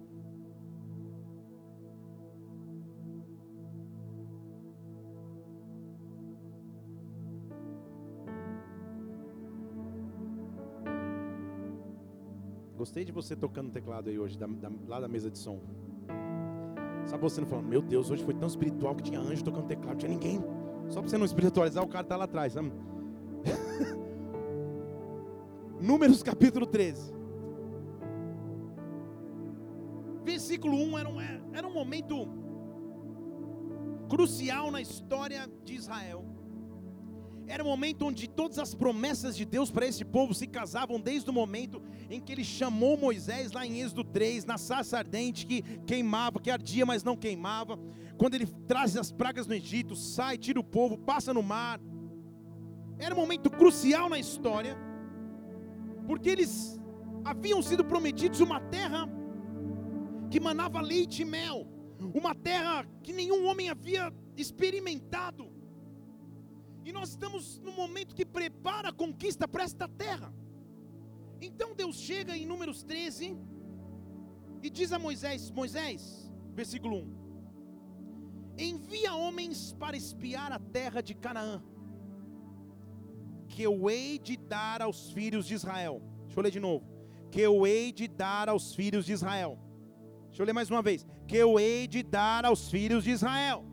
Gostei 12.86 13.04
de 13.04 13.12
você 13.12 13.36
tocando 13.36 13.71
teclado 13.71 14.12
aí 14.12 14.19
hoje, 14.19 14.38
da, 14.38 14.45
da, 14.45 14.69
lá 14.88 15.00
da 15.00 15.08
mesa 15.08 15.32
de 15.32 15.39
som. 15.39 15.60
Sabe 17.08 17.24
você 17.24 17.41
não 17.41 17.48
falando, 17.48 17.65
meu 17.65 17.82
Deus, 17.82 18.12
hoje 18.12 18.24
foi 18.24 18.36
tão 18.36 18.48
espiritual 18.48 18.93
que 18.93 19.02
tinha 19.02 19.19
anjo 19.19 19.43
tocando 19.43 19.65
teclado, 19.65 19.89
não 19.89 19.98
tinha 19.98 20.12
ninguém. 20.12 20.39
Só 20.89 21.00
para 21.00 21.10
você 21.10 21.17
não 21.17 21.26
espiritualizar, 21.26 21.84
o 21.84 21.88
cara 21.88 22.04
está 22.04 22.15
lá 22.15 22.26
atrás. 22.26 22.54
Números 25.82 26.21
capítulo 26.21 26.67
13. 26.67 27.12
Versículo 30.24 30.78
1 30.78 31.00
era 31.00 31.10
um, 31.10 31.19
era 31.56 31.67
um 31.67 31.74
momento 31.74 32.28
crucial 34.08 34.69
na 34.69 34.80
história 34.80 35.50
de 35.63 35.74
Israel. 35.74 36.24
Era 37.47 37.63
um 37.63 37.67
momento 37.67 38.05
onde 38.05 38.27
todas 38.27 38.58
as 38.58 38.73
promessas 38.73 39.36
de 39.36 39.45
Deus 39.45 39.69
para 39.69 39.86
esse 39.86 40.03
povo 40.03 40.34
se 40.34 40.47
casavam 40.47 40.99
desde 40.99 41.29
o 41.29 41.34
momento 41.34 41.81
em 42.10 42.19
que 42.19 42.31
ele 42.31 42.43
chamou 42.43 42.97
Moisés 42.97 43.51
lá 43.51 43.65
em 43.65 43.81
Êxodo 43.81 44.03
3, 44.03 44.45
na 44.45 44.58
sarça 44.58 44.97
ardente 44.97 45.45
que 45.45 45.62
queimava, 45.86 46.39
que 46.39 46.49
ardia, 46.49 46.86
mas 46.86 47.03
não 47.03 47.15
queimava. 47.15 47.77
Quando 48.17 48.36
ele 48.36 48.47
traz 48.67 48.97
as 48.97 49.12
pragas 49.12 49.45
no 49.45 49.53
Egito, 49.53 49.95
sai, 49.95 50.38
tira 50.38 50.60
o 50.60 50.63
povo, 50.63 50.97
passa 50.97 51.34
no 51.34 51.43
mar. 51.43 51.79
Era 52.97 53.13
um 53.13 53.19
momento 53.19 53.49
crucial 53.49 54.10
na 54.10 54.17
história, 54.17 54.75
porque 56.08 56.29
eles 56.29 56.79
haviam 57.23 57.62
sido 57.62 57.84
prometidos 57.86 58.39
uma 58.39 58.60
terra 58.60 59.08
que 60.31 60.39
manava 60.39 60.81
leite 60.81 61.21
e 61.21 61.25
mel, 61.25 61.67
uma 62.13 62.34
terra 62.34 62.88
que 63.03 63.13
nenhum 63.13 63.45
homem 63.45 63.69
havia 63.69 64.12
experimentado. 64.36 65.55
E 66.86 66.91
nós 66.93 67.10
estamos 67.10 67.60
no 67.60 67.71
momento 67.71 68.13
que 68.13 68.24
prepara 68.24 68.89
a 68.89 68.93
conquista 68.93 69.48
para 69.48 69.63
esta 69.63 69.88
terra. 69.88 70.32
Então 71.41 71.74
Deus 71.76 71.95
chega 71.98 72.38
em 72.38 72.45
Números 72.45 72.84
13 72.84 73.36
e 74.62 74.69
diz 74.69 74.91
a 74.91 75.00
Moisés: 75.00 75.50
Moisés, 75.50 76.32
versículo 76.54 76.98
1: 76.98 77.26
Envia 78.60 79.15
homens 79.15 79.74
para 79.74 79.98
espiar 79.98 80.52
a 80.52 80.60
terra 80.60 81.02
de 81.02 81.15
Canaã, 81.15 81.63
que 83.48 83.63
eu 83.63 83.89
hei 83.89 84.19
de 84.19 84.38
dar 84.38 84.84
aos 84.84 85.12
filhos 85.12 85.48
de 85.48 85.56
Israel. 85.56 86.04
Deixa 86.26 86.39
eu 86.39 86.43
ler 86.43 86.52
de 86.52 86.60
novo. 86.60 86.86
Que 87.32 87.41
eu 87.41 87.65
hei 87.65 87.91
de 87.91 88.08
dar 88.08 88.48
aos 88.48 88.76
filhos 88.76 89.08
de 89.08 89.13
Israel. 89.13 89.58
Deixa 90.28 90.43
eu 90.43 90.45
ler 90.45 90.54
mais 90.54 90.69
uma 90.69 90.84
vez. 90.84 91.04
Que 91.28 91.38
eu 91.38 91.60
hei 91.60 91.88
de 91.88 92.04
dar 92.04 92.45
aos 92.45 92.69
filhos 92.69 93.04
de 93.04 93.10
Israel. 93.10 93.65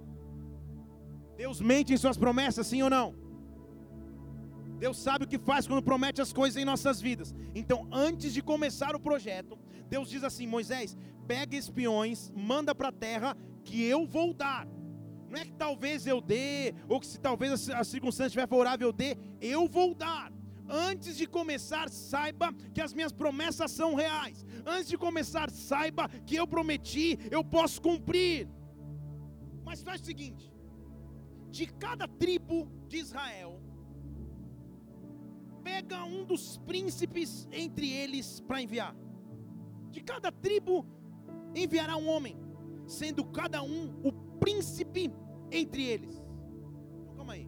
Deus 1.37 1.61
mente 1.61 1.93
em 1.93 1.97
suas 1.97 2.17
promessas, 2.17 2.67
sim 2.67 2.83
ou 2.83 2.91
não? 2.91 3.15
Deus 4.79 4.99
sabe 4.99 5.25
o 5.25 5.29
que 5.29 5.39
faz 5.39 5.67
quando 5.67 5.83
promete 5.83 6.21
as 6.21 6.33
coisas 6.33 6.61
em 6.61 6.65
nossas 6.65 7.01
vidas. 7.01 7.35
Então, 7.55 7.87
antes 7.93 8.35
de 8.35 8.43
começar 8.43 8.97
o 8.97 9.01
projeto, 9.01 9.59
Deus 9.89 10.11
diz 10.11 10.25
assim: 10.25 10.47
Moisés, 10.47 10.97
pega 11.27 11.57
espiões, 11.57 12.33
manda 12.35 12.75
para 12.75 12.89
a 12.89 12.93
terra 12.93 13.37
que 13.65 13.83
eu 13.85 14.05
vou 14.07 14.35
dar. 14.35 14.67
Não 15.31 15.41
é 15.41 15.45
que 15.45 15.53
talvez 15.53 16.07
eu 16.07 16.21
dê, 16.21 16.75
ou 16.89 17.01
que 17.01 17.07
se 17.07 17.19
talvez 17.19 17.71
a 17.71 17.85
circunstância 17.85 18.27
estiver 18.27 18.47
favorável 18.47 18.89
eu 18.89 18.93
dê, 18.93 19.17
eu 19.41 19.67
vou 19.67 19.95
dar. 19.95 20.33
Antes 20.69 21.17
de 21.17 21.27
começar, 21.27 21.89
saiba 21.89 22.53
que 22.75 22.81
as 22.81 22.93
minhas 22.93 23.13
promessas 23.13 23.71
são 23.71 23.95
reais. 23.95 24.45
Antes 24.67 24.89
de 24.89 24.99
começar, 24.99 25.51
saiba 25.51 26.09
que 26.27 26.37
eu 26.37 26.47
prometi, 26.47 27.19
eu 27.31 27.43
posso 27.43 27.81
cumprir. 27.81 28.49
Mas 29.65 29.83
faz 29.83 30.01
o 30.01 30.05
seguinte: 30.05 30.52
de 31.53 31.67
cada 31.67 32.09
tribo 32.09 32.67
de 32.89 32.97
Israel, 32.97 33.61
pega 35.63 36.03
um 36.03 36.25
dos 36.25 36.57
príncipes 36.71 37.47
entre 37.53 37.93
eles 37.93 38.41
para 38.41 38.63
enviar. 38.63 38.97
De 39.91 40.01
cada 40.01 40.33
tribo 40.33 40.87
enviará 41.55 41.97
um 41.99 42.09
homem, 42.09 42.37
sendo 42.87 43.23
cada 43.27 43.63
um 43.63 44.01
o 44.03 44.11
príncipe 44.41 45.13
entre 45.51 45.85
eles. 45.85 46.15
Então, 47.03 47.15
calma 47.17 47.35
aí. 47.35 47.47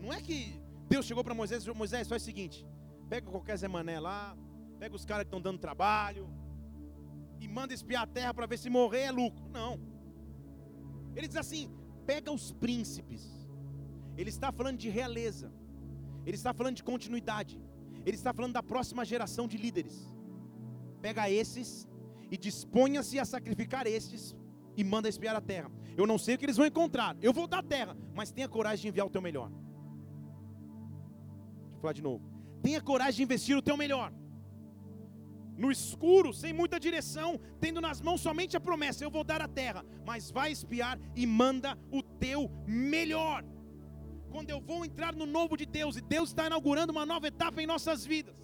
Não 0.00 0.10
é 0.10 0.20
que 0.22 0.58
Deus 0.88 1.04
chegou 1.04 1.22
para 1.22 1.34
Moisés 1.34 1.62
e 1.62 1.66
disse: 1.66 1.78
Moisés, 1.78 2.08
faz 2.08 2.22
o 2.22 2.24
seguinte: 2.24 2.66
pega 3.10 3.30
qualquer 3.30 3.58
Zé 3.58 3.68
Mané 3.68 4.00
lá, 4.00 4.34
pega 4.78 4.96
os 4.96 5.04
caras 5.04 5.24
que 5.24 5.28
estão 5.28 5.42
dando 5.42 5.58
trabalho, 5.58 6.26
e 7.38 7.46
manda 7.46 7.74
espiar 7.74 8.04
a 8.04 8.06
terra 8.06 8.32
para 8.32 8.46
ver 8.46 8.58
se 8.58 8.70
morrer 8.70 9.02
é 9.02 9.10
lucro. 9.10 9.46
Não. 9.50 9.78
Ele 11.14 11.28
diz 11.28 11.36
assim: 11.36 11.70
pega 12.06 12.30
os 12.30 12.52
príncipes. 12.52 13.42
Ele 14.16 14.28
está 14.28 14.52
falando 14.52 14.78
de 14.78 14.88
realeza. 14.88 15.52
Ele 16.26 16.36
está 16.36 16.52
falando 16.52 16.76
de 16.76 16.84
continuidade. 16.84 17.60
Ele 18.04 18.16
está 18.16 18.32
falando 18.32 18.54
da 18.54 18.62
próxima 18.62 19.04
geração 19.04 19.46
de 19.46 19.56
líderes. 19.56 20.12
Pega 21.00 21.30
esses 21.30 21.88
e 22.30 22.36
disponha-se 22.36 23.18
a 23.18 23.24
sacrificar 23.24 23.86
estes 23.86 24.36
e 24.76 24.84
manda 24.84 25.08
espiar 25.08 25.36
a 25.36 25.40
terra. 25.40 25.70
Eu 25.96 26.06
não 26.06 26.18
sei 26.18 26.34
o 26.34 26.38
que 26.38 26.44
eles 26.44 26.56
vão 26.56 26.66
encontrar. 26.66 27.16
Eu 27.20 27.32
vou 27.32 27.46
dar 27.46 27.62
terra, 27.62 27.96
mas 28.14 28.30
tenha 28.30 28.48
coragem 28.48 28.82
de 28.82 28.88
enviar 28.88 29.06
o 29.06 29.10
teu 29.10 29.20
melhor. 29.20 29.50
Deixa 29.50 31.76
eu 31.76 31.80
falar 31.80 31.92
de 31.92 32.02
novo. 32.02 32.24
Tenha 32.62 32.80
coragem 32.80 33.18
de 33.18 33.22
investir 33.24 33.56
o 33.56 33.62
teu 33.62 33.76
melhor. 33.76 34.12
No 35.56 35.70
escuro, 35.70 36.32
sem 36.32 36.52
muita 36.52 36.80
direção, 36.80 37.38
tendo 37.60 37.80
nas 37.80 38.00
mãos 38.00 38.20
somente 38.20 38.56
a 38.56 38.60
promessa: 38.60 39.04
eu 39.04 39.10
vou 39.10 39.24
dar 39.24 39.42
a 39.42 39.48
terra, 39.48 39.84
mas 40.04 40.30
vai 40.30 40.50
espiar 40.50 40.98
e 41.14 41.26
manda 41.26 41.78
o 41.90 42.02
teu 42.02 42.50
melhor. 42.66 43.44
Quando 44.30 44.48
eu 44.48 44.60
vou 44.60 44.84
entrar 44.84 45.14
no 45.14 45.26
novo 45.26 45.56
de 45.56 45.66
Deus, 45.66 45.96
e 45.96 46.00
Deus 46.00 46.30
está 46.30 46.46
inaugurando 46.46 46.90
uma 46.90 47.04
nova 47.04 47.26
etapa 47.26 47.62
em 47.62 47.66
nossas 47.66 48.04
vidas. 48.04 48.34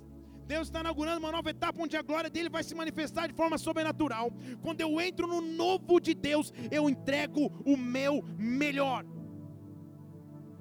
Deus 0.47 0.69
está 0.69 0.81
inaugurando 0.81 1.19
uma 1.19 1.33
nova 1.33 1.51
etapa 1.51 1.83
onde 1.83 1.97
a 1.97 2.03
glória 2.03 2.31
dele 2.31 2.49
vai 2.49 2.63
se 2.63 2.75
manifestar 2.75 3.27
de 3.27 3.35
forma 3.35 3.59
sobrenatural. 3.59 4.33
Quando 4.63 4.81
eu 4.81 5.01
entro 5.01 5.27
no 5.27 5.41
novo 5.41 6.01
de 6.01 6.15
Deus, 6.15 6.53
eu 6.71 6.89
entrego 6.89 7.47
o 7.65 7.77
meu 7.77 8.23
melhor. 8.39 9.05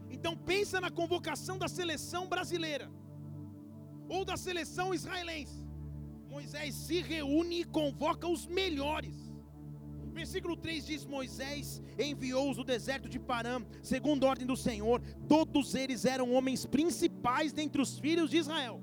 Então 0.10 0.36
pensa 0.36 0.82
na 0.82 0.90
convocação 0.90 1.58
da 1.58 1.68
seleção 1.68 2.28
brasileira 2.28 2.92
ou 4.10 4.26
da 4.26 4.36
seleção 4.36 4.94
israelense. 4.94 5.67
Moisés 6.38 6.76
se 6.76 7.02
reúne 7.02 7.62
e 7.62 7.64
convoca 7.64 8.28
os 8.28 8.46
melhores. 8.46 9.34
Versículo 10.14 10.56
3 10.56 10.86
diz: 10.86 11.04
Moisés 11.04 11.82
enviou-os 11.98 12.58
do 12.58 12.64
deserto 12.64 13.10
de 13.10 13.20
Parã, 13.20 13.66
segundo 13.82 14.24
a 14.24 14.30
ordem 14.30 14.46
do 14.46 14.56
Senhor. 14.56 15.02
Todos 15.28 15.74
eles 15.74 16.06
eram 16.06 16.32
homens 16.32 16.64
principais 16.64 17.54
dentre 17.54 17.82
os 17.82 17.98
filhos 17.98 18.30
de 18.30 18.38
Israel. 18.38 18.80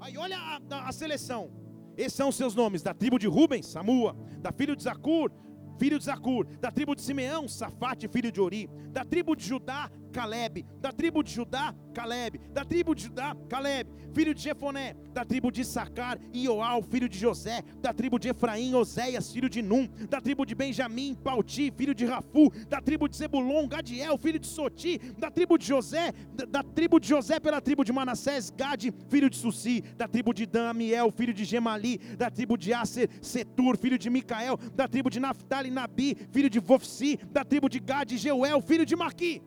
Aí 0.00 0.16
olha 0.16 0.38
a, 0.38 0.88
a, 0.88 0.92
seleção. 0.92 1.50
Esses 1.96 2.14
são 2.14 2.30
seus 2.30 2.54
nomes: 2.54 2.84
da 2.84 2.94
tribo 2.94 3.18
de 3.18 3.26
Rubens, 3.26 3.66
Samua, 3.66 4.16
da 4.38 4.52
filho 4.52 4.76
de 4.76 4.84
Zacur, 4.84 5.32
filho 5.76 5.98
de 5.98 6.04
Zacur, 6.04 6.46
da 6.60 6.70
tribo 6.70 6.94
de 6.94 7.02
Simeão, 7.02 7.48
Safate, 7.48 8.06
filho 8.06 8.30
de 8.30 8.40
Ori, 8.40 8.70
da 8.92 9.04
tribo 9.04 9.34
de 9.34 9.44
Judá, 9.44 9.90
Caleb, 10.08 10.64
da 10.80 10.92
tribo 10.92 11.22
de 11.22 11.30
Judá, 11.30 11.74
Caleb, 11.94 12.40
da 12.52 12.64
tribo 12.64 12.94
de 12.94 13.02
Judá, 13.04 13.36
Caleb, 13.48 13.88
filho 14.12 14.34
de 14.34 14.40
Jefoné, 14.40 14.94
da 15.12 15.24
tribo 15.24 15.50
de 15.50 15.64
Sacar, 15.64 16.18
Ioal, 16.34 16.82
filho 16.82 17.08
de 17.08 17.18
José, 17.18 17.62
da 17.80 17.92
tribo 17.92 18.18
de 18.18 18.28
Efraim, 18.28 18.74
Oséias, 18.74 19.32
filho 19.32 19.48
de 19.48 19.62
Num, 19.62 19.88
da 20.08 20.20
tribo 20.20 20.44
de 20.44 20.54
Benjamim, 20.54 21.14
Pauti, 21.14 21.72
filho 21.76 21.94
de 21.94 22.06
Rafu, 22.06 22.50
da 22.68 22.80
tribo 22.80 23.08
de 23.08 23.16
Zebulon, 23.16 23.66
Gadiel, 23.68 24.16
filho 24.18 24.38
de 24.38 24.46
Soti, 24.46 24.98
da 25.18 25.30
tribo 25.30 25.58
de 25.58 25.64
José, 25.64 26.12
da, 26.48 26.62
tribo 26.62 26.98
de 26.98 27.08
José 27.08 27.40
pela 27.40 27.60
tribo 27.60 27.84
de 27.84 27.92
Manassés, 27.92 28.50
Gade, 28.50 28.92
filho 29.08 29.28
de 29.28 29.36
Susi, 29.36 29.82
da 29.96 30.08
tribo 30.08 30.32
de 30.32 30.46
Damiel, 30.46 31.10
filho 31.10 31.34
de 31.34 31.44
Gemali, 31.44 31.98
da 32.16 32.30
tribo 32.30 32.56
de 32.56 32.72
Aser, 32.72 33.08
Setur, 33.20 33.76
filho 33.76 33.98
de 33.98 34.10
Micael, 34.10 34.56
da 34.74 34.88
tribo 34.88 35.10
de 35.10 35.20
Naphtali, 35.20 35.70
Nabi, 35.70 36.16
filho 36.30 36.50
de 36.50 36.60
Vofsi, 36.60 37.18
da 37.30 37.44
tribo 37.44 37.68
de 37.68 37.80
Gade, 37.80 38.16
Jeuel, 38.16 38.60
filho 38.60 38.86
de 38.86 38.96
Maqui. 38.96 39.42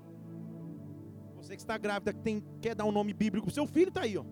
Você 1.51 1.57
que 1.57 1.63
está 1.63 1.77
grávida, 1.77 2.13
que 2.13 2.21
tem, 2.21 2.41
quer 2.61 2.73
dar 2.73 2.85
um 2.85 2.93
nome 2.93 3.13
bíblico 3.13 3.47
para 3.47 3.53
seu 3.53 3.67
filho, 3.67 3.89
está 3.89 4.03
aí, 4.03 4.17
ó. 4.17 4.23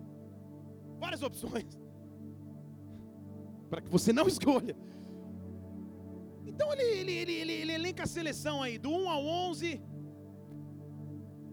Várias 0.98 1.22
opções. 1.22 1.78
Para 3.68 3.82
que 3.82 3.90
você 3.90 4.10
não 4.10 4.24
escolha. 4.34 4.74
Então 6.46 6.72
ele, 6.72 6.82
ele, 6.82 7.12
ele, 7.12 7.32
ele, 7.32 7.52
ele 7.52 7.72
elenca 7.72 8.04
a 8.04 8.06
seleção 8.06 8.62
aí, 8.62 8.78
do 8.78 8.90
1 8.90 9.10
ao 9.10 9.22
11, 9.22 9.82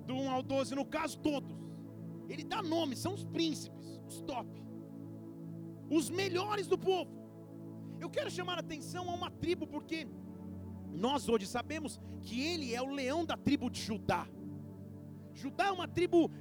do 0.05 0.13
1 0.13 0.31
ao 0.31 0.41
12, 0.41 0.73
no 0.73 0.85
caso, 0.85 1.19
todos. 1.19 1.53
Ele 2.29 2.45
dá 2.45 2.63
nome, 2.63 2.95
são 2.95 3.13
os 3.13 3.25
príncipes, 3.25 3.99
os 4.07 4.21
top, 4.21 4.49
os 5.89 6.09
melhores 6.09 6.67
do 6.67 6.77
povo. 6.77 7.11
Eu 7.99 8.09
quero 8.09 8.31
chamar 8.31 8.55
a 8.55 8.61
atenção 8.61 9.09
a 9.09 9.13
uma 9.13 9.29
tribo, 9.29 9.67
porque 9.67 10.07
nós 10.93 11.27
hoje 11.27 11.45
sabemos 11.45 11.99
que 12.21 12.41
ele 12.41 12.73
é 12.73 12.81
o 12.81 12.89
leão 12.89 13.25
da 13.25 13.35
tribo 13.35 13.69
de 13.69 13.81
Judá. 13.81 14.25
Judá 15.37 15.65
é 15.67 15.71
uma 15.71 15.87
tribo 15.87 16.31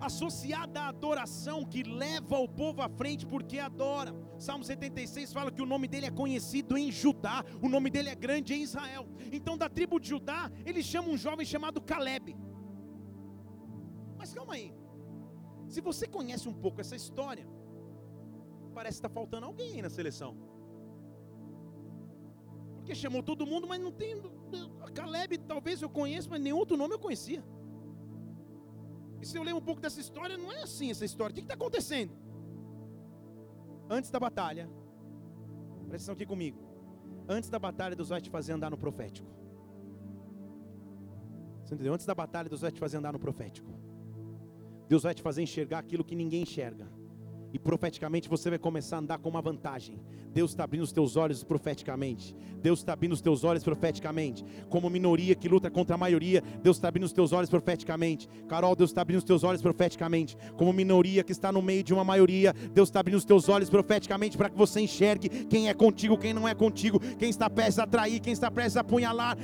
associada 0.00 0.80
à 0.80 0.88
adoração 0.88 1.64
que 1.64 1.82
leva 1.82 2.38
o 2.38 2.48
povo 2.48 2.80
à 2.80 2.88
frente 2.88 3.26
porque 3.26 3.58
adora. 3.58 4.14
Salmo 4.38 4.64
76 4.64 5.32
fala 5.32 5.50
que 5.50 5.60
o 5.60 5.66
nome 5.66 5.86
dele 5.86 6.06
é 6.06 6.10
conhecido 6.10 6.76
em 6.76 6.90
Judá, 6.90 7.44
o 7.62 7.68
nome 7.68 7.90
dele 7.90 8.08
é 8.08 8.14
grande 8.14 8.54
em 8.54 8.62
Israel. 8.62 9.06
Então, 9.30 9.58
da 9.58 9.68
tribo 9.68 10.00
de 10.00 10.08
Judá, 10.08 10.50
ele 10.64 10.82
chama 10.82 11.08
um 11.08 11.18
jovem 11.18 11.44
chamado 11.44 11.82
Caleb. 11.82 12.34
Mas 14.16 14.32
calma 14.32 14.54
aí, 14.54 14.72
se 15.68 15.82
você 15.82 16.06
conhece 16.06 16.48
um 16.48 16.54
pouco 16.54 16.80
essa 16.80 16.96
história, 16.96 17.46
parece 18.74 19.00
que 19.00 19.06
está 19.06 19.14
faltando 19.20 19.44
alguém 19.46 19.74
aí 19.74 19.82
na 19.82 19.90
seleção. 19.90 20.34
Porque 22.76 22.94
chamou 22.94 23.22
todo 23.22 23.46
mundo, 23.46 23.66
mas 23.66 23.80
não 23.80 23.92
tem. 23.92 24.14
Caleb 24.94 25.38
talvez 25.38 25.82
eu 25.82 25.90
conheça, 25.90 26.28
mas 26.30 26.40
nenhum 26.40 26.56
outro 26.56 26.76
nome 26.76 26.94
eu 26.94 26.98
conhecia. 26.98 27.44
E 29.20 29.26
se 29.26 29.36
eu 29.36 29.42
ler 29.42 29.54
um 29.54 29.60
pouco 29.60 29.80
dessa 29.80 30.00
história, 30.00 30.36
não 30.36 30.52
é 30.52 30.62
assim 30.62 30.90
essa 30.90 31.04
história. 31.04 31.32
O 31.32 31.34
que 31.34 31.40
está 31.40 31.54
acontecendo? 31.54 32.12
Antes 33.88 34.10
da 34.10 34.18
batalha, 34.18 34.68
presta 35.88 35.94
atenção 35.94 36.14
aqui 36.14 36.26
comigo. 36.26 36.58
Antes 37.28 37.48
da 37.48 37.58
batalha, 37.58 37.96
Deus 37.96 38.08
vai 38.08 38.20
te 38.20 38.30
fazer 38.30 38.52
andar 38.52 38.70
no 38.70 38.78
profético. 38.78 39.28
Você 41.64 41.74
entendeu? 41.74 41.94
Antes 41.94 42.06
da 42.06 42.14
batalha, 42.14 42.48
Deus 42.48 42.60
vai 42.60 42.70
te 42.70 42.78
fazer 42.78 42.96
andar 42.96 43.12
no 43.12 43.18
profético. 43.18 43.72
Deus 44.88 45.02
vai 45.02 45.14
te 45.14 45.22
fazer 45.22 45.42
enxergar 45.42 45.80
aquilo 45.80 46.04
que 46.04 46.14
ninguém 46.14 46.42
enxerga 46.42 46.86
e 47.52 47.58
profeticamente 47.58 48.28
você 48.28 48.50
vai 48.50 48.58
começar 48.58 48.96
a 48.96 49.00
andar 49.00 49.18
com 49.18 49.28
uma 49.28 49.42
vantagem. 49.42 50.00
Deus 50.32 50.50
está 50.50 50.64
abrindo 50.64 50.82
os 50.82 50.92
teus 50.92 51.16
olhos 51.16 51.42
profeticamente. 51.42 52.36
Deus 52.60 52.80
está 52.80 52.92
abrindo 52.92 53.12
os 53.12 53.22
teus 53.22 53.42
olhos 53.42 53.64
profeticamente. 53.64 54.44
Como 54.68 54.90
minoria 54.90 55.34
que 55.34 55.48
luta 55.48 55.70
contra 55.70 55.94
a 55.94 55.98
maioria, 55.98 56.42
Deus 56.62 56.76
está 56.76 56.88
abrindo 56.88 57.04
os 57.04 57.12
teus 57.12 57.32
olhos 57.32 57.48
profeticamente. 57.48 58.28
Carol, 58.46 58.76
Deus 58.76 58.90
está 58.90 59.00
abrindo 59.00 59.18
os 59.18 59.24
teus 59.24 59.44
olhos 59.44 59.62
profeticamente. 59.62 60.36
Como 60.56 60.72
minoria 60.72 61.24
que 61.24 61.32
está 61.32 61.50
no 61.50 61.62
meio 61.62 61.82
de 61.82 61.94
uma 61.94 62.04
maioria, 62.04 62.52
Deus 62.74 62.88
está 62.88 63.00
abrindo 63.00 63.16
os 63.16 63.24
teus 63.24 63.48
olhos 63.48 63.70
profeticamente 63.70 64.36
para 64.36 64.50
que 64.50 64.56
você 64.56 64.80
enxergue 64.80 65.28
quem 65.46 65.68
é 65.68 65.74
contigo, 65.74 66.18
quem 66.18 66.34
não 66.34 66.46
é 66.46 66.54
contigo, 66.54 67.00
quem 67.16 67.30
está 67.30 67.48
prestes 67.48 67.78
a 67.78 67.86
trair, 67.86 68.20
quem 68.20 68.32
está 68.32 68.50
prestes 68.50 68.76
a 68.76 68.80
apunhalar. 68.80 69.38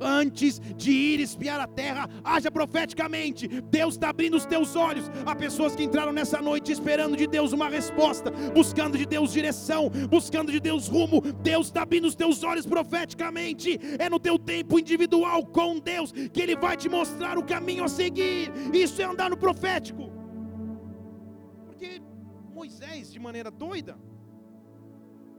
Antes 0.00 0.60
de 0.76 0.90
ir 0.92 1.20
espiar 1.20 1.60
a 1.60 1.66
terra, 1.66 2.08
haja 2.22 2.50
profeticamente. 2.50 3.48
Deus 3.48 3.94
está 3.94 4.10
abrindo 4.10 4.36
os 4.36 4.46
teus 4.46 4.76
olhos 4.76 5.10
a 5.26 5.34
pessoas 5.34 5.74
que 5.74 5.82
entraram 5.82 6.09
nessa 6.12 6.40
noite 6.40 6.72
esperando 6.72 7.16
de 7.16 7.26
Deus 7.26 7.52
uma 7.52 7.68
resposta, 7.68 8.30
buscando 8.52 8.96
de 8.96 9.06
Deus 9.06 9.32
direção, 9.32 9.90
buscando 10.08 10.52
de 10.52 10.60
Deus 10.60 10.88
rumo. 10.88 11.20
Deus 11.20 11.66
está 11.66 11.82
abrindo 11.82 12.06
os 12.06 12.14
teus 12.14 12.42
olhos 12.42 12.66
profeticamente. 12.66 13.78
É 13.98 14.08
no 14.08 14.18
teu 14.18 14.38
tempo 14.38 14.78
individual 14.78 15.46
com 15.46 15.78
Deus 15.78 16.12
que 16.12 16.40
Ele 16.40 16.56
vai 16.56 16.76
te 16.76 16.88
mostrar 16.88 17.38
o 17.38 17.44
caminho 17.44 17.84
a 17.84 17.88
seguir. 17.88 18.50
Isso 18.72 19.00
é 19.00 19.04
andar 19.04 19.30
no 19.30 19.36
profético. 19.36 20.10
Porque 21.66 22.00
Moisés, 22.52 23.12
de 23.12 23.18
maneira 23.18 23.50
doida, 23.50 23.98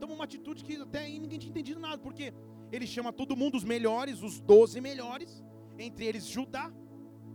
toma 0.00 0.14
uma 0.14 0.24
atitude 0.24 0.64
que 0.64 0.76
até 0.76 1.00
aí 1.00 1.18
ninguém 1.18 1.38
tinha 1.38 1.50
entendido 1.50 1.78
nada, 1.78 1.98
porque 1.98 2.32
ele 2.72 2.86
chama 2.86 3.12
todo 3.12 3.36
mundo, 3.36 3.56
os 3.56 3.64
melhores, 3.64 4.22
os 4.22 4.40
doze 4.40 4.80
melhores, 4.80 5.44
entre 5.78 6.06
eles 6.06 6.26
Judá, 6.26 6.72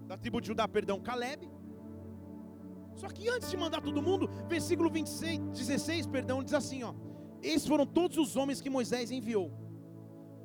da 0.07 0.17
tribo 0.17 0.41
de 0.41 0.47
Judá, 0.47 0.67
perdão, 0.67 0.99
Caleb, 0.99 1.47
só 3.01 3.07
que 3.15 3.29
antes 3.29 3.49
de 3.51 3.57
mandar 3.63 3.81
todo 3.87 4.01
mundo, 4.01 4.27
versículo 4.47 4.89
26, 4.89 5.39
16, 5.51 6.07
perdão, 6.07 6.43
diz 6.43 6.53
assim, 6.53 6.81
ó: 6.83 6.93
Esses 7.41 7.67
foram 7.67 7.85
todos 7.85 8.17
os 8.17 8.35
homens 8.35 8.59
que 8.59 8.71
Moisés 8.77 9.11
enviou. 9.11 9.51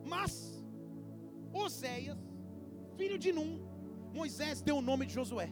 Mas 0.04 0.62
Oséias, 1.52 2.18
filho 2.98 3.18
de 3.18 3.32
Num, 3.32 3.52
Moisés 4.12 4.60
deu 4.60 4.76
o 4.76 4.82
nome 4.82 5.06
de 5.06 5.14
Josué. 5.14 5.50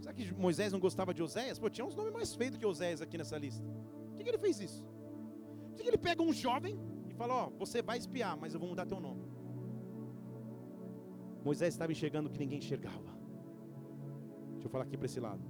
Será 0.00 0.12
que 0.12 0.34
Moisés 0.34 0.72
não 0.72 0.80
gostava 0.80 1.14
de 1.14 1.22
Oséias? 1.22 1.60
Pô, 1.60 1.70
tinha 1.70 1.86
uns 1.86 1.94
nomes 1.94 2.12
mais 2.12 2.34
feios 2.34 2.56
que 2.56 2.66
Oséias 2.66 3.00
aqui 3.00 3.16
nessa 3.16 3.38
lista. 3.38 3.64
Por 4.08 4.16
que, 4.16 4.24
que 4.24 4.30
ele 4.30 4.38
fez 4.38 4.58
isso? 4.60 4.82
Por 5.68 5.76
que, 5.76 5.82
que 5.84 5.88
ele 5.88 5.98
pega 5.98 6.20
um 6.20 6.32
jovem 6.32 6.76
e 7.08 7.14
fala: 7.14 7.34
Ó, 7.44 7.50
você 7.50 7.80
vai 7.80 7.96
espiar, 7.96 8.36
mas 8.36 8.54
eu 8.54 8.58
vou 8.58 8.68
mudar 8.68 8.86
teu 8.86 8.98
nome? 8.98 9.24
Moisés 11.44 11.74
estava 11.74 11.92
enxergando 11.92 12.28
o 12.28 12.32
que 12.32 12.38
ninguém 12.38 12.58
enxergava. 12.58 13.21
Deixa 14.62 14.68
eu 14.68 14.70
falar 14.70 14.84
aqui 14.84 14.96
para 14.96 15.06
esse 15.06 15.18
lado. 15.18 15.42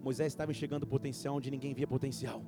Moisés 0.00 0.32
estava 0.32 0.52
enxergando 0.52 0.86
potencial 0.86 1.34
onde 1.34 1.50
ninguém 1.50 1.74
via 1.74 1.84
potencial. 1.84 2.44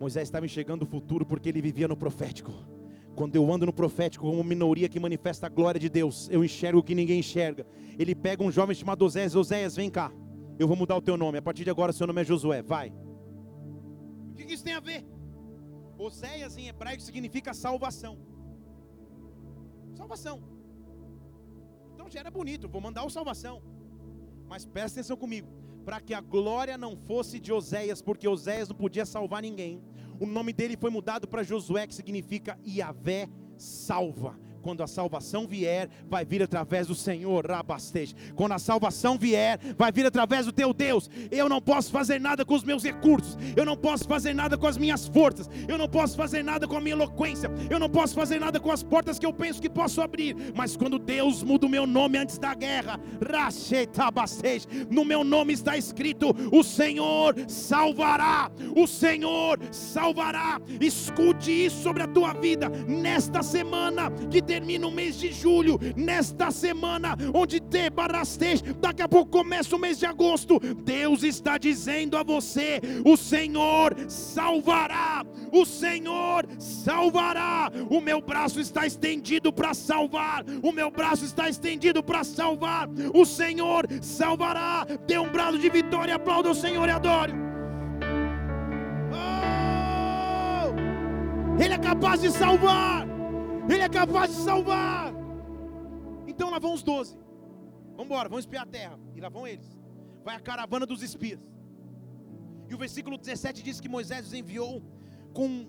Moisés 0.00 0.26
estava 0.26 0.44
enxergando 0.44 0.84
o 0.84 0.88
futuro 0.88 1.24
porque 1.24 1.48
ele 1.48 1.62
vivia 1.62 1.86
no 1.86 1.96
profético. 1.96 2.52
Quando 3.14 3.36
eu 3.36 3.52
ando 3.52 3.66
no 3.66 3.72
profético 3.72 4.26
como 4.26 4.42
minoria 4.42 4.88
que 4.88 4.98
manifesta 4.98 5.46
a 5.46 5.48
glória 5.48 5.78
de 5.78 5.88
Deus, 5.88 6.28
eu 6.28 6.44
enxergo 6.44 6.80
o 6.80 6.82
que 6.82 6.92
ninguém 6.92 7.20
enxerga. 7.20 7.64
Ele 7.96 8.12
pega 8.16 8.42
um 8.42 8.50
jovem 8.50 8.74
chamado 8.74 9.02
Oséias, 9.04 9.36
Oséias, 9.36 9.76
vem 9.76 9.88
cá. 9.88 10.10
Eu 10.58 10.66
vou 10.66 10.76
mudar 10.76 10.96
o 10.96 11.02
teu 11.02 11.16
nome. 11.16 11.38
A 11.38 11.42
partir 11.42 11.62
de 11.62 11.70
agora, 11.70 11.92
seu 11.92 12.04
nome 12.04 12.20
é 12.20 12.24
Josué. 12.24 12.62
Vai. 12.62 12.92
O 14.32 14.34
que 14.34 14.52
isso 14.52 14.64
tem 14.64 14.74
a 14.74 14.80
ver? 14.80 15.06
Oséias 15.96 16.56
em 16.56 16.66
hebraico 16.66 17.00
significa 17.00 17.54
salvação. 17.54 18.18
Salvação. 19.94 20.42
Então 21.94 22.10
já 22.10 22.18
era 22.18 22.30
bonito, 22.30 22.68
vou 22.68 22.80
mandar 22.80 23.04
o 23.04 23.10
salvação. 23.10 23.62
Mas 24.50 24.66
presta 24.66 24.98
atenção 24.98 25.16
comigo. 25.16 25.46
Para 25.84 26.00
que 26.00 26.12
a 26.12 26.20
glória 26.20 26.76
não 26.76 26.96
fosse 26.96 27.38
de 27.38 27.52
Oséias, 27.52 28.02
porque 28.02 28.26
Oséias 28.26 28.68
não 28.68 28.74
podia 28.74 29.06
salvar 29.06 29.40
ninguém. 29.40 29.80
O 30.18 30.26
nome 30.26 30.52
dele 30.52 30.76
foi 30.76 30.90
mudado 30.90 31.28
para 31.28 31.44
Josué, 31.44 31.86
que 31.86 31.94
significa 31.94 32.58
Iavé 32.66 33.28
salva. 33.56 34.36
Quando 34.62 34.82
a 34.82 34.86
salvação 34.86 35.46
vier, 35.46 35.88
vai 36.08 36.24
vir 36.24 36.42
através 36.42 36.86
do 36.86 36.94
Senhor, 36.94 37.46
Rabastej. 37.46 38.14
Quando 38.34 38.52
a 38.52 38.58
salvação 38.58 39.18
vier, 39.18 39.58
vai 39.76 39.90
vir 39.92 40.06
através 40.06 40.46
do 40.46 40.52
teu 40.52 40.72
Deus. 40.72 41.08
Eu 41.30 41.48
não 41.48 41.60
posso 41.60 41.90
fazer 41.90 42.20
nada 42.20 42.44
com 42.44 42.54
os 42.54 42.64
meus 42.64 42.82
recursos, 42.82 43.36
eu 43.56 43.64
não 43.64 43.76
posso 43.76 44.06
fazer 44.06 44.34
nada 44.34 44.56
com 44.56 44.66
as 44.66 44.76
minhas 44.76 45.06
forças, 45.08 45.48
eu 45.68 45.78
não 45.78 45.88
posso 45.88 46.16
fazer 46.16 46.42
nada 46.42 46.66
com 46.66 46.76
a 46.76 46.80
minha 46.80 46.94
eloquência, 46.94 47.50
eu 47.68 47.78
não 47.78 47.88
posso 47.88 48.14
fazer 48.14 48.38
nada 48.38 48.60
com 48.60 48.70
as 48.70 48.82
portas 48.82 49.18
que 49.18 49.26
eu 49.26 49.32
penso 49.32 49.60
que 49.60 49.68
posso 49.68 50.00
abrir. 50.00 50.36
Mas 50.54 50.76
quando 50.76 50.98
Deus 50.98 51.42
muda 51.42 51.66
o 51.66 51.70
meu 51.70 51.86
nome 51.86 52.18
antes 52.18 52.38
da 52.38 52.54
guerra, 52.54 53.00
no 54.90 55.04
meu 55.04 55.24
nome 55.24 55.52
está 55.52 55.76
escrito: 55.76 56.34
o 56.52 56.62
Senhor 56.62 57.34
salvará, 57.48 58.50
o 58.76 58.86
Senhor 58.86 59.58
salvará. 59.70 60.60
Escute 60.80 61.66
isso 61.66 61.82
sobre 61.82 62.02
a 62.02 62.06
tua 62.06 62.32
vida 62.34 62.68
nesta 62.68 63.42
semana 63.42 64.10
que 64.30 64.40
termina 64.50 64.88
o 64.88 64.90
mês 64.90 65.16
de 65.16 65.30
julho, 65.30 65.78
nesta 65.94 66.50
semana, 66.50 67.16
onde 67.32 67.60
te 67.60 67.88
barastej, 67.88 68.60
daqui 68.80 69.00
a 69.00 69.06
pouco 69.06 69.30
começa 69.30 69.76
o 69.76 69.78
mês 69.78 69.96
de 69.96 70.06
agosto. 70.06 70.58
Deus 70.82 71.22
está 71.22 71.56
dizendo 71.56 72.16
a 72.16 72.24
você: 72.24 72.80
o 73.04 73.16
Senhor 73.16 73.94
salvará, 74.08 75.24
o 75.52 75.64
Senhor 75.64 76.48
salvará. 76.58 77.70
O 77.88 78.00
meu 78.00 78.20
braço 78.20 78.58
está 78.58 78.84
estendido 78.84 79.52
para 79.52 79.72
salvar, 79.72 80.44
o 80.64 80.72
meu 80.72 80.90
braço 80.90 81.24
está 81.24 81.48
estendido 81.48 82.02
para 82.02 82.24
salvar. 82.24 82.88
O 83.14 83.24
Senhor 83.24 83.86
salvará. 84.02 84.84
Dê 85.06 85.16
um 85.16 85.30
brado 85.30 85.60
de 85.60 85.70
vitória, 85.70 86.16
aplauda 86.16 86.50
o 86.50 86.54
Senhor 86.56 86.88
e 86.88 86.90
adore. 86.90 87.32
Oh! 89.12 90.74
Ele 91.62 91.74
é 91.74 91.78
capaz 91.78 92.20
de 92.20 92.32
salvar. 92.32 93.09
Ele 93.72 93.82
é 93.82 93.88
capaz 93.88 94.34
de 94.34 94.42
salvar. 94.42 95.14
Então 96.26 96.50
lá 96.50 96.58
vão 96.58 96.74
os 96.74 96.82
doze. 96.82 97.16
Vamos 97.90 98.06
embora, 98.06 98.28
vamos 98.28 98.44
espiar 98.44 98.64
a 98.64 98.66
terra. 98.66 98.98
E 99.14 99.20
lá 99.20 99.28
vão 99.28 99.46
eles. 99.46 99.78
Vai 100.24 100.34
a 100.34 100.40
caravana 100.40 100.84
dos 100.84 101.02
espias. 101.02 101.40
E 102.68 102.74
o 102.74 102.78
versículo 102.78 103.16
17 103.16 103.62
diz 103.62 103.80
que 103.80 103.88
Moisés 103.88 104.26
os 104.26 104.34
enviou 104.34 104.82
com 105.32 105.66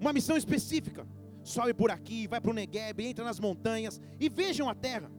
uma 0.00 0.12
missão 0.12 0.36
específica. 0.36 1.06
Sobe 1.44 1.72
por 1.72 1.90
aqui, 1.90 2.26
vai 2.26 2.40
para 2.40 2.50
o 2.50 2.54
Negueb, 2.54 3.00
entra 3.00 3.24
nas 3.24 3.38
montanhas 3.38 4.00
e 4.18 4.28
vejam 4.28 4.68
a 4.68 4.74
terra. 4.74 5.10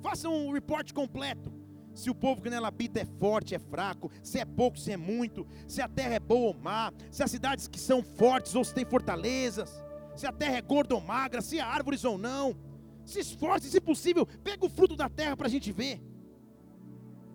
Façam 0.00 0.34
um 0.34 0.52
report 0.52 0.92
completo. 0.92 1.52
Se 1.94 2.08
o 2.08 2.14
povo 2.14 2.40
que 2.40 2.48
nela 2.48 2.68
habita 2.68 3.00
é 3.00 3.04
forte, 3.04 3.54
é 3.54 3.58
fraco, 3.58 4.10
se 4.22 4.38
é 4.38 4.44
pouco, 4.44 4.78
se 4.78 4.92
é 4.92 4.96
muito, 4.96 5.46
se 5.66 5.82
a 5.82 5.88
terra 5.88 6.14
é 6.14 6.20
boa 6.20 6.48
ou 6.48 6.54
má, 6.54 6.92
se 7.10 7.22
as 7.22 7.30
cidades 7.30 7.68
que 7.68 7.78
são 7.78 8.02
fortes 8.02 8.54
ou 8.54 8.64
se 8.64 8.72
tem 8.72 8.84
fortalezas 8.84 9.82
se 10.20 10.26
a 10.26 10.32
terra 10.32 10.56
é 10.58 10.60
gorda 10.60 10.94
ou 10.94 11.00
magra, 11.00 11.40
se 11.40 11.58
há 11.58 11.66
árvores 11.66 12.04
ou 12.04 12.18
não. 12.18 12.54
Se 13.06 13.18
esforce, 13.20 13.70
se 13.70 13.80
possível, 13.80 14.26
pega 14.44 14.66
o 14.66 14.68
fruto 14.68 14.94
da 14.94 15.08
terra 15.08 15.34
para 15.34 15.46
a 15.46 15.50
gente 15.50 15.72
ver. 15.72 15.98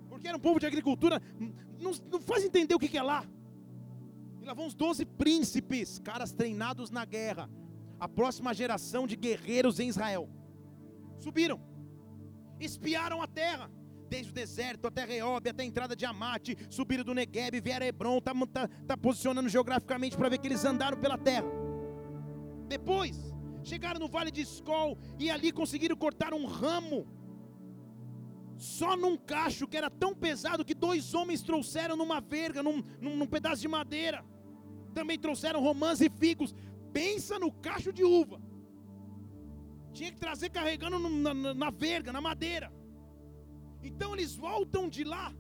Porque 0.08 0.28
era 0.28 0.38
um 0.38 0.40
povo 0.40 0.60
de 0.60 0.68
agricultura, 0.68 1.20
não, 1.80 1.92
não 2.12 2.22
faz 2.22 2.44
entender 2.44 2.76
o 2.76 2.80
que, 2.80 2.88
que 2.88 2.98
é 2.98 3.02
lá. 3.02 3.26
E 4.40 4.46
lá 4.46 4.54
vão 4.54 4.68
os 4.68 4.76
doze 4.76 5.04
príncipes, 5.04 5.98
caras 5.98 6.32
treinados 6.32 6.92
na 6.92 7.04
guerra. 7.06 7.50
A 8.00 8.08
próxima 8.08 8.54
geração 8.54 9.08
de 9.08 9.16
guerreiros 9.16 9.80
em 9.80 9.88
Israel. 9.88 10.30
Subiram, 11.20 11.60
espiaram 12.60 13.20
a 13.20 13.28
terra 13.28 13.72
desde 14.08 14.30
o 14.30 14.34
deserto 14.34 14.86
até 14.86 15.04
Reob, 15.04 15.50
até 15.50 15.64
a 15.64 15.66
entrada 15.66 15.96
de 15.96 16.06
Amate, 16.06 16.56
subiram 16.70 17.04
do 17.04 17.16
Negueb, 17.16 17.60
vieram 17.60 17.84
a 17.84 17.90
Hebron, 17.90 18.20
está 18.20 18.34
tá, 18.46 18.68
tá 18.86 18.96
posicionando 18.96 19.50
geograficamente 19.50 20.16
para 20.16 20.30
ver 20.30 20.38
que 20.38 20.48
eles 20.48 20.64
andaram 20.64 21.00
pela 21.00 21.18
terra. 21.18 21.65
Depois, 22.68 23.34
chegaram 23.64 24.00
no 24.00 24.08
vale 24.08 24.32
de 24.32 24.42
Escol 24.42 24.98
e 25.20 25.30
ali 25.30 25.52
conseguiram 25.52 25.96
cortar 25.96 26.34
um 26.34 26.46
ramo. 26.46 27.08
Só 28.58 28.96
num 28.96 29.18
cacho 29.18 29.68
que 29.68 29.78
era 29.78 29.90
tão 29.90 30.16
pesado 30.16 30.64
que 30.64 30.74
dois 30.74 31.14
homens 31.14 31.42
trouxeram 31.42 31.96
numa 31.96 32.22
verga, 32.22 32.64
num, 32.64 32.82
num, 33.02 33.16
num 33.18 33.28
pedaço 33.28 33.62
de 33.62 33.68
madeira. 33.68 34.24
Também 34.94 35.20
trouxeram 35.20 35.62
romãs 35.62 36.00
e 36.00 36.10
figos. 36.10 36.56
Pensa 36.94 37.38
no 37.38 37.52
cacho 37.52 37.92
de 37.92 38.04
uva. 38.04 38.42
Tinha 39.92 40.12
que 40.12 40.20
trazer 40.20 40.50
carregando 40.50 40.98
na, 41.00 41.34
na, 41.34 41.54
na 41.54 41.70
verga, 41.70 42.14
na 42.14 42.22
madeira. 42.22 42.72
Então 43.84 44.14
eles 44.14 44.36
voltam 44.36 44.90
de 44.90 45.04
lá 45.04 45.34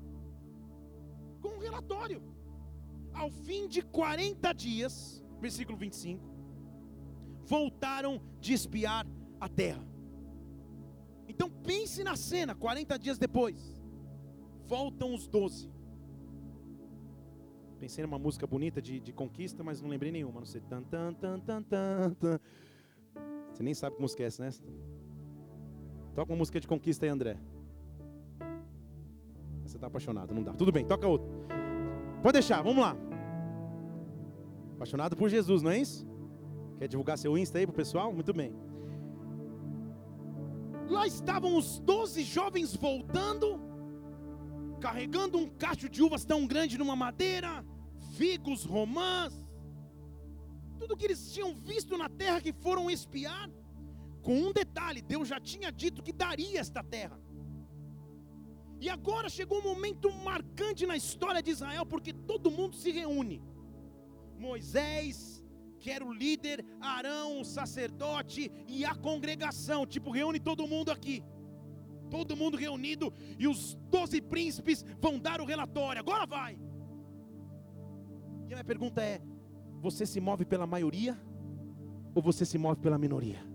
com 1.42 1.50
um 1.50 1.60
relatório. 1.60 2.22
Ao 3.14 3.30
fim 3.30 3.68
de 3.68 3.82
40 3.82 4.54
dias, 4.54 5.24
versículo 5.40 5.78
25, 5.78 6.35
voltaram 7.46 8.22
de 8.40 8.54
espiar 8.54 9.06
a 9.40 9.48
terra. 9.48 9.84
Então 11.28 11.50
pense 11.50 12.04
na 12.04 12.16
cena, 12.16 12.56
40 12.56 12.98
dias 13.00 13.18
depois. 13.18 13.82
Voltam 14.68 15.14
os 15.14 15.28
doze. 15.28 15.72
Pensei 17.80 18.04
numa 18.04 18.18
música 18.18 18.48
bonita 18.48 18.82
de, 18.82 19.00
de 19.00 19.14
conquista, 19.14 19.64
mas 19.64 19.82
não 19.82 19.90
lembrei 19.90 20.12
nenhuma. 20.12 20.40
Não 20.40 20.46
sei. 20.46 20.62
Tan, 20.62 20.82
tan, 20.84 21.14
tan, 21.14 21.40
tan, 21.40 21.62
tan. 21.62 22.40
Você 23.52 23.64
nem 23.64 23.74
sabe 23.74 23.96
que 23.96 24.02
música 24.02 24.24
é 24.24 24.26
essa, 24.26 24.44
né? 24.44 24.50
Toca 26.14 26.32
uma 26.32 26.38
música 26.38 26.60
de 26.60 26.68
conquista 26.68 27.06
aí, 27.06 27.10
André. 27.10 27.38
Você 29.66 29.78
está 29.78 29.88
apaixonado, 29.88 30.34
não 30.34 30.44
dá. 30.44 30.54
Tudo 30.54 30.72
bem, 30.72 30.86
toca 30.86 31.08
outra. 31.08 31.28
Pode 32.22 32.34
deixar, 32.34 32.62
vamos 32.62 32.82
lá. 32.82 32.96
Apaixonado 34.76 35.16
por 35.16 35.30
Jesus, 35.30 35.62
não 35.62 35.72
é 35.72 35.80
isso? 35.80 36.08
Quer 36.78 36.88
divulgar 36.88 37.18
seu 37.18 37.38
Insta 37.38 37.58
aí 37.58 37.66
pro 37.66 37.76
pessoal? 37.76 38.12
Muito 38.12 38.34
bem. 38.34 38.54
Lá 40.90 41.08
estavam 41.08 41.58
os 41.58 41.80
doze 41.80 42.24
jovens 42.24 42.76
voltando, 42.76 43.60
carregando 44.80 45.38
um 45.38 45.50
cacho 45.50 45.90
de 45.90 46.04
uvas 46.04 46.24
tão 46.26 46.46
grande 46.46 46.78
numa 46.78 46.96
madeira, 46.96 47.66
figos, 48.18 48.64
romãs, 48.64 49.34
tudo 50.78 50.98
que 50.98 51.06
eles 51.06 51.34
tinham 51.34 51.56
visto 51.56 51.98
na 51.98 52.08
terra 52.08 52.42
que 52.42 52.54
foram 52.54 52.92
espiar, 52.92 53.50
com 54.22 54.36
um 54.36 54.54
detalhe: 54.54 55.02
Deus 55.02 55.28
já 55.28 55.40
tinha 55.40 55.72
dito 55.72 56.04
que 56.04 56.14
daria 56.14 56.60
esta 56.60 56.84
terra. 56.84 57.20
E 58.80 58.90
agora 58.90 59.30
chegou 59.30 59.60
um 59.60 59.64
momento 59.64 60.12
marcante 60.12 60.86
na 60.86 60.96
história 60.96 61.42
de 61.42 61.50
Israel, 61.50 61.86
porque 61.86 62.14
todo 62.14 62.52
mundo 62.52 62.76
se 62.76 62.92
reúne. 62.92 63.42
Moisés, 64.38 65.35
que 65.86 65.92
era 65.92 66.04
o 66.04 66.12
líder, 66.12 66.66
Arão, 66.82 67.40
o 67.42 67.46
sacerdote 67.46 68.52
e 68.68 68.84
a 68.84 68.96
congregação. 68.96 69.86
Tipo, 69.86 70.10
reúne 70.10 70.40
todo 70.40 70.66
mundo 70.66 70.90
aqui. 70.92 71.24
Todo 72.10 72.36
mundo 72.36 72.58
reunido 72.58 73.14
e 73.38 73.48
os 73.48 73.76
doze 73.92 74.20
príncipes 74.20 74.84
vão 75.00 75.20
dar 75.20 75.40
o 75.40 75.46
relatório. 75.46 76.00
Agora 76.00 76.26
vai. 76.26 76.58
E 78.48 78.54
a 78.54 78.56
minha 78.56 78.64
pergunta 78.64 79.00
é: 79.04 79.22
você 79.80 80.08
se 80.08 80.20
move 80.20 80.44
pela 80.44 80.66
maioria 80.66 81.16
ou 82.16 82.22
você 82.30 82.48
se 82.48 82.58
move 82.58 82.82
pela 82.82 82.98
minoria? 82.98 83.46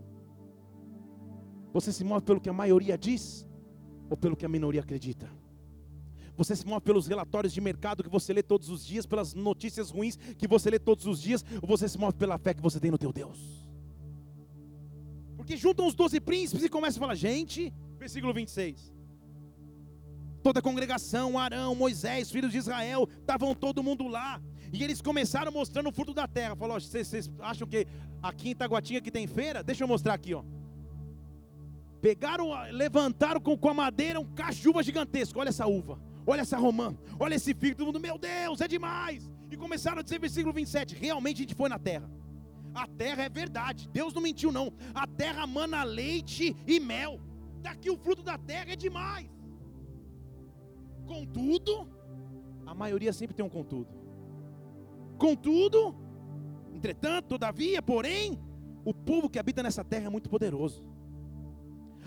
Você 1.72 1.92
se 1.92 2.04
move 2.04 2.24
pelo 2.24 2.40
que 2.40 2.48
a 2.48 2.52
maioria 2.52 2.96
diz 2.96 3.44
ou 4.08 4.16
pelo 4.16 4.36
que 4.36 4.46
a 4.46 4.48
minoria 4.48 4.82
acredita? 4.82 5.28
Você 6.36 6.56
se 6.56 6.66
move 6.66 6.80
pelos 6.80 7.06
relatórios 7.06 7.52
de 7.52 7.60
mercado 7.60 8.02
que 8.02 8.08
você 8.08 8.32
lê 8.32 8.42
todos 8.42 8.68
os 8.70 8.84
dias, 8.84 9.06
pelas 9.06 9.34
notícias 9.34 9.90
ruins 9.90 10.16
que 10.38 10.48
você 10.48 10.70
lê 10.70 10.78
todos 10.78 11.06
os 11.06 11.20
dias, 11.20 11.44
ou 11.60 11.68
você 11.68 11.88
se 11.88 11.98
move 11.98 12.16
pela 12.16 12.38
fé 12.38 12.54
que 12.54 12.62
você 12.62 12.80
tem 12.80 12.90
no 12.90 12.98
teu 12.98 13.12
Deus? 13.12 13.38
Porque 15.36 15.56
juntam 15.56 15.86
os 15.86 15.94
doze 15.94 16.20
príncipes 16.20 16.64
e 16.64 16.68
começam 16.68 17.02
a 17.02 17.06
falar, 17.06 17.14
gente, 17.14 17.72
versículo 17.98 18.32
26. 18.32 18.92
Toda 20.42 20.60
a 20.60 20.62
congregação, 20.62 21.38
Arão, 21.38 21.74
Moisés, 21.74 22.30
filhos 22.30 22.52
de 22.52 22.58
Israel, 22.58 23.08
estavam 23.20 23.54
todo 23.54 23.82
mundo 23.82 24.08
lá. 24.08 24.40
E 24.72 24.82
eles 24.82 25.02
começaram 25.02 25.52
mostrando 25.52 25.88
o 25.88 25.92
fruto 25.92 26.14
da 26.14 26.26
terra. 26.26 26.56
Falou: 26.56 26.80
vocês, 26.80 27.30
acham 27.40 27.66
que 27.66 27.86
aqui 28.22 28.50
em 28.50 28.54
Taguatinga 28.54 29.00
que 29.00 29.10
tem 29.10 29.26
feira? 29.26 29.62
Deixa 29.62 29.84
eu 29.84 29.88
mostrar 29.88 30.14
aqui, 30.14 30.32
ó. 30.32 30.42
Pegaram, 32.00 32.50
levantaram 32.70 33.40
com, 33.40 33.56
com 33.58 33.68
a 33.68 33.74
madeira 33.74 34.18
um 34.18 34.24
cacho 34.24 34.62
de 34.62 34.68
uva 34.68 34.82
gigantesco. 34.82 35.38
Olha 35.38 35.50
essa 35.50 35.66
uva, 35.66 35.98
olha 36.26 36.42
essa 36.42 36.58
romã, 36.58 36.96
olha 37.18 37.34
esse 37.34 37.54
figo. 37.54 37.76
Todo 37.76 37.86
mundo, 37.86 38.00
meu 38.00 38.18
Deus, 38.18 38.60
é 38.60 38.68
demais. 38.68 39.30
E 39.50 39.56
começaram 39.56 39.98
a 39.98 40.02
dizer, 40.02 40.18
versículo 40.20 40.52
27, 40.52 40.94
realmente 40.94 41.38
a 41.38 41.40
gente 41.40 41.54
foi 41.54 41.68
na 41.68 41.78
terra. 41.78 42.10
A 42.74 42.86
terra 42.86 43.24
é 43.24 43.28
verdade, 43.28 43.88
Deus 43.88 44.14
não 44.14 44.22
mentiu, 44.22 44.52
não. 44.52 44.72
A 44.94 45.06
terra 45.06 45.46
mana 45.46 45.82
leite 45.82 46.56
e 46.66 46.78
mel. 46.78 47.20
Daqui 47.60 47.90
o 47.90 47.96
fruto 47.96 48.22
da 48.22 48.38
terra 48.38 48.72
é 48.72 48.76
demais. 48.76 49.28
Contudo, 51.06 51.88
a 52.64 52.74
maioria 52.74 53.12
sempre 53.12 53.34
tem 53.34 53.44
um 53.44 53.48
contudo. 53.48 53.88
Contudo, 55.18 55.94
entretanto, 56.72 57.26
todavia, 57.26 57.82
porém, 57.82 58.38
o 58.84 58.94
povo 58.94 59.28
que 59.28 59.38
habita 59.38 59.62
nessa 59.62 59.84
terra 59.84 60.06
é 60.06 60.10
muito 60.10 60.30
poderoso. 60.30 60.84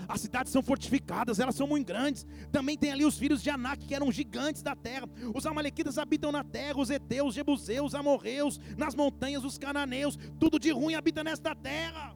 As 0.07 0.21
cidades 0.21 0.51
são 0.51 0.61
fortificadas, 0.61 1.39
elas 1.39 1.55
são 1.55 1.67
muito 1.67 1.87
grandes. 1.87 2.25
Também 2.51 2.77
tem 2.77 2.91
ali 2.91 3.05
os 3.05 3.17
filhos 3.17 3.41
de 3.41 3.49
Anak, 3.49 3.85
que 3.85 3.95
eram 3.95 4.11
gigantes 4.11 4.61
da 4.61 4.75
terra. 4.75 5.07
Os 5.33 5.45
amalequitas 5.45 5.97
habitam 5.97 6.31
na 6.31 6.43
terra, 6.43 6.79
os 6.79 6.89
heteus, 6.89 7.29
os 7.29 7.35
jebuseus, 7.35 7.95
amorreus, 7.95 8.59
nas 8.77 8.95
montanhas, 8.95 9.43
os 9.43 9.57
cananeus. 9.57 10.17
Tudo 10.39 10.59
de 10.59 10.71
ruim 10.71 10.95
habita 10.95 11.23
nesta 11.23 11.55
terra. 11.55 12.15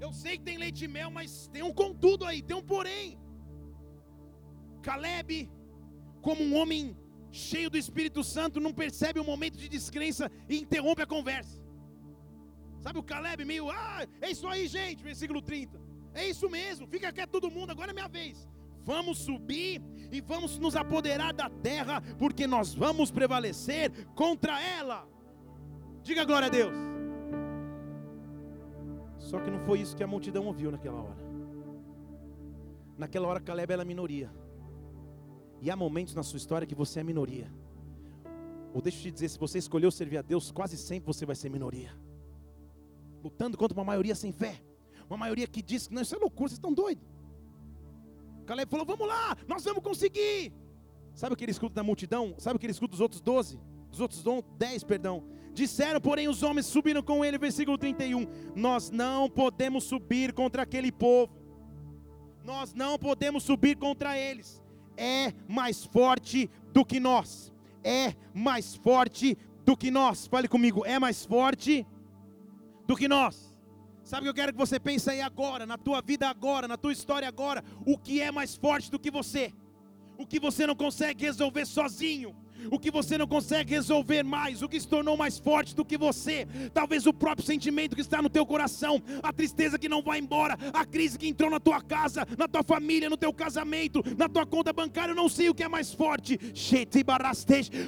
Eu 0.00 0.12
sei 0.12 0.38
que 0.38 0.44
tem 0.44 0.58
leite 0.58 0.84
e 0.84 0.88
mel, 0.88 1.10
mas 1.10 1.48
tem 1.48 1.62
um 1.62 1.72
contudo 1.72 2.24
aí, 2.24 2.42
tem 2.42 2.56
um 2.56 2.62
porém. 2.62 3.18
Caleb, 4.82 5.50
como 6.22 6.42
um 6.42 6.56
homem 6.56 6.96
cheio 7.30 7.70
do 7.70 7.76
Espírito 7.76 8.24
Santo, 8.24 8.60
não 8.60 8.72
percebe 8.72 9.20
o 9.20 9.24
momento 9.24 9.58
de 9.58 9.68
descrença 9.68 10.30
e 10.48 10.58
interrompe 10.58 11.02
a 11.02 11.06
conversa. 11.06 11.60
Sabe 12.80 12.98
o 12.98 13.02
Caleb 13.02 13.44
meio, 13.44 13.70
ah, 13.70 14.06
é 14.22 14.30
isso 14.30 14.48
aí, 14.48 14.66
gente, 14.66 15.02
versículo 15.02 15.42
30. 15.42 15.89
É 16.14 16.28
isso 16.28 16.48
mesmo, 16.48 16.86
fica 16.86 17.12
quieto 17.12 17.30
todo 17.30 17.50
mundo, 17.50 17.70
agora 17.70 17.90
é 17.90 17.94
minha 17.94 18.08
vez. 18.08 18.48
Vamos 18.82 19.18
subir 19.18 19.82
e 20.10 20.20
vamos 20.20 20.58
nos 20.58 20.74
apoderar 20.74 21.32
da 21.32 21.48
terra, 21.48 22.02
porque 22.18 22.46
nós 22.46 22.74
vamos 22.74 23.10
prevalecer 23.10 24.06
contra 24.14 24.60
ela. 24.60 25.06
Diga 26.02 26.24
glória 26.24 26.46
a 26.46 26.50
Deus. 26.50 26.74
Só 29.18 29.38
que 29.38 29.50
não 29.50 29.60
foi 29.60 29.80
isso 29.80 29.96
que 29.96 30.02
a 30.02 30.06
multidão 30.06 30.46
ouviu 30.46 30.70
naquela 30.70 31.00
hora. 31.00 31.30
Naquela 32.96 33.28
hora, 33.28 33.40
Caleb 33.40 33.72
era 33.72 33.84
minoria. 33.84 34.30
E 35.60 35.70
há 35.70 35.76
momentos 35.76 36.14
na 36.14 36.22
sua 36.22 36.38
história 36.38 36.66
que 36.66 36.74
você 36.74 37.00
é 37.00 37.04
minoria. 37.04 37.52
Ou 38.72 38.80
deixa 38.80 38.98
eu 38.98 39.02
te 39.02 39.10
dizer, 39.10 39.28
se 39.28 39.38
você 39.38 39.58
escolheu 39.58 39.90
servir 39.90 40.18
a 40.18 40.22
Deus, 40.22 40.50
quase 40.50 40.76
sempre 40.76 41.06
você 41.06 41.26
vai 41.26 41.36
ser 41.36 41.50
minoria. 41.50 41.94
Lutando 43.22 43.58
contra 43.58 43.78
uma 43.78 43.84
maioria 43.84 44.14
sem 44.14 44.32
fé. 44.32 44.60
Uma 45.10 45.18
maioria 45.18 45.48
que 45.48 45.60
diz 45.60 45.88
que 45.88 45.94
não, 45.94 46.02
isso 46.02 46.14
é 46.14 46.18
loucura, 46.18 46.48
vocês 46.48 46.58
estão 46.58 46.72
doidos. 46.72 47.04
Caleb 48.46 48.70
falou: 48.70 48.86
vamos 48.86 49.08
lá, 49.08 49.36
nós 49.48 49.64
vamos 49.64 49.82
conseguir. 49.82 50.52
Sabe 51.14 51.34
o 51.34 51.36
que 51.36 51.44
ele 51.44 51.50
escuta 51.50 51.74
da 51.74 51.82
multidão? 51.82 52.34
Sabe 52.38 52.56
o 52.56 52.58
que 52.60 52.66
ele 52.66 52.70
escuta 52.72 52.92
dos 52.92 53.00
outros 53.00 53.20
doze? 53.20 53.58
Dos 53.90 54.00
outros 54.00 54.24
dez, 54.56 54.84
perdão. 54.84 55.24
Disseram, 55.52 56.00
porém, 56.00 56.28
os 56.28 56.44
homens 56.44 56.66
subiram 56.66 57.02
com 57.02 57.24
ele, 57.24 57.36
versículo 57.36 57.76
31. 57.76 58.24
Nós 58.54 58.88
não 58.90 59.28
podemos 59.28 59.82
subir 59.82 60.32
contra 60.32 60.62
aquele 60.62 60.92
povo. 60.92 61.32
Nós 62.44 62.72
não 62.72 62.96
podemos 62.96 63.42
subir 63.42 63.76
contra 63.76 64.16
eles. 64.16 64.62
É 64.96 65.32
mais 65.48 65.84
forte 65.84 66.48
do 66.72 66.84
que 66.84 67.00
nós. 67.00 67.52
É 67.82 68.14
mais 68.32 68.76
forte 68.76 69.36
do 69.64 69.76
que 69.76 69.90
nós. 69.90 70.28
Fale 70.28 70.46
comigo, 70.46 70.86
é 70.86 70.98
mais 71.00 71.24
forte 71.24 71.84
do 72.86 72.96
que 72.96 73.08
nós. 73.08 73.49
Sabe 74.10 74.22
o 74.22 74.24
que 74.24 74.30
eu 74.30 74.42
quero 74.42 74.52
que 74.52 74.58
você 74.58 74.80
pense 74.80 75.08
aí 75.08 75.20
agora, 75.20 75.64
na 75.64 75.78
tua 75.78 76.02
vida 76.02 76.28
agora, 76.28 76.66
na 76.66 76.76
tua 76.76 76.92
história 76.92 77.28
agora, 77.28 77.62
o 77.86 77.96
que 77.96 78.20
é 78.20 78.32
mais 78.32 78.56
forte 78.56 78.90
do 78.90 78.98
que 78.98 79.08
você? 79.08 79.54
O 80.18 80.26
que 80.26 80.40
você 80.40 80.66
não 80.66 80.74
consegue 80.74 81.24
resolver 81.24 81.64
sozinho? 81.64 82.34
O 82.70 82.78
que 82.78 82.90
você 82.90 83.16
não 83.16 83.26
consegue 83.26 83.74
resolver 83.74 84.22
mais, 84.22 84.62
o 84.62 84.68
que 84.68 84.80
se 84.80 84.88
tornou 84.88 85.16
mais 85.16 85.38
forte 85.38 85.74
do 85.74 85.84
que 85.84 85.96
você, 85.96 86.46
talvez 86.72 87.06
o 87.06 87.12
próprio 87.12 87.46
sentimento 87.46 87.94
que 87.94 88.02
está 88.02 88.20
no 88.20 88.28
teu 88.28 88.44
coração, 88.44 89.02
a 89.22 89.32
tristeza 89.32 89.78
que 89.78 89.88
não 89.88 90.02
vai 90.02 90.18
embora, 90.18 90.56
a 90.72 90.84
crise 90.84 91.18
que 91.18 91.28
entrou 91.28 91.50
na 91.50 91.60
tua 91.60 91.80
casa, 91.80 92.26
na 92.36 92.48
tua 92.48 92.62
família, 92.62 93.10
no 93.10 93.16
teu 93.16 93.32
casamento, 93.32 94.02
na 94.16 94.28
tua 94.28 94.46
conta 94.46 94.72
bancária, 94.72 95.12
eu 95.12 95.16
não 95.16 95.28
sei 95.28 95.48
o 95.48 95.54
que 95.54 95.62
é 95.62 95.68
mais 95.68 95.92
forte, 95.92 96.38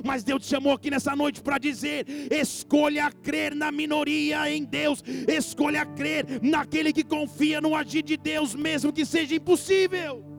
mas 0.05 0.25
Deus 0.25 0.43
te 0.43 0.49
chamou 0.49 0.73
aqui 0.73 0.91
nessa 0.91 1.15
noite 1.17 1.43
para 1.43 1.59
dizer: 1.59 2.07
escolha 2.31 3.11
crer 3.11 3.55
na 3.55 3.73
minoria 3.73 4.51
em 4.51 4.65
Deus, 4.65 5.03
escolha 5.29 5.85
crer 5.85 6.41
naquele 6.43 6.93
que 6.93 7.05
confia 7.05 7.61
no 7.61 7.75
agir 7.75 8.03
de 8.03 8.17
Deus, 8.17 8.55
mesmo 8.55 8.93
que 8.93 9.05
seja 9.05 9.35
impossível. 9.35 10.32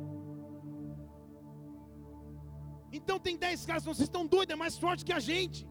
Então 2.94 3.20
tem 3.20 3.36
dez 3.36 3.66
caras, 3.66 3.84
vocês 3.84 4.08
estão 4.08 4.26
doidos, 4.26 4.54
é 4.54 4.56
mais 4.56 4.78
forte 4.78 5.04
que 5.04 5.12
a 5.12 5.20
gente. 5.20 5.68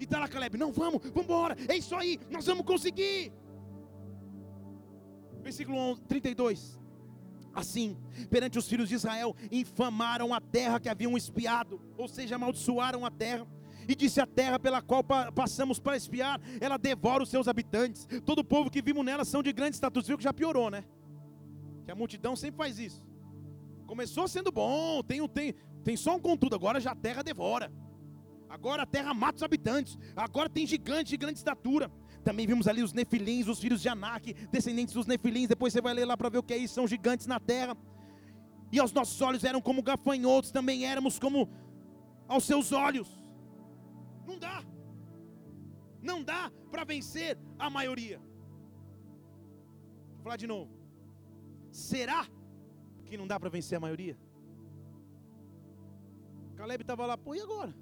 E 0.00 0.04
está 0.04 0.18
lá 0.18 0.28
Caleb, 0.28 0.58
não, 0.58 0.72
vamos, 0.72 1.00
vamos 1.00 1.24
embora, 1.24 1.56
é 1.68 1.76
isso 1.76 1.94
aí, 1.94 2.18
nós 2.30 2.44
vamos 2.44 2.66
conseguir. 2.66 3.32
Versículo 5.42 5.78
11, 5.78 6.02
32. 6.02 6.78
Assim, 7.54 7.96
perante 8.28 8.58
os 8.58 8.68
filhos 8.68 8.88
de 8.88 8.96
Israel, 8.96 9.34
infamaram 9.50 10.34
a 10.34 10.40
terra 10.40 10.78
que 10.80 10.88
haviam 10.88 11.16
espiado, 11.16 11.80
ou 11.96 12.08
seja, 12.08 12.34
amaldiçoaram 12.34 13.06
a 13.06 13.10
terra. 13.10 13.46
E 13.88 13.94
disse 13.94 14.20
a 14.20 14.26
terra 14.26 14.58
pela 14.58 14.82
qual 14.82 15.04
passamos 15.32 15.78
para 15.78 15.96
espiar, 15.96 16.40
ela 16.60 16.76
devora 16.76 17.22
os 17.22 17.30
seus 17.30 17.46
habitantes. 17.46 18.06
Todo 18.24 18.40
o 18.40 18.44
povo 18.44 18.68
que 18.68 18.82
vimos 18.82 19.04
nela 19.04 19.24
são 19.24 19.42
de 19.42 19.52
grande 19.52 19.76
status. 19.76 20.06
Viu 20.06 20.18
que 20.18 20.24
já 20.24 20.34
piorou, 20.34 20.68
né? 20.68 20.84
Que 21.84 21.92
a 21.92 21.94
multidão 21.94 22.34
sempre 22.34 22.58
faz 22.58 22.80
isso. 22.80 23.02
Começou 23.86 24.26
sendo 24.26 24.50
bom, 24.50 25.02
tem, 25.04 25.26
tem, 25.28 25.54
tem 25.86 25.96
só 25.96 26.16
um 26.16 26.18
contudo, 26.20 26.56
agora 26.56 26.80
já 26.80 26.90
a 26.90 26.96
terra 26.96 27.22
devora. 27.22 27.72
Agora 28.48 28.82
a 28.82 28.86
terra 28.86 29.14
mata 29.14 29.36
os 29.36 29.42
habitantes. 29.44 29.96
Agora 30.16 30.50
tem 30.50 30.66
gigantes 30.66 31.10
de 31.10 31.16
grande 31.16 31.38
estatura. 31.38 31.88
Também 32.24 32.44
vimos 32.44 32.66
ali 32.66 32.82
os 32.82 32.92
nefilins, 32.92 33.46
os 33.46 33.60
filhos 33.60 33.80
de 33.80 33.88
Anak, 33.88 34.34
descendentes 34.50 34.94
dos 34.94 35.06
nefilins. 35.06 35.46
Depois 35.46 35.72
você 35.72 35.80
vai 35.80 35.94
ler 35.94 36.04
lá 36.04 36.16
para 36.16 36.28
ver 36.28 36.38
o 36.38 36.42
que 36.42 36.54
é 36.54 36.56
isso. 36.56 36.74
São 36.74 36.88
gigantes 36.88 37.28
na 37.28 37.38
terra. 37.38 37.76
E 38.72 38.80
aos 38.80 38.92
nossos 38.92 39.20
olhos 39.20 39.44
eram 39.44 39.60
como 39.60 39.80
gafanhotos, 39.80 40.50
também 40.50 40.84
éramos 40.84 41.20
como 41.20 41.48
aos 42.26 42.42
seus 42.42 42.72
olhos. 42.72 43.08
Não 44.26 44.40
dá. 44.40 44.64
Não 46.02 46.20
dá 46.20 46.50
para 46.68 46.82
vencer 46.82 47.38
a 47.56 47.70
maioria. 47.70 48.18
Vou 50.14 50.24
falar 50.24 50.36
de 50.36 50.48
novo. 50.48 50.68
Será 51.70 52.26
que 53.04 53.16
não 53.16 53.28
dá 53.28 53.38
para 53.38 53.50
vencer 53.50 53.76
a 53.76 53.80
maioria? 53.80 54.18
Caleb 56.56 56.82
estava 56.82 57.04
lá, 57.06 57.16
pô, 57.16 57.34
e 57.34 57.40
agora? 57.40 57.74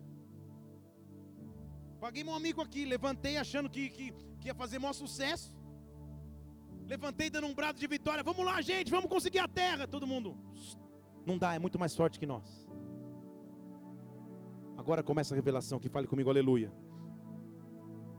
Paguei 2.00 2.22
meu 2.24 2.34
amigo 2.34 2.60
aqui, 2.60 2.84
levantei 2.84 3.36
achando 3.38 3.70
que, 3.70 3.88
que, 3.88 4.12
que 4.40 4.48
ia 4.48 4.54
fazer 4.54 4.78
maior 4.78 4.92
sucesso. 4.92 5.56
Levantei 6.86 7.30
dando 7.30 7.46
um 7.46 7.54
brado 7.54 7.78
de 7.78 7.86
vitória. 7.86 8.22
Vamos 8.22 8.44
lá, 8.44 8.60
gente, 8.60 8.90
vamos 8.90 9.08
conseguir 9.08 9.38
a 9.38 9.48
terra. 9.48 9.86
Todo 9.86 10.06
mundo. 10.06 10.36
Não 11.24 11.38
dá, 11.38 11.54
é 11.54 11.58
muito 11.58 11.78
mais 11.78 11.94
forte 11.96 12.18
que 12.18 12.26
nós. 12.26 12.68
Agora 14.76 15.02
começa 15.02 15.34
a 15.34 15.36
revelação 15.36 15.78
que 15.78 15.88
fale 15.88 16.06
comigo, 16.06 16.28
aleluia. 16.28 16.70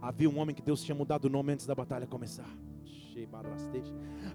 Havia 0.02 0.30
um 0.30 0.40
homem 0.40 0.56
que 0.56 0.62
Deus 0.64 0.84
tinha 0.84 0.96
mudado 0.96 1.26
o 1.26 1.30
nome 1.30 1.54
antes 1.54 1.68
da 1.68 1.76
batalha 1.76 2.08
começar. 2.08 2.50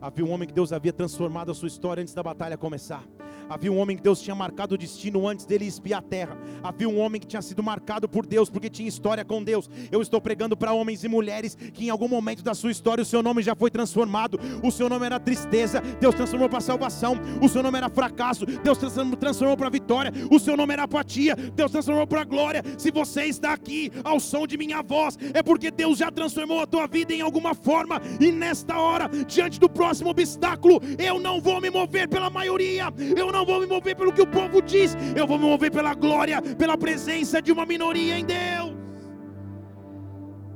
Havia 0.00 0.24
um 0.24 0.30
homem 0.30 0.46
que 0.46 0.54
Deus 0.54 0.72
havia 0.72 0.92
transformado 0.92 1.50
a 1.50 1.54
sua 1.54 1.68
história 1.68 2.00
antes 2.00 2.14
da 2.14 2.22
batalha 2.22 2.56
começar. 2.56 3.04
Havia 3.50 3.72
um 3.72 3.78
homem 3.78 3.96
que 3.96 4.02
Deus 4.04 4.22
tinha 4.22 4.32
marcado 4.32 4.76
o 4.76 4.78
destino 4.78 5.26
antes 5.26 5.44
dele 5.44 5.64
espiar 5.66 5.98
a 5.98 6.02
terra. 6.02 6.38
Havia 6.62 6.88
um 6.88 7.00
homem 7.00 7.20
que 7.20 7.26
tinha 7.26 7.42
sido 7.42 7.64
marcado 7.64 8.08
por 8.08 8.24
Deus 8.24 8.48
porque 8.48 8.70
tinha 8.70 8.88
história 8.88 9.24
com 9.24 9.42
Deus. 9.42 9.68
Eu 9.90 10.00
estou 10.00 10.20
pregando 10.20 10.56
para 10.56 10.72
homens 10.72 11.02
e 11.02 11.08
mulheres 11.08 11.56
que 11.56 11.86
em 11.86 11.90
algum 11.90 12.06
momento 12.06 12.44
da 12.44 12.54
sua 12.54 12.70
história 12.70 13.02
o 13.02 13.04
seu 13.04 13.24
nome 13.24 13.42
já 13.42 13.56
foi 13.56 13.68
transformado. 13.68 14.38
O 14.62 14.70
seu 14.70 14.88
nome 14.88 15.04
era 15.04 15.18
tristeza, 15.18 15.80
Deus 15.98 16.14
transformou 16.14 16.48
para 16.48 16.60
salvação. 16.60 17.16
O 17.42 17.48
seu 17.48 17.60
nome 17.60 17.76
era 17.76 17.90
fracasso, 17.90 18.46
Deus 18.46 18.78
transformou 19.18 19.56
para 19.56 19.68
vitória. 19.68 20.12
O 20.30 20.38
seu 20.38 20.56
nome 20.56 20.72
era 20.72 20.84
apatia, 20.84 21.34
Deus 21.34 21.72
transformou 21.72 22.06
para 22.06 22.22
glória. 22.22 22.62
Se 22.78 22.92
você 22.92 23.24
está 23.24 23.52
aqui 23.52 23.90
ao 24.04 24.20
som 24.20 24.46
de 24.46 24.56
minha 24.56 24.80
voz, 24.80 25.18
é 25.34 25.42
porque 25.42 25.72
Deus 25.72 25.98
já 25.98 26.08
transformou 26.08 26.60
a 26.60 26.68
tua 26.68 26.86
vida 26.86 27.12
em 27.12 27.20
alguma 27.20 27.52
forma. 27.52 28.00
E 28.20 28.30
nesta 28.30 28.78
hora, 28.78 29.08
diante 29.26 29.58
do 29.58 29.68
próximo 29.68 30.10
obstáculo, 30.10 30.80
eu 30.96 31.18
não 31.18 31.40
vou 31.40 31.60
me 31.60 31.68
mover 31.68 32.08
pela 32.08 32.30
maioria. 32.30 32.94
Eu 33.16 33.32
não 33.32 33.39
não 33.40 33.46
vou 33.46 33.60
me 33.60 33.66
mover 33.66 33.96
pelo 33.96 34.12
que 34.12 34.20
o 34.20 34.26
povo 34.26 34.60
diz, 34.60 34.94
eu 35.16 35.26
vou 35.26 35.38
me 35.38 35.46
mover 35.46 35.70
pela 35.72 35.94
glória, 35.94 36.42
pela 36.42 36.76
presença 36.76 37.40
de 37.40 37.50
uma 37.50 37.64
minoria 37.64 38.18
em 38.18 38.24
Deus. 38.24 38.74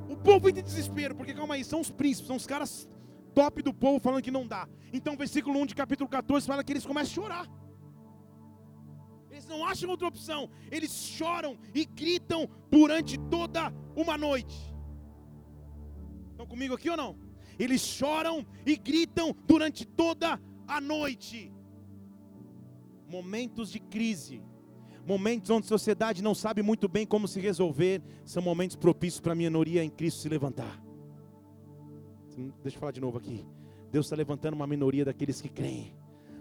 O 0.09 0.17
povo 0.17 0.49
entra 0.49 0.61
em 0.61 0.65
desespero, 0.65 1.15
porque 1.15 1.33
calma 1.33 1.55
aí, 1.55 1.65
são 1.65 1.81
os 1.81 1.91
príncipes, 1.91 2.27
são 2.27 2.37
os 2.37 2.47
caras 2.47 2.89
top 3.35 3.63
do 3.63 3.73
povo 3.73 3.99
falando 3.99 4.23
que 4.23 4.31
não 4.31 4.47
dá. 4.47 4.69
Então, 4.93 5.17
versículo 5.17 5.59
1 5.61 5.67
de 5.67 5.75
capítulo 5.75 6.09
14 6.11 6.47
fala 6.47 6.63
que 6.63 6.73
eles 6.73 6.85
começam 6.85 7.11
a 7.11 7.27
chorar. 7.27 7.47
Eles 9.31 9.49
não 9.49 9.65
acham 9.65 9.89
outra 9.89 10.07
opção. 10.07 10.51
Eles 10.71 10.93
choram 10.93 11.59
e 11.75 11.87
gritam 11.87 12.49
durante 12.71 13.19
toda 13.19 13.73
uma 13.97 14.17
noite. 14.19 14.57
Estão 16.31 16.47
comigo 16.47 16.75
aqui 16.75 16.91
ou 16.91 16.97
não? 16.97 17.19
Eles 17.59 17.81
choram 17.81 18.47
e 18.65 18.77
gritam 18.77 19.35
durante 19.47 19.87
toda 19.87 20.41
à 20.69 20.81
noite. 20.81 21.51
Momentos 23.15 23.71
de 23.71 23.79
crise, 23.79 24.43
momentos 25.07 25.49
onde 25.49 25.67
a 25.67 25.69
sociedade 25.69 26.21
não 26.21 26.35
sabe 26.35 26.65
muito 26.65 26.89
bem 26.89 27.07
como 27.07 27.29
se 27.29 27.39
resolver, 27.39 28.03
são 28.25 28.43
momentos 28.43 28.75
propícios 28.75 29.21
para 29.21 29.31
a 29.31 29.37
minoria 29.37 29.85
em 29.85 29.89
Cristo 29.89 30.23
se 30.23 30.29
levantar. 30.29 30.83
Deixa 32.61 32.77
eu 32.77 32.81
falar 32.81 32.91
de 32.91 33.01
novo 33.01 33.17
aqui. 33.19 33.47
Deus 33.93 34.07
está 34.07 34.17
levantando 34.17 34.55
uma 34.55 34.67
minoria 34.67 35.05
daqueles 35.05 35.41
que 35.41 35.49
creem, 35.49 35.95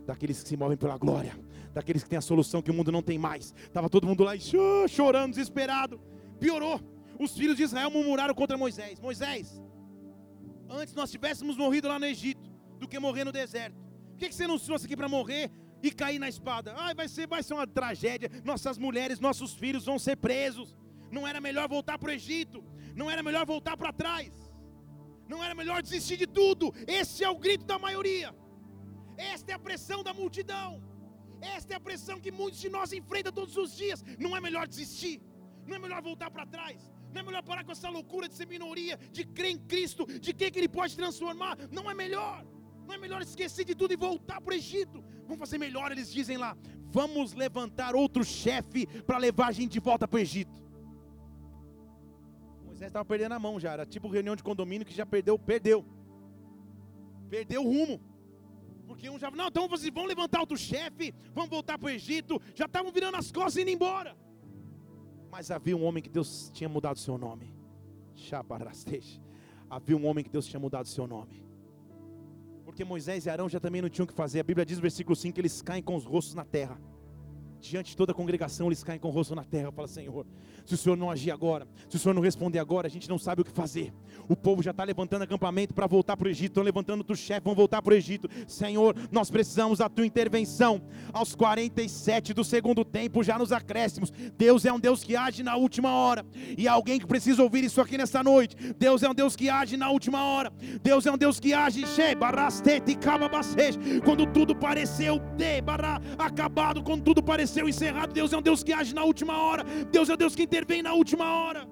daqueles 0.04 0.42
que 0.42 0.50
se 0.50 0.58
movem 0.58 0.76
pela 0.76 0.98
glória, 0.98 1.40
daqueles 1.76 2.02
que 2.02 2.10
têm 2.10 2.18
a 2.18 2.22
solução 2.22 2.60
que 2.60 2.72
o 2.72 2.74
mundo 2.74 2.92
não 2.92 3.04
tem 3.04 3.20
mais. 3.20 3.54
Estava 3.56 3.88
todo 3.88 4.08
mundo 4.08 4.24
lá 4.24 4.34
chorando, 4.90 5.34
desesperado. 5.34 6.02
Piorou. 6.40 6.82
Os 7.20 7.38
filhos 7.38 7.56
de 7.56 7.62
Israel 7.62 7.92
murmuraram 7.92 8.34
contra 8.34 8.58
Moisés: 8.58 9.00
Moisés, 9.00 9.62
antes 10.68 10.96
nós 10.96 11.12
tivéssemos 11.12 11.56
morrido 11.56 11.88
lá 11.88 12.00
no 12.00 12.06
Egito 12.08 12.52
do 12.80 12.88
que 12.88 12.98
morrer 12.98 13.26
no 13.26 13.32
deserto. 13.32 13.80
Por 14.10 14.18
que, 14.18 14.32
você 14.32 14.48
não 14.48 14.58
trouxe 14.58 14.86
aqui 14.86 14.98
para 14.98 15.08
morrer 15.08 15.52
e 15.84 15.92
cair 15.92 16.18
na 16.18 16.30
espada? 16.30 16.74
Ai, 16.78 16.96
vai 16.96 17.08
ser, 17.10 17.28
vai 17.28 17.44
ser 17.44 17.54
uma 17.54 17.68
tragédia. 17.68 18.32
Nossas 18.44 18.78
mulheres, 18.78 19.20
nossos 19.20 19.54
filhos 19.54 19.86
vão 19.86 20.00
ser 20.00 20.16
presos. 20.16 20.78
Não 21.12 21.28
era 21.28 21.42
melhor 21.42 21.68
voltar 21.68 22.00
para 22.00 22.10
o 22.10 22.14
Egito? 22.14 22.64
Não 22.96 23.12
era 23.12 23.22
melhor 23.22 23.46
voltar 23.46 23.76
para 23.76 23.92
trás? 23.92 24.34
Não 25.28 25.44
era 25.44 25.54
melhor 25.54 25.82
desistir 25.82 26.18
de 26.18 26.26
tudo? 26.26 26.74
Esse 26.88 27.24
é 27.24 27.30
o 27.30 27.38
grito 27.38 27.66
da 27.66 27.78
maioria. 27.78 28.34
Esta 29.18 29.52
é 29.52 29.56
a 29.56 29.60
pressão 29.60 30.02
da 30.02 30.14
multidão. 30.14 30.82
Esta 31.42 31.74
é 31.74 31.76
a 31.76 31.80
pressão 31.80 32.20
que 32.20 32.32
muitos 32.32 32.60
de 32.62 32.70
nós 32.70 32.94
enfrentam 32.94 33.34
todos 33.34 33.58
os 33.58 33.76
dias. 33.76 34.04
Não 34.18 34.36
é 34.38 34.40
melhor 34.40 34.66
desistir? 34.68 35.22
Não 35.68 35.76
é 35.76 35.80
melhor 35.80 36.02
voltar 36.02 36.32
para 36.32 36.46
trás? 36.46 36.80
Não 37.14 37.22
é 37.22 37.24
melhor 37.24 37.44
parar 37.44 37.64
com 37.64 37.72
essa 37.72 37.90
loucura 37.90 38.28
de 38.28 38.36
ser 38.36 38.48
minoria, 38.48 38.98
de 39.12 39.24
crer 39.26 39.52
em 39.52 39.58
Cristo, 39.58 40.06
de 40.06 40.34
quem 40.34 40.50
que 40.52 40.60
Ele 40.60 40.70
pode 40.70 40.96
transformar? 40.96 41.58
Não 41.70 41.90
é 41.92 41.94
melhor. 41.94 42.46
Não 42.86 42.94
é 42.94 42.98
melhor 42.98 43.22
esquecer 43.22 43.66
de 43.66 43.76
tudo 43.76 43.94
e 43.94 43.98
voltar 43.98 44.42
para 44.42 44.54
o 44.54 44.58
Egito? 44.58 45.04
Vamos 45.34 45.50
fazer 45.50 45.58
melhor, 45.58 45.92
eles 45.92 46.14
dizem 46.14 46.38
lá. 46.38 46.56
Vamos 46.92 47.34
levantar 47.34 47.96
outro 47.96 48.24
chefe 48.24 48.86
para 49.02 49.18
levar 49.18 49.48
a 49.48 49.52
gente 49.52 49.72
de 49.72 49.80
volta 49.80 50.08
para 50.08 50.18
o 50.18 50.20
Egito. 50.20 50.62
Moisés 52.64 52.90
estava 52.90 53.04
perdendo 53.04 53.32
a 53.32 53.40
mão 53.40 53.60
já, 53.60 53.74
era 53.74 53.84
tipo 53.84 54.08
reunião 54.08 54.36
de 54.36 54.44
condomínio 54.44 54.86
que 54.86 54.94
já 54.94 55.08
perdeu, 55.08 55.40
perdeu. 55.40 55.84
Perdeu 57.32 57.64
o 57.64 57.66
rumo. 57.66 58.00
Porque 58.86 59.10
um 59.10 59.18
já, 59.18 59.32
não, 59.32 59.48
então 59.48 59.68
vocês 59.68 59.92
vão 59.92 60.06
levantar 60.06 60.40
outro 60.40 60.56
chefe, 60.56 61.16
vamos 61.34 61.50
voltar 61.50 61.80
para 61.80 61.88
o 61.88 61.90
Egito, 61.90 62.40
já 62.54 62.66
estavam 62.66 62.92
virando 62.92 63.18
as 63.18 63.32
costas 63.32 63.56
e 63.56 63.62
indo 63.64 63.72
embora. 63.72 64.16
Mas 65.32 65.50
havia 65.50 65.76
um 65.76 65.84
homem 65.84 66.04
que 66.04 66.10
Deus 66.10 66.52
tinha 66.54 66.70
mudado 66.70 66.98
o 66.98 67.00
seu 67.00 67.18
nome. 67.18 67.56
Havia 69.68 69.98
um 69.98 70.06
homem 70.06 70.24
que 70.24 70.30
Deus 70.30 70.46
tinha 70.46 70.60
mudado 70.60 70.86
o 70.86 70.90
seu 70.90 71.08
nome. 71.08 71.44
Porque 72.74 72.84
Moisés 72.84 73.28
e 73.28 73.30
Arão 73.30 73.48
já 73.48 73.60
também 73.60 73.84
não 73.84 73.90
tinham 73.90 74.04
o 74.04 74.08
que 74.08 74.16
fazer. 74.16 74.40
A 74.40 74.44
Bíblia 74.44 74.66
diz 74.66 74.78
no 74.78 74.82
versículo 74.82 75.16
5 75.16 75.36
que 75.36 75.42
eles 75.42 75.62
caem 75.62 75.84
com 75.84 75.96
os 75.96 76.06
rostos 76.06 76.34
na 76.34 76.44
terra 76.44 76.76
diante 77.70 77.92
de 77.92 77.98
toda 77.98 78.12
a 78.12 78.16
congregação, 78.16 78.68
eles 78.68 78.84
caem 78.84 79.00
com 79.00 79.08
o 79.08 79.12
rosto 79.12 79.36
na 79.36 79.44
terra. 79.44 79.72
Fala, 79.72 79.88
Senhor, 79.88 80.26
se 80.66 80.74
o 80.74 80.78
Senhor 80.78 80.96
não 80.96 81.10
agir 81.10 81.32
agora, 81.32 81.68
se 81.90 81.96
o 81.96 82.00
Senhor 82.00 82.14
não 82.14 82.22
responder 82.22 82.60
agora, 82.60 82.88
a 82.88 82.90
gente 82.90 83.10
não 83.10 83.18
sabe 83.18 83.42
o 83.42 83.46
que 83.46 83.52
fazer. 83.52 83.94
O 84.28 84.36
povo 84.36 84.62
já 84.62 84.72
está 84.72 84.84
levantando 84.84 85.24
acampamento 85.24 85.74
para 85.74 85.88
voltar 85.88 86.18
para 86.18 86.28
o 86.28 86.30
Egito, 86.30 86.52
estão 86.52 86.64
levantando 86.64 87.00
outro 87.00 87.16
chefe, 87.16 87.42
vão 87.44 87.56
voltar 87.56 87.82
para 87.82 87.94
o 87.94 87.98
Egito. 87.98 88.30
Senhor, 88.48 88.96
nós 89.12 89.30
precisamos 89.30 89.80
da 89.80 89.90
tua 89.90 90.06
intervenção. 90.06 90.82
Aos 91.12 91.36
47 91.36 92.34
do 92.34 92.44
segundo 92.44 92.84
tempo, 92.84 93.24
já 93.24 93.38
nos 93.38 93.52
acréscimos. 93.52 94.12
Deus 94.38 94.66
é 94.66 94.74
um 94.74 94.80
Deus 94.80 95.04
que 95.04 95.16
age 95.16 95.44
na 95.44 95.56
última 95.56 95.92
hora. 95.92 96.26
E 96.58 96.68
alguém 96.68 97.00
que 97.00 97.08
precisa 97.08 97.42
ouvir 97.42 97.64
isso 97.64 97.82
aqui 97.82 97.98
nesta 97.98 98.24
noite. 98.24 98.56
Deus 98.78 99.04
é 99.04 99.10
um 99.10 99.16
Deus 99.16 99.36
que 99.36 99.50
age 99.50 99.78
na 99.78 99.90
última 99.90 100.24
hora. 100.24 100.52
Deus 100.82 101.06
é 101.06 101.12
um 101.12 101.18
Deus 101.18 101.40
que 101.40 101.54
age, 101.54 101.84
quando 104.04 104.26
tudo 104.28 104.56
pareceu 104.56 105.20
de, 105.38 105.62
acabado, 106.18 106.84
quando 106.84 107.04
tudo 107.04 107.24
pareceu 107.24 107.53
seu 107.54 107.66
encerrado. 107.72 108.12
Deus 108.20 108.34
é 108.34 108.38
um 108.38 108.46
Deus 108.50 108.64
que 108.66 108.74
age 108.80 108.94
na 109.00 109.04
última 109.12 109.36
hora. 109.46 109.64
Deus 109.96 110.10
é 110.10 110.14
um 110.16 110.22
Deus 110.24 110.36
que 110.38 110.44
intervém 110.50 110.82
na 110.88 110.94
última 111.02 111.28
hora. 111.40 111.64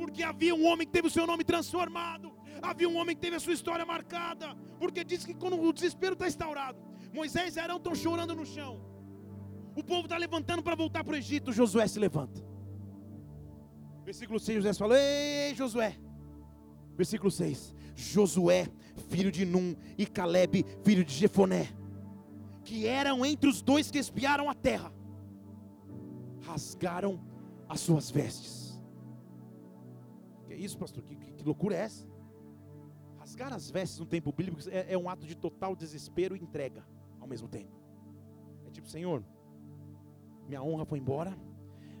Porque 0.00 0.22
havia 0.22 0.54
um 0.54 0.64
homem 0.66 0.86
que 0.86 0.92
teve 0.96 1.08
o 1.08 1.14
seu 1.16 1.26
nome 1.26 1.44
transformado. 1.52 2.32
Havia 2.62 2.88
um 2.88 2.96
homem 2.96 3.14
que 3.16 3.22
teve 3.26 3.36
a 3.36 3.40
sua 3.40 3.54
história 3.58 3.84
marcada. 3.84 4.54
Porque 4.78 5.02
diz 5.04 5.24
que 5.24 5.34
quando 5.34 5.60
o 5.60 5.72
desespero 5.72 6.14
está 6.14 6.26
instaurado, 6.32 6.78
Moisés 7.12 7.56
e 7.56 7.60
Arão 7.60 7.78
estão 7.78 7.94
chorando 7.94 8.34
no 8.34 8.46
chão. 8.46 8.72
O 9.74 9.82
povo 9.82 10.04
está 10.04 10.16
levantando 10.16 10.62
para 10.62 10.74
voltar 10.74 11.02
para 11.04 11.14
o 11.14 11.16
Egito. 11.16 11.52
Josué 11.52 11.86
se 11.86 11.98
levanta. 11.98 12.40
Versículo 14.04 14.38
6, 14.38 14.58
Josué 14.58 14.74
falou: 14.74 14.96
Ei, 14.96 15.54
Josué. 15.54 15.96
Versículo 16.96 17.30
6: 17.30 17.74
Josué, 17.94 18.68
filho 19.10 19.32
de 19.32 19.44
Num, 19.44 19.74
e 19.98 20.06
Caleb, 20.06 20.64
filho 20.82 21.04
de 21.04 21.12
Jefoné 21.12 21.74
que 22.66 22.84
eram 22.84 23.24
entre 23.24 23.48
os 23.48 23.62
dois 23.62 23.90
que 23.92 23.98
espiaram 23.98 24.50
a 24.50 24.54
terra, 24.54 24.92
rasgaram 26.42 27.20
as 27.68 27.78
suas 27.78 28.10
vestes. 28.10 28.82
Que 30.46 30.52
é 30.52 30.56
isso, 30.56 30.76
pastor? 30.76 31.04
Que, 31.04 31.14
que, 31.14 31.32
que 31.32 31.44
loucura 31.44 31.76
é 31.76 31.78
essa? 31.78 32.04
Rasgar 33.18 33.52
as 33.52 33.70
vestes 33.70 34.00
no 34.00 34.04
tempo 34.04 34.32
bíblico 34.32 34.60
é, 34.68 34.92
é 34.94 34.98
um 34.98 35.08
ato 35.08 35.26
de 35.26 35.36
total 35.36 35.76
desespero 35.76 36.36
e 36.36 36.40
entrega 36.40 36.84
ao 37.20 37.28
mesmo 37.28 37.48
tempo. 37.48 37.72
É 38.66 38.70
tipo, 38.70 38.88
Senhor, 38.88 39.24
minha 40.48 40.60
honra 40.60 40.84
foi 40.84 40.98
embora, 40.98 41.38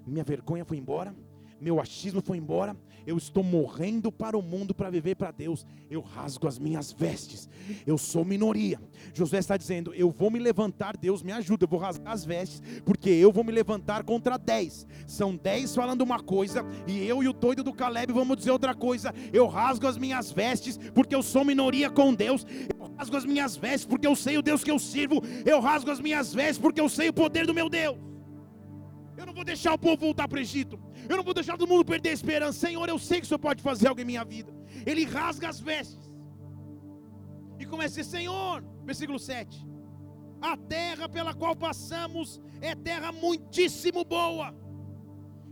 minha 0.04 0.24
vergonha 0.24 0.64
foi 0.64 0.78
embora, 0.78 1.14
meu 1.60 1.80
achismo 1.80 2.22
foi 2.22 2.36
embora, 2.38 2.76
eu 3.06 3.16
estou 3.16 3.44
morrendo 3.44 4.10
para 4.10 4.36
o 4.36 4.42
mundo 4.42 4.74
para 4.74 4.90
viver 4.90 5.14
para 5.14 5.30
Deus. 5.30 5.64
Eu 5.88 6.00
rasgo 6.00 6.48
as 6.48 6.58
minhas 6.58 6.92
vestes. 6.92 7.48
Eu 7.86 7.96
sou 7.96 8.24
minoria. 8.24 8.80
Josué 9.14 9.38
está 9.38 9.56
dizendo: 9.56 9.94
Eu 9.94 10.10
vou 10.10 10.28
me 10.28 10.40
levantar, 10.40 10.96
Deus 10.96 11.22
me 11.22 11.30
ajuda. 11.30 11.64
Eu 11.64 11.68
vou 11.68 11.78
rasgar 11.78 12.12
as 12.12 12.24
vestes, 12.24 12.60
porque 12.84 13.08
eu 13.08 13.30
vou 13.30 13.44
me 13.44 13.52
levantar 13.52 14.02
contra 14.02 14.36
dez. 14.36 14.86
São 15.06 15.36
dez 15.36 15.72
falando 15.72 16.02
uma 16.02 16.18
coisa, 16.18 16.64
e 16.86 17.06
eu 17.06 17.22
e 17.22 17.28
o 17.28 17.32
doido 17.32 17.62
do 17.62 17.72
Caleb 17.72 18.12
vamos 18.12 18.38
dizer 18.38 18.50
outra 18.50 18.74
coisa. 18.74 19.14
Eu 19.32 19.46
rasgo 19.46 19.86
as 19.86 19.96
minhas 19.96 20.32
vestes, 20.32 20.76
porque 20.92 21.14
eu 21.14 21.22
sou 21.22 21.44
minoria 21.44 21.88
com 21.88 22.12
Deus. 22.12 22.44
Eu 22.76 22.92
rasgo 22.96 23.16
as 23.16 23.24
minhas 23.24 23.56
vestes, 23.56 23.86
porque 23.86 24.06
eu 24.06 24.16
sei 24.16 24.36
o 24.36 24.42
Deus 24.42 24.64
que 24.64 24.70
eu 24.70 24.80
sirvo. 24.80 25.22
Eu 25.44 25.60
rasgo 25.60 25.92
as 25.92 26.00
minhas 26.00 26.34
vestes, 26.34 26.58
porque 26.58 26.80
eu 26.80 26.88
sei 26.88 27.08
o 27.08 27.12
poder 27.12 27.46
do 27.46 27.54
meu 27.54 27.70
Deus. 27.70 27.96
Eu 29.16 29.24
não 29.24 29.32
vou 29.32 29.44
deixar 29.44 29.72
o 29.72 29.78
povo 29.78 29.96
voltar 29.96 30.28
para 30.28 30.36
o 30.36 30.40
Egito. 30.40 30.78
Eu 31.08 31.16
não 31.16 31.24
vou 31.24 31.32
deixar 31.32 31.56
todo 31.56 31.68
mundo 31.68 31.84
perder 31.84 32.10
a 32.10 32.12
esperança. 32.12 32.66
Senhor, 32.66 32.88
eu 32.88 32.98
sei 32.98 33.20
que 33.20 33.24
o 33.24 33.28
Senhor 33.28 33.38
pode 33.38 33.62
fazer 33.62 33.88
algo 33.88 34.00
em 34.00 34.04
minha 34.04 34.24
vida. 34.24 34.52
Ele 34.84 35.04
rasga 35.04 35.48
as 35.48 35.58
vestes. 35.58 36.12
E 37.58 37.64
começa 37.64 37.98
a 37.98 38.02
dizer, 38.02 38.18
Senhor, 38.18 38.62
versículo 38.84 39.18
7. 39.18 39.66
A 40.40 40.56
terra 40.56 41.08
pela 41.08 41.32
qual 41.32 41.56
passamos 41.56 42.40
é 42.60 42.74
terra 42.74 43.10
muitíssimo 43.10 44.04
boa. 44.04 44.54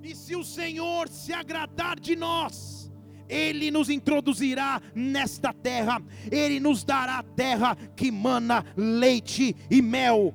E 0.03 0.15
se 0.15 0.37
o 0.37 0.45
Senhor 0.45 1.09
se 1.09 1.33
agradar 1.33 1.99
de 1.99 2.15
nós, 2.15 2.93
ele 3.29 3.71
nos 3.71 3.89
introduzirá 3.89 4.81
nesta 4.95 5.53
terra, 5.53 6.03
Ele 6.31 6.61
nos 6.61 6.85
dará 6.85 7.23
terra 7.23 7.77
que 7.97 8.11
mana 8.11 8.65
leite 8.77 9.57
e 9.71 9.81
mel, 9.81 10.35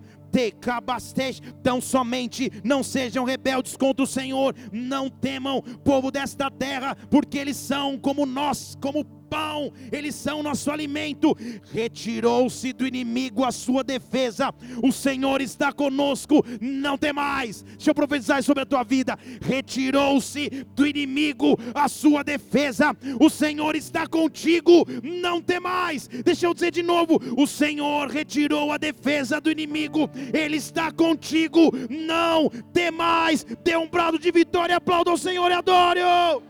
Tão 1.64 1.82
somente 1.82 2.52
não 2.64 2.84
sejam 2.84 3.24
rebeldes 3.24 3.76
contra 3.76 4.04
o 4.04 4.08
Senhor, 4.08 4.56
não 4.72 5.10
temam, 5.10 5.62
povo 5.84 6.12
desta 6.12 6.50
terra, 6.50 6.96
porque 7.10 7.38
eles 7.38 7.58
são 7.58 7.98
como 7.98 8.26
nós, 8.26 8.78
como 8.82 9.04
pão, 9.30 9.72
eles 9.92 10.16
são 10.16 10.44
nosso 10.44 10.72
alimento. 10.72 11.38
Retirou-se 11.72 12.74
do 12.74 12.88
inimigo 12.88 13.44
a 13.44 13.52
sua 13.52 13.84
defesa. 13.84 14.54
O 14.84 14.92
Senhor 14.92 15.42
está 15.42 15.72
conosco, 15.72 16.44
não 16.60 16.98
tem 16.98 17.14
mais. 17.14 17.62
Deixa 17.62 17.92
eu 17.92 17.96
profetizar 17.96 18.42
sobre 18.44 18.64
a 18.64 18.66
tua 18.66 18.84
vida. 18.84 19.18
Retirou-se 19.42 20.50
do 20.76 20.88
inimigo 20.88 21.58
a 21.74 21.88
sua 21.88 22.24
defesa. 22.24 22.96
O 23.20 23.30
Senhor 23.30 23.76
está 23.76 24.08
contigo, 24.08 24.86
não 25.04 25.42
tem 25.42 25.60
mais. 25.60 26.08
Deixa 26.08 26.46
eu 26.46 26.54
dizer 26.54 26.72
de 26.72 26.84
novo: 26.84 27.20
o 27.38 27.46
Senhor 27.46 28.10
retirou 28.10 28.72
a 28.72 28.78
defesa 28.78 29.40
do 29.40 29.52
inimigo. 29.52 30.10
Ele 30.34 30.58
está 30.58 30.92
contigo, 30.92 31.72
não 31.90 32.50
tem 32.74 32.92
mais. 32.92 33.46
Dê 33.64 33.76
um 33.76 33.88
brado 33.88 34.18
de 34.18 34.32
vitória, 34.32 34.76
aplauda 34.76 35.12
o 35.12 35.18
Senhor 35.18 35.50
e 35.52 35.54
adore. 35.54 36.02
-o. 36.02 36.49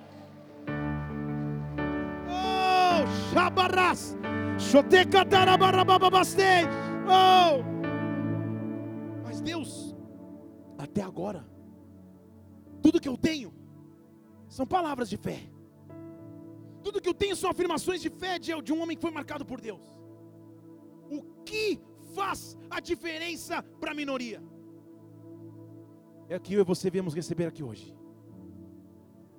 Oh! 7.08 7.64
Mas 9.24 9.42
Deus, 9.42 9.96
até 10.78 11.02
agora, 11.02 11.46
tudo 12.82 13.00
que 13.00 13.10
eu 13.10 13.18
tenho 13.18 13.54
são 14.48 14.66
palavras 14.66 15.10
de 15.10 15.18
fé. 15.18 15.40
Tudo 16.84 17.02
que 17.02 17.10
eu 17.10 17.14
tenho 17.14 17.36
são 17.36 17.50
afirmações 17.50 18.02
de 18.02 18.10
fé 18.10 18.40
de, 18.40 18.52
de 18.62 18.74
um 18.74 18.82
homem 18.82 18.96
que 18.96 19.02
foi 19.02 19.12
marcado 19.12 19.46
por 19.46 19.60
Deus. 19.62 19.82
O 21.10 21.22
que 21.44 21.80
faz 22.16 22.58
a 22.70 22.80
diferença 22.80 23.62
para 23.80 23.92
a 23.92 23.96
minoria? 23.96 24.42
É 26.28 26.38
o 26.38 26.40
que 26.40 26.54
eu 26.54 26.62
e 26.62 26.64
você 26.64 26.90
viemos 26.90 27.14
receber 27.14 27.46
aqui 27.46 27.64
hoje. 27.64 27.96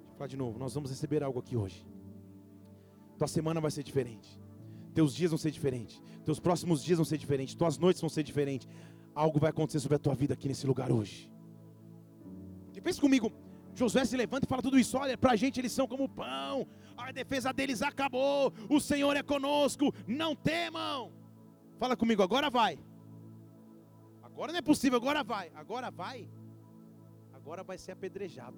Eu 0.08 0.14
falar 0.14 0.28
de 0.28 0.36
novo, 0.36 0.58
nós 0.58 0.74
vamos 0.74 0.90
receber 0.90 1.22
algo 1.22 1.38
aqui 1.38 1.56
hoje. 1.56 1.86
Tua 3.20 3.28
semana 3.28 3.60
vai 3.60 3.70
ser 3.70 3.82
diferente. 3.82 4.40
Teus 4.94 5.14
dias 5.14 5.30
vão 5.30 5.36
ser 5.36 5.50
diferentes. 5.50 6.02
Teus 6.24 6.40
próximos 6.40 6.82
dias 6.82 6.96
vão 6.96 7.04
ser 7.04 7.18
diferentes, 7.18 7.54
tuas 7.54 7.76
noites 7.76 8.00
vão 8.00 8.08
ser 8.08 8.22
diferentes. 8.22 8.66
Algo 9.14 9.38
vai 9.38 9.50
acontecer 9.50 9.78
sobre 9.78 9.96
a 9.96 9.98
tua 9.98 10.14
vida 10.14 10.32
aqui 10.32 10.48
nesse 10.48 10.66
lugar 10.66 10.90
hoje. 10.90 11.30
E 12.74 12.80
pensa 12.80 12.98
comigo, 12.98 13.30
Josué 13.74 14.06
se 14.06 14.16
levanta 14.16 14.46
e 14.46 14.48
fala 14.48 14.62
tudo 14.62 14.78
isso. 14.78 14.96
Olha, 14.96 15.18
para 15.18 15.32
a 15.32 15.36
gente 15.36 15.60
eles 15.60 15.70
são 15.70 15.86
como 15.86 16.08
pão. 16.08 16.66
A 16.96 17.12
defesa 17.12 17.52
deles 17.52 17.82
acabou. 17.82 18.54
O 18.70 18.80
Senhor 18.80 19.14
é 19.14 19.22
conosco. 19.22 19.92
Não 20.06 20.34
temam. 20.34 21.12
Fala 21.78 21.98
comigo, 21.98 22.22
agora 22.22 22.48
vai. 22.48 22.78
Agora 24.22 24.50
não 24.50 24.60
é 24.60 24.62
possível, 24.62 24.96
agora 24.96 25.22
vai. 25.22 25.52
Agora 25.54 25.90
vai. 25.90 26.26
Agora 27.34 27.62
vai 27.62 27.76
ser 27.76 27.92
apedrejado. 27.92 28.56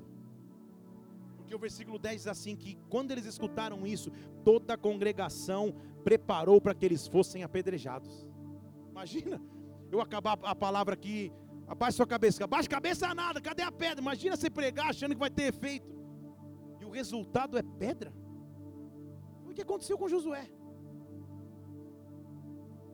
Porque 1.52 1.56
o 1.56 1.68
versículo 1.68 1.98
10 1.98 2.16
diz 2.16 2.26
assim: 2.28 2.56
que 2.56 2.78
quando 2.88 3.10
eles 3.10 3.26
escutaram 3.26 3.86
isso, 3.86 4.10
toda 4.42 4.72
a 4.72 4.76
congregação 4.78 5.74
preparou 6.02 6.58
para 6.62 6.74
que 6.74 6.86
eles 6.86 7.06
fossem 7.06 7.42
apedrejados. 7.42 8.26
Imagina, 8.90 9.38
eu 9.90 10.00
acabar 10.00 10.38
a 10.44 10.54
palavra 10.54 10.94
aqui, 10.94 11.30
abaixa 11.68 11.98
sua 11.98 12.06
cabeça, 12.06 12.42
abaixa 12.44 12.68
a 12.68 12.70
cabeça 12.70 13.14
nada, 13.14 13.38
cadê 13.38 13.62
a 13.62 13.70
pedra? 13.70 14.00
Imagina 14.00 14.34
você 14.34 14.48
pregar 14.48 14.88
achando 14.88 15.12
que 15.12 15.20
vai 15.20 15.28
ter 15.28 15.42
efeito, 15.42 15.94
e 16.80 16.86
o 16.86 16.90
resultado 16.90 17.58
é 17.58 17.62
pedra. 17.62 18.14
Foi 19.42 19.52
o 19.52 19.54
que 19.54 19.60
aconteceu 19.60 19.98
com 19.98 20.08
Josué. 20.08 20.50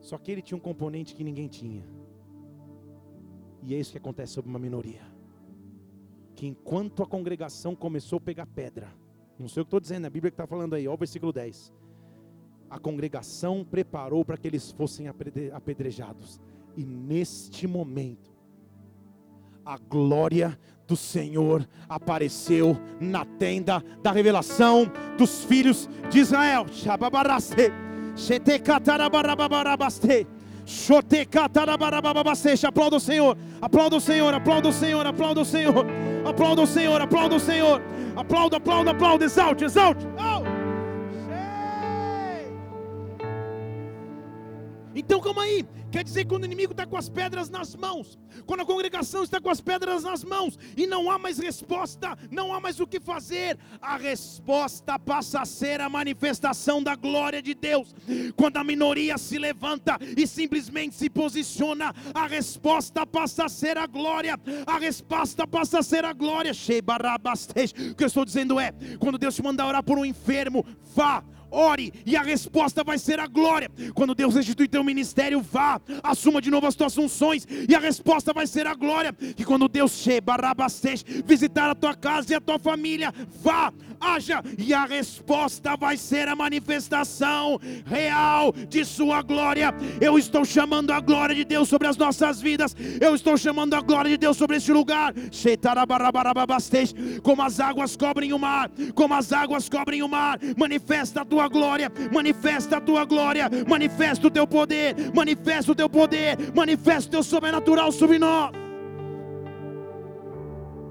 Só 0.00 0.18
que 0.18 0.32
ele 0.32 0.42
tinha 0.42 0.58
um 0.58 0.60
componente 0.60 1.14
que 1.14 1.22
ninguém 1.22 1.46
tinha, 1.46 1.84
e 3.62 3.72
é 3.72 3.78
isso 3.78 3.92
que 3.92 3.98
acontece 3.98 4.32
sobre 4.32 4.50
uma 4.50 4.58
minoria. 4.58 5.17
Que 6.38 6.46
enquanto 6.46 7.02
a 7.02 7.06
congregação 7.06 7.74
começou 7.74 8.18
a 8.18 8.20
pegar 8.20 8.46
pedra, 8.46 8.94
não 9.36 9.48
sei 9.48 9.62
o 9.62 9.64
que 9.64 9.68
estou 9.68 9.80
dizendo, 9.80 10.04
é 10.04 10.06
a 10.06 10.10
Bíblia 10.10 10.30
que 10.30 10.34
está 10.34 10.46
falando 10.46 10.74
aí, 10.74 10.86
olha 10.86 10.94
o 10.94 10.98
versículo 10.98 11.32
10 11.32 11.72
a 12.70 12.78
congregação 12.78 13.64
preparou 13.64 14.24
para 14.24 14.36
que 14.36 14.46
eles 14.46 14.70
fossem 14.70 15.06
apedrejados. 15.52 16.40
E 16.76 16.84
neste 16.84 17.66
momento, 17.66 18.30
a 19.64 19.78
glória 19.78 20.58
do 20.86 20.96
Senhor 20.96 21.66
apareceu 21.88 22.76
na 23.00 23.24
tenda 23.24 23.82
da 24.02 24.12
revelação 24.12 24.90
dos 25.16 25.44
filhos 25.44 25.88
de 26.10 26.20
Israel. 26.20 26.66
Aplauda 32.70 32.96
o 32.96 33.00
Senhor, 33.00 33.36
aplauda 33.60 33.96
o 33.96 34.00
Senhor, 34.00 34.34
aplauda 34.34 34.68
o 34.68 34.72
Senhor, 34.72 35.06
aplauda 35.06 35.40
o 35.40 35.44
Senhor, 35.44 35.86
aplauda 36.30 36.62
o 36.62 36.66
Senhor, 36.66 37.00
aplauda 37.00 37.36
o 37.36 37.40
Senhor, 37.40 37.82
aplauda, 38.16 38.56
aplauda, 38.56 38.90
aplauda, 38.90 39.24
exalte, 39.24 39.64
exalte. 39.64 40.06
Então 44.98 45.20
calma 45.20 45.42
aí, 45.42 45.64
quer 45.92 46.02
dizer 46.02 46.24
que 46.24 46.30
quando 46.30 46.42
o 46.42 46.46
inimigo 46.46 46.72
está 46.72 46.84
com 46.84 46.96
as 46.96 47.08
pedras 47.08 47.48
nas 47.48 47.76
mãos, 47.76 48.18
quando 48.44 48.62
a 48.62 48.66
congregação 48.66 49.22
está 49.22 49.40
com 49.40 49.48
as 49.48 49.60
pedras 49.60 50.02
nas 50.02 50.24
mãos 50.24 50.58
e 50.76 50.88
não 50.88 51.08
há 51.08 51.16
mais 51.16 51.38
resposta, 51.38 52.18
não 52.32 52.52
há 52.52 52.58
mais 52.58 52.80
o 52.80 52.86
que 52.86 52.98
fazer, 52.98 53.56
a 53.80 53.96
resposta 53.96 54.98
passa 54.98 55.40
a 55.40 55.46
ser 55.46 55.80
a 55.80 55.88
manifestação 55.88 56.82
da 56.82 56.96
glória 56.96 57.40
de 57.40 57.54
Deus. 57.54 57.94
Quando 58.34 58.56
a 58.56 58.64
minoria 58.64 59.16
se 59.18 59.38
levanta 59.38 59.96
e 60.16 60.26
simplesmente 60.26 60.96
se 60.96 61.08
posiciona, 61.08 61.94
a 62.12 62.26
resposta 62.26 63.06
passa 63.06 63.44
a 63.44 63.48
ser 63.48 63.78
a 63.78 63.86
glória, 63.86 64.36
a 64.66 64.78
resposta 64.78 65.46
passa 65.46 65.78
a 65.78 65.82
ser 65.82 66.04
a 66.04 66.12
glória. 66.12 66.50
O 66.50 67.94
que 67.94 68.02
eu 68.02 68.08
estou 68.08 68.24
dizendo 68.24 68.58
é: 68.58 68.72
quando 68.98 69.16
Deus 69.16 69.36
te 69.36 69.44
mandar 69.44 69.68
orar 69.68 69.84
por 69.84 69.96
um 69.96 70.04
enfermo, 70.04 70.66
vá 70.92 71.22
ore 71.50 71.92
e 72.04 72.16
a 72.16 72.22
resposta 72.22 72.82
vai 72.84 72.98
ser 72.98 73.20
a 73.20 73.26
glória. 73.26 73.70
Quando 73.94 74.14
Deus 74.14 74.34
restituir 74.34 74.68
teu 74.68 74.84
ministério, 74.84 75.40
vá, 75.40 75.80
assuma 76.02 76.40
de 76.40 76.50
novo 76.50 76.66
as 76.66 76.74
tuas 76.74 76.94
funções 76.94 77.46
e 77.68 77.74
a 77.74 77.78
resposta 77.78 78.32
vai 78.32 78.46
ser 78.46 78.66
a 78.66 78.74
glória. 78.74 79.12
Que 79.12 79.44
quando 79.44 79.68
Deus 79.68 80.06
visitar 81.24 81.70
a 81.70 81.74
tua 81.74 81.94
casa 81.94 82.32
e 82.32 82.36
a 82.36 82.40
tua 82.40 82.58
família, 82.58 83.12
vá, 83.42 83.72
haja 84.00 84.42
e 84.56 84.72
a 84.72 84.84
resposta 84.84 85.76
vai 85.76 85.96
ser 85.96 86.28
a 86.28 86.36
manifestação 86.36 87.60
real 87.84 88.52
de 88.52 88.84
sua 88.84 89.22
glória. 89.22 89.74
Eu 90.00 90.18
estou 90.18 90.44
chamando 90.44 90.92
a 90.92 91.00
glória 91.00 91.34
de 91.34 91.44
Deus 91.44 91.68
sobre 91.68 91.88
as 91.88 91.96
nossas 91.96 92.40
vidas. 92.40 92.74
Eu 93.00 93.14
estou 93.14 93.36
chamando 93.36 93.74
a 93.74 93.80
glória 93.80 94.10
de 94.10 94.16
Deus 94.16 94.36
sobre 94.36 94.56
este 94.56 94.72
lugar. 94.72 95.14
Como 97.22 97.42
as 97.42 97.60
águas 97.60 97.96
cobrem 97.96 98.32
o 98.32 98.38
mar, 98.38 98.70
como 98.94 99.14
as 99.14 99.32
águas 99.32 99.68
cobrem 99.68 100.02
o 100.02 100.08
mar, 100.08 100.38
manifesta 100.56 101.22
a 101.22 101.24
tua 101.24 101.37
tua 101.38 101.48
glória, 101.48 101.92
manifesta 102.12 102.78
a 102.78 102.80
tua 102.80 103.04
glória, 103.04 103.48
manifesta 103.68 104.26
o 104.26 104.30
teu 104.30 104.44
poder, 104.44 104.96
manifesta 105.14 105.70
o 105.70 105.74
teu 105.74 105.88
poder, 105.88 106.36
manifesta 106.52 107.06
o 107.06 107.10
teu 107.12 107.22
sobrenatural 107.22 107.92
sobre 107.92 108.18
nós. 108.18 108.50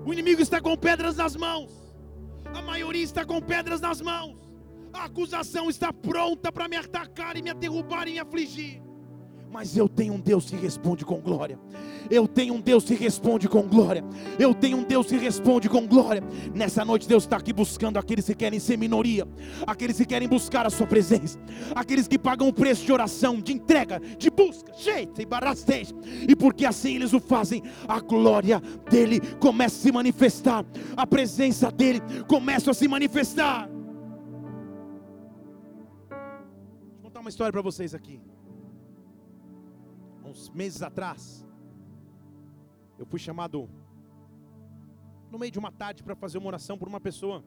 O 0.05 0.13
inimigo 0.13 0.41
está 0.41 0.61
com 0.61 0.77
pedras 0.77 1.17
nas 1.17 1.35
mãos, 1.35 1.69
a 2.45 2.61
maioria 2.61 3.03
está 3.03 3.25
com 3.25 3.41
pedras 3.41 3.81
nas 3.81 3.99
mãos, 3.99 4.37
a 4.93 5.03
acusação 5.03 5.69
está 5.69 5.91
pronta 5.91 6.49
para 6.49 6.69
me 6.69 6.77
atacar 6.77 7.35
e 7.35 7.41
me 7.41 7.53
derrubar 7.53 8.07
e 8.07 8.13
me 8.13 8.19
afligir. 8.19 8.86
Mas 9.51 9.77
eu 9.77 9.87
tenho 9.87 10.13
um 10.13 10.19
Deus 10.19 10.49
que 10.49 10.55
responde 10.55 11.05
com 11.05 11.19
glória. 11.19 11.57
Eu 12.09 12.27
tenho 12.27 12.53
um 12.53 12.61
Deus 12.61 12.83
que 12.83 12.95
responde 12.95 13.47
com 13.47 13.63
glória. 13.63 14.03
Eu 14.37 14.53
tenho 14.53 14.77
um 14.77 14.83
Deus 14.83 15.07
que 15.07 15.17
responde 15.17 15.69
com 15.69 15.87
glória. 15.87 16.23
Nessa 16.53 16.83
noite, 16.83 17.07
Deus 17.07 17.23
está 17.23 17.37
aqui 17.37 17.53
buscando 17.53 17.97
aqueles 17.97 18.25
que 18.25 18.35
querem 18.35 18.59
ser 18.59 18.77
minoria, 18.77 19.27
aqueles 19.65 19.97
que 19.97 20.05
querem 20.05 20.27
buscar 20.27 20.65
a 20.65 20.69
Sua 20.69 20.85
presença, 20.85 21.39
aqueles 21.73 22.07
que 22.07 22.19
pagam 22.19 22.47
o 22.47 22.53
preço 22.53 22.85
de 22.85 22.91
oração, 22.91 23.41
de 23.41 23.53
entrega, 23.53 23.99
de 24.17 24.29
busca. 24.29 24.71
Jeito 24.77 25.21
e 25.21 25.27
E 26.27 26.35
porque 26.35 26.65
assim 26.65 26.95
eles 26.95 27.13
o 27.13 27.19
fazem, 27.19 27.63
a 27.87 27.99
glória 27.99 28.61
dele 28.89 29.19
começa 29.39 29.75
a 29.77 29.81
se 29.81 29.91
manifestar, 29.91 30.65
a 30.95 31.07
presença 31.07 31.71
dele 31.71 32.01
começa 32.27 32.71
a 32.71 32.73
se 32.73 32.87
manifestar. 32.87 33.69
Vou 36.09 37.03
contar 37.03 37.21
uma 37.21 37.29
história 37.29 37.51
para 37.51 37.61
vocês 37.61 37.93
aqui 37.93 38.21
uns 40.27 40.49
meses 40.49 40.81
atrás, 40.81 41.45
eu 42.97 43.05
fui 43.05 43.19
chamado 43.19 43.69
no 45.31 45.37
meio 45.37 45.51
de 45.51 45.59
uma 45.59 45.71
tarde 45.71 46.03
para 46.03 46.15
fazer 46.15 46.37
uma 46.37 46.47
oração 46.47 46.77
por 46.77 46.87
uma 46.87 46.99
pessoa 46.99 47.43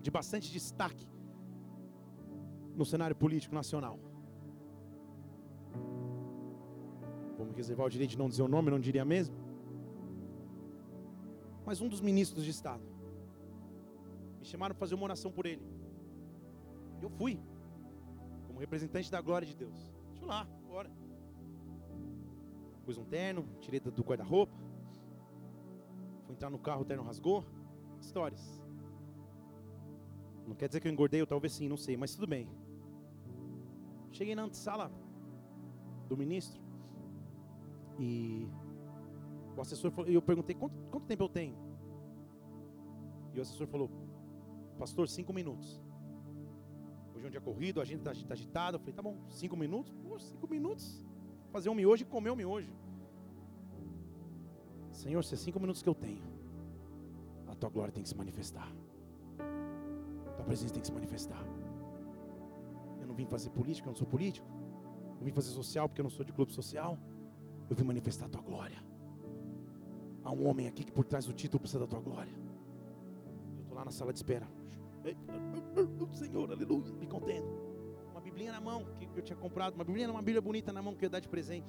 de 0.00 0.10
bastante 0.10 0.50
destaque 0.50 1.06
no 2.74 2.84
cenário 2.84 3.14
político 3.14 3.54
nacional. 3.54 3.98
Vamos 7.38 7.56
reservar 7.56 7.86
o 7.86 7.90
direito 7.90 8.10
de 8.10 8.18
não 8.18 8.28
dizer 8.28 8.42
o 8.42 8.48
nome, 8.48 8.70
não 8.70 8.80
diria 8.80 9.04
mesmo. 9.04 9.36
Mas 11.64 11.80
um 11.80 11.88
dos 11.88 12.00
ministros 12.00 12.44
de 12.44 12.50
Estado 12.50 12.82
me 14.38 14.44
chamaram 14.44 14.74
para 14.74 14.80
fazer 14.80 14.94
uma 14.94 15.04
oração 15.04 15.30
por 15.30 15.46
ele. 15.46 15.62
Eu 17.00 17.10
fui, 17.10 17.40
como 18.46 18.58
representante 18.58 19.10
da 19.10 19.20
glória 19.20 19.46
de 19.46 19.54
Deus. 19.54 19.92
Deixa 20.10 20.24
eu 20.24 20.28
lá, 20.28 20.44
bora. 20.68 21.01
Pus 22.84 22.98
um 22.98 23.04
terno, 23.04 23.46
tirei 23.60 23.80
do 23.80 24.02
guarda-roupa. 24.02 24.52
Fui 26.24 26.34
entrar 26.34 26.50
no 26.50 26.58
carro, 26.58 26.82
o 26.82 26.84
terno 26.84 27.02
rasgou. 27.02 27.44
Histórias. 28.00 28.60
Não 30.46 30.54
quer 30.54 30.68
dizer 30.68 30.80
que 30.80 30.88
eu 30.88 30.92
engordei, 30.92 31.20
ou 31.20 31.26
talvez 31.26 31.52
sim, 31.52 31.68
não 31.68 31.76
sei, 31.76 31.96
mas 31.96 32.14
tudo 32.14 32.26
bem. 32.26 32.48
Cheguei 34.10 34.34
na 34.34 34.52
sala 34.52 34.90
do 36.08 36.16
ministro 36.16 36.60
e 37.98 38.48
o 39.56 39.60
assessor 39.60 39.90
falou, 39.90 40.10
eu 40.10 40.20
perguntei 40.20 40.54
quanto, 40.54 40.74
quanto 40.90 41.06
tempo 41.06 41.22
eu 41.22 41.28
tenho. 41.28 41.56
E 43.32 43.38
o 43.38 43.42
assessor 43.42 43.66
falou, 43.66 43.90
pastor, 44.78 45.08
cinco 45.08 45.32
minutos. 45.32 45.80
Hoje 47.14 47.24
é 47.24 47.28
um 47.28 47.30
dia 47.30 47.40
corrido, 47.40 47.80
a 47.80 47.84
gente 47.84 48.00
está 48.00 48.34
agitada. 48.34 48.76
Eu 48.76 48.80
falei, 48.80 48.94
tá 48.94 49.02
bom, 49.02 49.16
cinco 49.28 49.56
minutos? 49.56 49.94
Pô, 50.02 50.18
cinco 50.18 50.48
minutos? 50.48 51.06
Fazer 51.52 51.68
um 51.68 51.74
miojo 51.74 52.02
e 52.02 52.06
comer 52.06 52.30
um 52.30 52.36
miojo. 52.36 52.72
Senhor, 54.90 55.22
se 55.22 55.34
é 55.34 55.36
cinco 55.36 55.60
minutos 55.60 55.82
que 55.82 55.88
eu 55.88 55.94
tenho, 55.94 56.22
a 57.46 57.54
tua 57.54 57.68
glória 57.68 57.92
tem 57.92 58.02
que 58.02 58.08
se 58.08 58.16
manifestar. 58.16 58.68
A 60.26 60.32
tua 60.32 60.44
presença 60.44 60.72
tem 60.72 60.80
que 60.80 60.86
se 60.86 60.92
manifestar. 60.92 61.44
Eu 63.00 63.06
não 63.06 63.14
vim 63.14 63.26
fazer 63.26 63.50
política, 63.50 63.86
eu 63.86 63.92
não 63.92 63.96
sou 63.96 64.06
político. 64.06 64.46
Eu 65.18 65.24
vim 65.26 65.32
fazer 65.32 65.50
social 65.50 65.88
porque 65.88 66.00
eu 66.00 66.04
não 66.04 66.10
sou 66.10 66.24
de 66.24 66.32
clube 66.32 66.52
social. 66.52 66.98
Eu 67.68 67.76
vim 67.76 67.84
manifestar 67.84 68.26
a 68.26 68.28
tua 68.28 68.42
glória. 68.42 68.82
Há 70.24 70.30
um 70.32 70.46
homem 70.48 70.66
aqui 70.66 70.84
que 70.84 70.92
por 70.92 71.04
trás 71.04 71.26
do 71.26 71.32
título 71.32 71.60
precisa 71.60 71.80
da 71.80 71.86
tua 71.86 72.00
glória. 72.00 72.32
Eu 73.56 73.62
estou 73.62 73.76
lá 73.76 73.84
na 73.84 73.90
sala 73.90 74.12
de 74.12 74.18
espera. 74.18 74.48
Senhor, 76.12 76.50
aleluia, 76.50 76.92
me 76.92 77.06
contendo 77.06 77.71
biblinha 78.32 78.52
na 78.52 78.60
mão 78.60 78.84
que 78.98 79.18
eu 79.18 79.22
tinha 79.22 79.36
comprado, 79.36 79.74
uma 79.74 79.84
biblinha, 79.84 80.10
uma 80.10 80.22
bíblia 80.22 80.40
bonita 80.40 80.72
na 80.72 80.82
mão 80.82 80.94
que 80.94 81.04
eu 81.04 81.06
ia 81.06 81.10
dar 81.10 81.20
de 81.20 81.28
presente. 81.28 81.68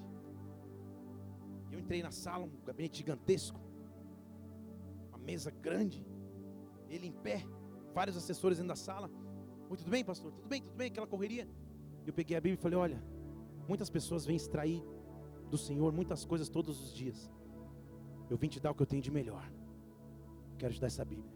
Eu 1.72 1.80
entrei 1.80 2.02
na 2.02 2.12
sala, 2.12 2.46
um 2.46 2.66
gabinete 2.66 2.98
gigantesco, 2.98 3.60
uma 5.10 5.18
mesa 5.18 5.52
grande, 5.52 6.06
ele 6.90 7.08
em 7.08 7.12
pé, 7.12 7.44
vários 7.94 8.16
assessores 8.16 8.58
dentro 8.58 8.70
da 8.70 8.76
sala. 8.76 9.10
Oi, 9.70 9.78
tudo 9.78 9.90
bem, 9.90 10.04
pastor? 10.04 10.32
Tudo 10.32 10.48
bem, 10.48 10.62
tudo 10.62 10.76
bem, 10.76 10.88
aquela 10.88 11.08
correria. 11.08 11.48
Eu 12.06 12.14
peguei 12.14 12.38
a 12.38 12.42
Bíblia 12.42 12.60
e 12.60 12.62
falei: 12.62 12.78
Olha, 12.78 13.04
Muitas 13.68 13.90
pessoas 13.90 14.26
vêm 14.26 14.36
extrair 14.36 14.84
do 15.50 15.58
Senhor 15.58 15.92
muitas 15.94 16.26
coisas 16.26 16.50
todos 16.50 16.82
os 16.82 16.94
dias. 16.94 17.32
Eu 18.30 18.38
vim 18.38 18.48
te 18.48 18.60
dar 18.60 18.72
o 18.72 18.76
que 18.76 18.82
eu 18.82 18.86
tenho 18.86 19.02
de 19.02 19.12
melhor. 19.12 19.50
Quero 20.58 20.74
te 20.74 20.82
dar 20.82 20.88
essa 20.88 21.06
Bíblia. 21.06 21.32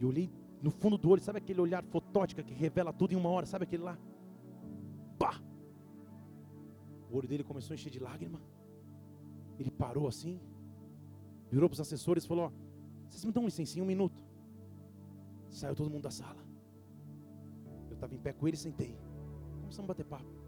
E 0.00 0.04
olhei 0.04 0.30
no 0.62 0.70
fundo 0.70 0.96
do 0.96 1.10
olho, 1.10 1.22
sabe 1.22 1.38
aquele 1.38 1.60
olhar 1.60 1.84
fotótica 1.84 2.42
que 2.42 2.54
revela 2.54 2.92
tudo 2.92 3.12
em 3.12 3.16
uma 3.16 3.28
hora? 3.28 3.46
Sabe 3.46 3.64
aquele 3.64 3.82
lá? 3.82 3.98
O 7.10 7.16
olho 7.16 7.28
dele 7.28 7.44
começou 7.44 7.72
a 7.72 7.76
encher 7.76 7.90
de 7.90 7.98
lágrima. 7.98 8.40
Ele 9.58 9.70
parou 9.70 10.06
assim, 10.06 10.40
virou 11.50 11.68
para 11.68 11.74
os 11.74 11.80
assessores 11.80 12.24
e 12.24 12.28
falou: 12.28 12.46
ó, 12.46 12.52
Vocês 13.08 13.24
me 13.24 13.32
dão 13.32 13.44
licença 13.44 13.78
em 13.78 13.82
um 13.82 13.86
minuto. 13.86 14.22
Saiu 15.48 15.74
todo 15.74 15.90
mundo 15.90 16.02
da 16.02 16.10
sala. 16.10 16.44
Eu 17.88 17.94
estava 17.94 18.14
em 18.14 18.18
pé 18.18 18.32
com 18.32 18.46
ele 18.46 18.56
e 18.56 18.60
sentei. 18.60 18.96
Começamos 19.60 19.88
a 19.90 19.92
bater 19.92 20.04
papo. 20.04 20.38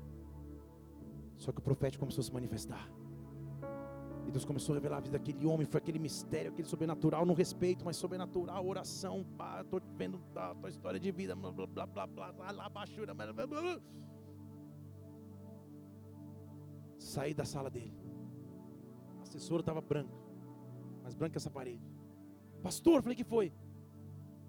Só 1.37 1.51
que 1.53 1.59
o 1.59 1.63
profético 1.63 2.01
começou 2.01 2.21
a 2.21 2.25
se 2.25 2.33
manifestar. 2.33 2.87
E 4.27 4.31
Deus 4.31 4.45
começou 4.45 4.75
a 4.75 4.77
revelar 4.77 4.99
a 4.99 5.01
vida 5.01 5.19
daquele 5.19 5.47
homem. 5.47 5.67
Foi 5.67 5.79
aquele 5.79 5.99
mistério, 5.99 6.53
aquele 6.53 6.69
sobrenatural, 6.69 7.25
no 7.25 7.33
respeito, 7.33 7.85
mas 7.85 7.97
sobrenatural, 7.97 8.67
oração. 8.67 9.25
Estou 9.61 9.81
vendo 9.97 10.21
a 10.37 10.55
tua 10.55 10.69
história 10.69 11.01
de 11.01 11.11
vida. 11.11 11.35
Blá, 11.35 11.51
blá, 11.51 11.67
blá, 11.67 11.87
blá, 11.87 12.07
blá, 12.07 12.53
blá, 12.53 12.69
baixura, 12.69 13.15
blá, 13.15 13.33
blá, 13.33 13.47
blá. 13.47 13.81
Saí 17.11 17.35
da 17.35 17.45
sala 17.45 17.69
dele. 17.69 17.93
A 19.19 19.23
assessora 19.23 19.63
estava 19.63 19.81
branca. 19.81 20.15
Mais 21.03 21.13
branca 21.13 21.33
que 21.33 21.39
essa 21.39 21.51
parede. 21.51 21.85
Pastor, 22.63 23.03
falei 23.03 23.17
que 23.17 23.25
foi. 23.25 23.53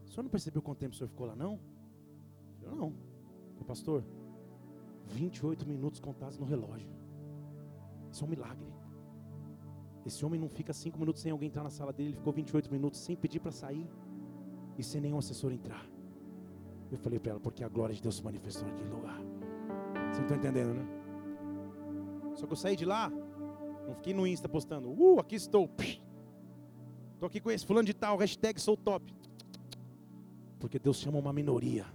O 0.05 0.09
senhor 0.09 0.23
não 0.23 0.29
percebeu 0.29 0.61
quanto 0.61 0.77
tempo 0.77 0.93
o 0.93 0.97
senhor 0.97 1.07
ficou 1.07 1.25
lá, 1.25 1.35
não? 1.35 1.59
Eu 2.61 2.75
não. 2.75 2.93
Falei, 3.53 3.65
pastor, 3.65 4.03
28 5.07 5.67
minutos 5.67 5.99
contados 5.99 6.37
no 6.37 6.45
relógio. 6.45 6.87
Isso 8.11 8.23
é 8.23 8.27
um 8.27 8.29
milagre. 8.29 8.71
Esse 10.05 10.23
homem 10.23 10.39
não 10.39 10.49
fica 10.49 10.71
5 10.71 10.99
minutos 10.99 11.23
sem 11.23 11.31
alguém 11.31 11.47
entrar 11.47 11.63
na 11.63 11.71
sala 11.71 11.91
dele, 11.91 12.09
ele 12.09 12.17
ficou 12.17 12.31
28 12.31 12.71
minutos 12.71 12.99
sem 12.99 13.15
pedir 13.15 13.39
para 13.39 13.51
sair 13.51 13.89
e 14.77 14.83
sem 14.83 15.01
nenhum 15.01 15.17
assessor 15.17 15.51
entrar. 15.51 15.83
Eu 16.91 16.99
falei 16.99 17.19
para 17.19 17.31
ela, 17.31 17.39
porque 17.39 17.63
a 17.63 17.69
glória 17.69 17.95
de 17.95 18.03
Deus 18.03 18.17
se 18.17 18.23
manifestou 18.23 18.67
naquele 18.67 18.89
lugar. 18.89 19.17
Vocês 19.17 20.17
não 20.17 20.21
estão 20.21 20.37
entendendo, 20.37 20.73
né? 20.75 21.00
Só 22.35 22.45
que 22.45 22.53
eu 22.53 22.57
saí 22.57 22.75
de 22.75 22.85
lá, 22.85 23.09
não 23.87 23.95
fiquei 23.95 24.13
no 24.13 24.25
Insta 24.25 24.47
postando, 24.47 24.89
uh, 24.89 25.19
aqui 25.19 25.35
estou. 25.35 25.69
Estou 27.13 27.27
aqui 27.27 27.39
com 27.39 27.51
esse 27.51 27.65
fulano 27.65 27.85
de 27.85 27.93
tal, 27.93 28.17
hashtag 28.17 28.59
sou 28.59 28.75
top. 28.75 29.13
Porque 30.59 30.79
Deus 30.79 30.97
chama 30.97 31.17
uma 31.17 31.33
minoria. 31.33 31.85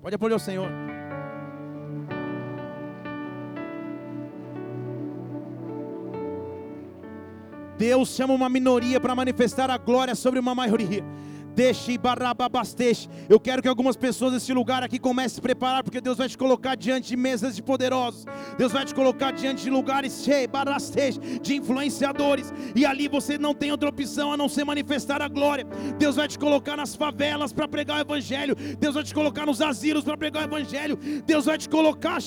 Pode 0.00 0.14
aplaudir 0.14 0.34
ao 0.34 0.38
Senhor. 0.38 0.68
Deus 7.76 8.08
chama 8.10 8.32
uma 8.32 8.48
minoria 8.48 9.00
para 9.00 9.14
manifestar 9.14 9.70
a 9.70 9.76
glória 9.76 10.14
sobre 10.14 10.38
uma 10.38 10.54
maioria. 10.54 11.04
Eu 13.30 13.40
quero 13.40 13.62
que 13.62 13.68
algumas 13.68 13.96
pessoas 13.96 14.34
desse 14.34 14.52
lugar 14.52 14.82
aqui 14.82 14.98
comecem 14.98 15.26
a 15.26 15.34
se 15.36 15.40
preparar, 15.40 15.82
porque 15.82 16.02
Deus 16.02 16.18
vai 16.18 16.28
te 16.28 16.36
colocar 16.36 16.74
diante 16.74 17.08
de 17.08 17.16
mesas 17.16 17.56
de 17.56 17.62
poderosos. 17.62 18.26
Deus 18.58 18.72
vai 18.72 18.84
te 18.84 18.94
colocar 18.94 19.30
diante 19.30 19.62
de 19.62 19.70
lugares 19.70 20.22
cheios, 20.22 20.50
de 21.40 21.56
influenciadores. 21.56 22.52
E 22.74 22.84
ali 22.84 23.08
você 23.08 23.38
não 23.38 23.54
tem 23.54 23.70
outra 23.70 23.88
opção 23.88 24.32
a 24.34 24.36
não 24.36 24.50
ser 24.50 24.64
manifestar 24.64 25.22
a 25.22 25.28
glória. 25.28 25.66
Deus 25.98 26.16
vai 26.16 26.28
te 26.28 26.38
colocar 26.38 26.76
nas 26.76 26.94
favelas 26.94 27.54
para 27.54 27.66
pregar 27.66 27.96
o 27.96 28.00
evangelho. 28.02 28.54
Deus 28.78 28.94
vai 28.94 29.04
te 29.04 29.14
colocar 29.14 29.46
nos 29.46 29.62
asilos 29.62 30.04
para 30.04 30.16
pregar 30.18 30.42
o 30.42 30.46
evangelho. 30.46 30.98
Deus 31.24 31.46
vai 31.46 31.56
te 31.56 31.70
colocar 31.70 32.18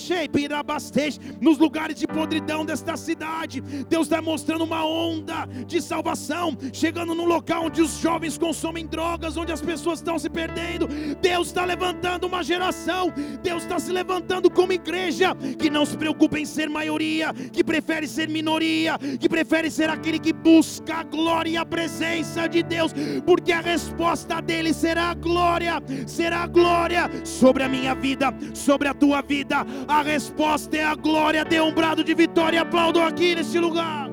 nos 1.40 1.58
lugares 1.60 2.00
de 2.00 2.08
podridão 2.08 2.66
desta 2.66 2.98
cidade. 2.98 3.62
Deus 3.62 4.08
está 4.08 4.24
mostrando 4.24 4.64
uma 4.64 4.84
onda 4.84 5.46
de 5.68 5.80
salvação, 5.82 6.58
chegando 6.74 7.14
num 7.14 7.26
local 7.26 7.66
onde 7.66 7.82
os 7.82 8.00
jovens 8.00 8.36
consomem 8.36 8.88
drogas 8.88 9.19
drogas, 9.20 9.38
onde 9.38 9.52
as 9.52 9.62
pessoas 9.62 10.00
estão 10.00 10.18
se 10.18 10.30
perdendo. 10.30 10.88
Deus 11.22 11.48
está 11.48 11.66
levantando 11.66 12.26
uma 12.26 12.42
geração, 12.44 13.14
Deus 13.44 13.64
está 13.64 13.78
se 13.78 13.92
levantando 13.92 14.50
como 14.50 14.72
igreja 14.72 15.36
que 15.58 15.70
não 15.70 15.86
se 15.86 15.98
preocupa 15.98 16.40
em 16.40 16.46
ser 16.46 16.70
maioria, 16.70 17.34
que 17.52 17.64
prefere 17.64 18.08
ser 18.08 18.30
minoria, 18.30 18.98
que 19.20 19.28
prefere 19.28 19.70
ser 19.70 19.90
aquele 19.90 20.18
que 20.18 20.34
busca 20.34 20.96
a 20.96 21.04
glória 21.04 21.52
e 21.52 21.58
a 21.58 21.66
presença 21.66 22.48
de 22.48 22.64
Deus, 22.64 22.94
porque 23.26 23.52
a 23.52 23.62
resposta 23.62 24.42
dele 24.42 24.74
será 24.74 25.12
a 25.12 25.14
glória, 25.14 25.82
será 26.08 26.44
a 26.44 26.48
glória 26.48 27.10
sobre 27.24 27.64
a 27.64 27.70
minha 27.70 27.94
vida, 27.94 28.34
sobre 28.54 28.88
a 28.88 28.94
tua 28.94 29.22
vida. 29.22 29.66
A 29.88 30.02
resposta 30.02 30.78
é 30.78 30.84
a 30.84 30.96
glória. 30.96 31.44
Dê 31.44 31.60
um 31.60 31.74
brado 31.74 32.04
de 32.04 32.14
vitória, 32.14 32.62
aplaudo 32.62 33.02
aqui 33.02 33.36
nesse 33.36 33.60
lugar. 33.60 34.09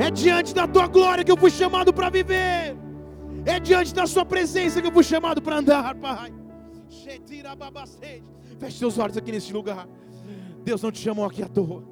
É 0.00 0.10
diante 0.10 0.54
da 0.54 0.66
tua 0.66 0.86
glória 0.86 1.22
que 1.22 1.30
eu 1.30 1.36
fui 1.36 1.50
chamado 1.50 1.92
para 1.92 2.08
viver. 2.08 2.74
É 3.44 3.60
diante 3.60 3.92
da 3.94 4.06
sua 4.06 4.24
presença 4.24 4.80
que 4.80 4.88
eu 4.88 4.92
fui 4.92 5.04
chamado 5.04 5.42
para 5.42 5.56
andar, 5.56 5.94
Pai. 5.94 6.32
Feche 8.58 8.78
seus 8.78 8.98
olhos 8.98 9.16
aqui 9.18 9.30
nesse 9.30 9.52
lugar. 9.52 9.86
Deus 10.64 10.80
não 10.80 10.90
te 10.90 11.00
chamou 11.00 11.26
aqui 11.26 11.42
à 11.42 11.48
toa. 11.48 11.84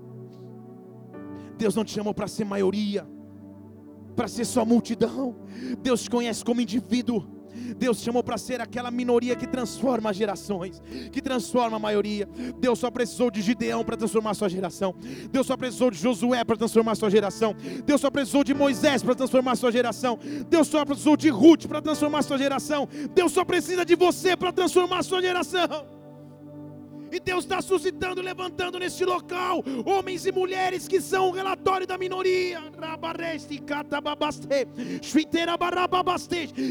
Deus 1.59 1.75
não 1.75 1.85
te 1.85 1.93
chamou 1.93 2.15
para 2.15 2.29
ser 2.29 2.45
maioria, 2.45 3.07
para 4.17 4.27
ser 4.27 4.47
só 4.47 4.65
multidão. 4.65 5.37
Deus 5.83 6.03
te 6.03 6.11
conhece 6.11 6.43
como 6.43 6.63
indivíduo. 6.63 7.27
Deus 7.77 8.01
chamou 8.01 8.23
para 8.23 8.39
ser 8.39 8.61
aquela 8.61 8.91
minoria 8.91 9.37
que 9.37 9.47
transforma 9.47 10.13
gerações, 10.13 10.83
que 11.13 11.21
transforma 11.21 11.77
a 11.77 11.81
maioria. 11.81 12.29
Deus 12.59 12.79
só 12.79 12.91
precisou 12.91 13.31
de 13.31 13.41
Gideão 13.41 13.85
para 13.85 13.97
transformar 13.97 14.35
sua 14.35 14.49
geração. 14.49 14.95
Deus 15.31 15.47
só 15.47 15.57
precisou 15.57 15.91
de 15.91 15.99
Josué 15.99 16.45
para 16.45 16.57
transformar 16.57 16.95
sua 16.95 17.11
geração. 17.11 17.55
Deus 17.85 18.01
só 18.01 18.11
precisou 18.11 18.45
de 18.45 18.55
Moisés 18.55 19.03
para 19.03 19.15
transformar 19.15 19.57
sua 19.57 19.73
geração. 19.73 20.19
Deus 20.49 20.69
só 20.69 20.85
precisou 20.85 21.17
de 21.17 21.29
Ruth 21.29 21.67
para 21.67 21.83
transformar 21.83 22.23
sua 22.23 22.39
geração. 22.39 22.89
Deus 23.15 23.33
só 23.33 23.45
precisa 23.45 23.85
de 23.85 23.95
você 23.95 24.37
para 24.37 24.53
transformar 24.53 25.03
sua 25.03 25.21
geração. 25.21 25.98
E 27.11 27.21
Deus 27.21 27.45
está 27.45 27.63
suscitando, 27.63 28.21
levantando 28.21 28.79
neste 28.79 29.05
local 29.05 29.65
homens 29.85 30.27
e 30.27 30.33
mulheres 30.33 30.87
que 30.87 31.01
são 31.01 31.29
o 31.29 31.33
relatório 31.33 31.87
da 31.87 31.97
minoria. 31.97 32.63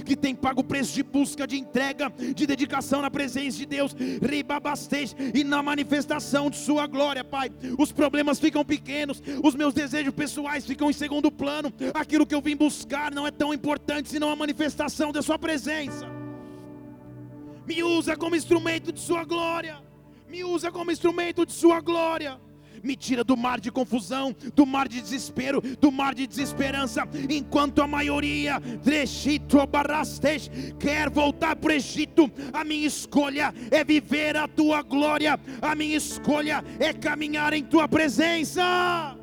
Que 0.05 0.15
tem 0.15 0.35
pago 0.35 0.61
o 0.61 0.63
preço 0.63 0.93
de 0.93 1.03
busca, 1.03 1.47
de 1.47 1.57
entrega, 1.57 2.11
de 2.35 2.45
dedicação 2.45 3.01
na 3.01 3.09
presença 3.09 3.57
de 3.57 3.65
Deus. 3.65 3.95
E 5.33 5.43
na 5.43 5.63
manifestação 5.63 6.49
de 6.49 6.57
Sua 6.57 6.87
glória, 6.87 7.23
Pai. 7.23 7.49
Os 7.77 7.91
problemas 7.91 8.39
ficam 8.39 8.63
pequenos, 8.63 9.21
os 9.43 9.55
meus 9.55 9.73
desejos 9.73 10.13
pessoais 10.13 10.65
ficam 10.65 10.89
em 10.89 10.93
segundo 10.93 11.31
plano. 11.31 11.73
Aquilo 11.93 12.25
que 12.25 12.35
eu 12.35 12.41
vim 12.41 12.55
buscar 12.55 13.11
não 13.11 13.25
é 13.25 13.31
tão 13.31 13.53
importante 13.53 14.09
senão 14.09 14.29
a 14.29 14.35
manifestação 14.35 15.11
da 15.11 15.21
Sua 15.21 15.39
presença. 15.39 16.07
Me 17.65 17.83
usa 17.83 18.15
como 18.15 18.35
instrumento 18.35 18.91
de 18.91 18.99
Sua 18.99 19.23
glória 19.23 19.86
me 20.27 20.43
usa 20.43 20.71
como 20.71 20.91
instrumento 20.91 21.45
de 21.45 21.53
Sua 21.53 21.81
glória. 21.81 22.39
Me 22.83 22.95
tira 22.95 23.23
do 23.23 23.35
mar 23.35 23.59
de 23.59 23.71
confusão, 23.71 24.35
do 24.53 24.65
mar 24.65 24.87
de 24.87 25.01
desespero, 25.01 25.61
do 25.61 25.91
mar 25.91 26.13
de 26.13 26.27
desesperança, 26.27 27.07
enquanto 27.29 27.81
a 27.81 27.87
maioria 27.87 28.61
quer 30.79 31.09
voltar 31.09 31.55
para 31.55 31.71
o 31.71 31.73
Egito. 31.73 32.31
A 32.53 32.63
minha 32.63 32.85
escolha 32.87 33.53
é 33.71 33.83
viver 33.83 34.37
a 34.37 34.47
tua 34.47 34.83
glória, 34.83 35.39
a 35.59 35.73
minha 35.73 35.97
escolha 35.97 36.63
é 36.79 36.93
caminhar 36.93 37.53
em 37.53 37.63
tua 37.63 37.87
presença. 37.87 39.17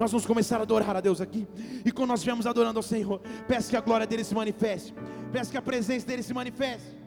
Nós 0.00 0.10
vamos 0.10 0.24
começar 0.24 0.58
a 0.58 0.62
adorar 0.62 0.96
a 0.96 1.00
Deus 1.00 1.20
aqui. 1.20 1.46
E 1.84 1.92
quando 1.92 2.08
nós 2.08 2.20
estivermos 2.20 2.46
adorando 2.46 2.78
ao 2.78 2.82
Senhor, 2.82 3.20
peço 3.46 3.68
que 3.68 3.76
a 3.76 3.80
glória 3.80 4.06
dele 4.06 4.24
se 4.24 4.34
manifeste. 4.34 4.94
Peço 5.30 5.50
que 5.50 5.58
a 5.58 5.62
presença 5.62 6.06
dele 6.06 6.22
se 6.22 6.32
manifeste. 6.32 7.01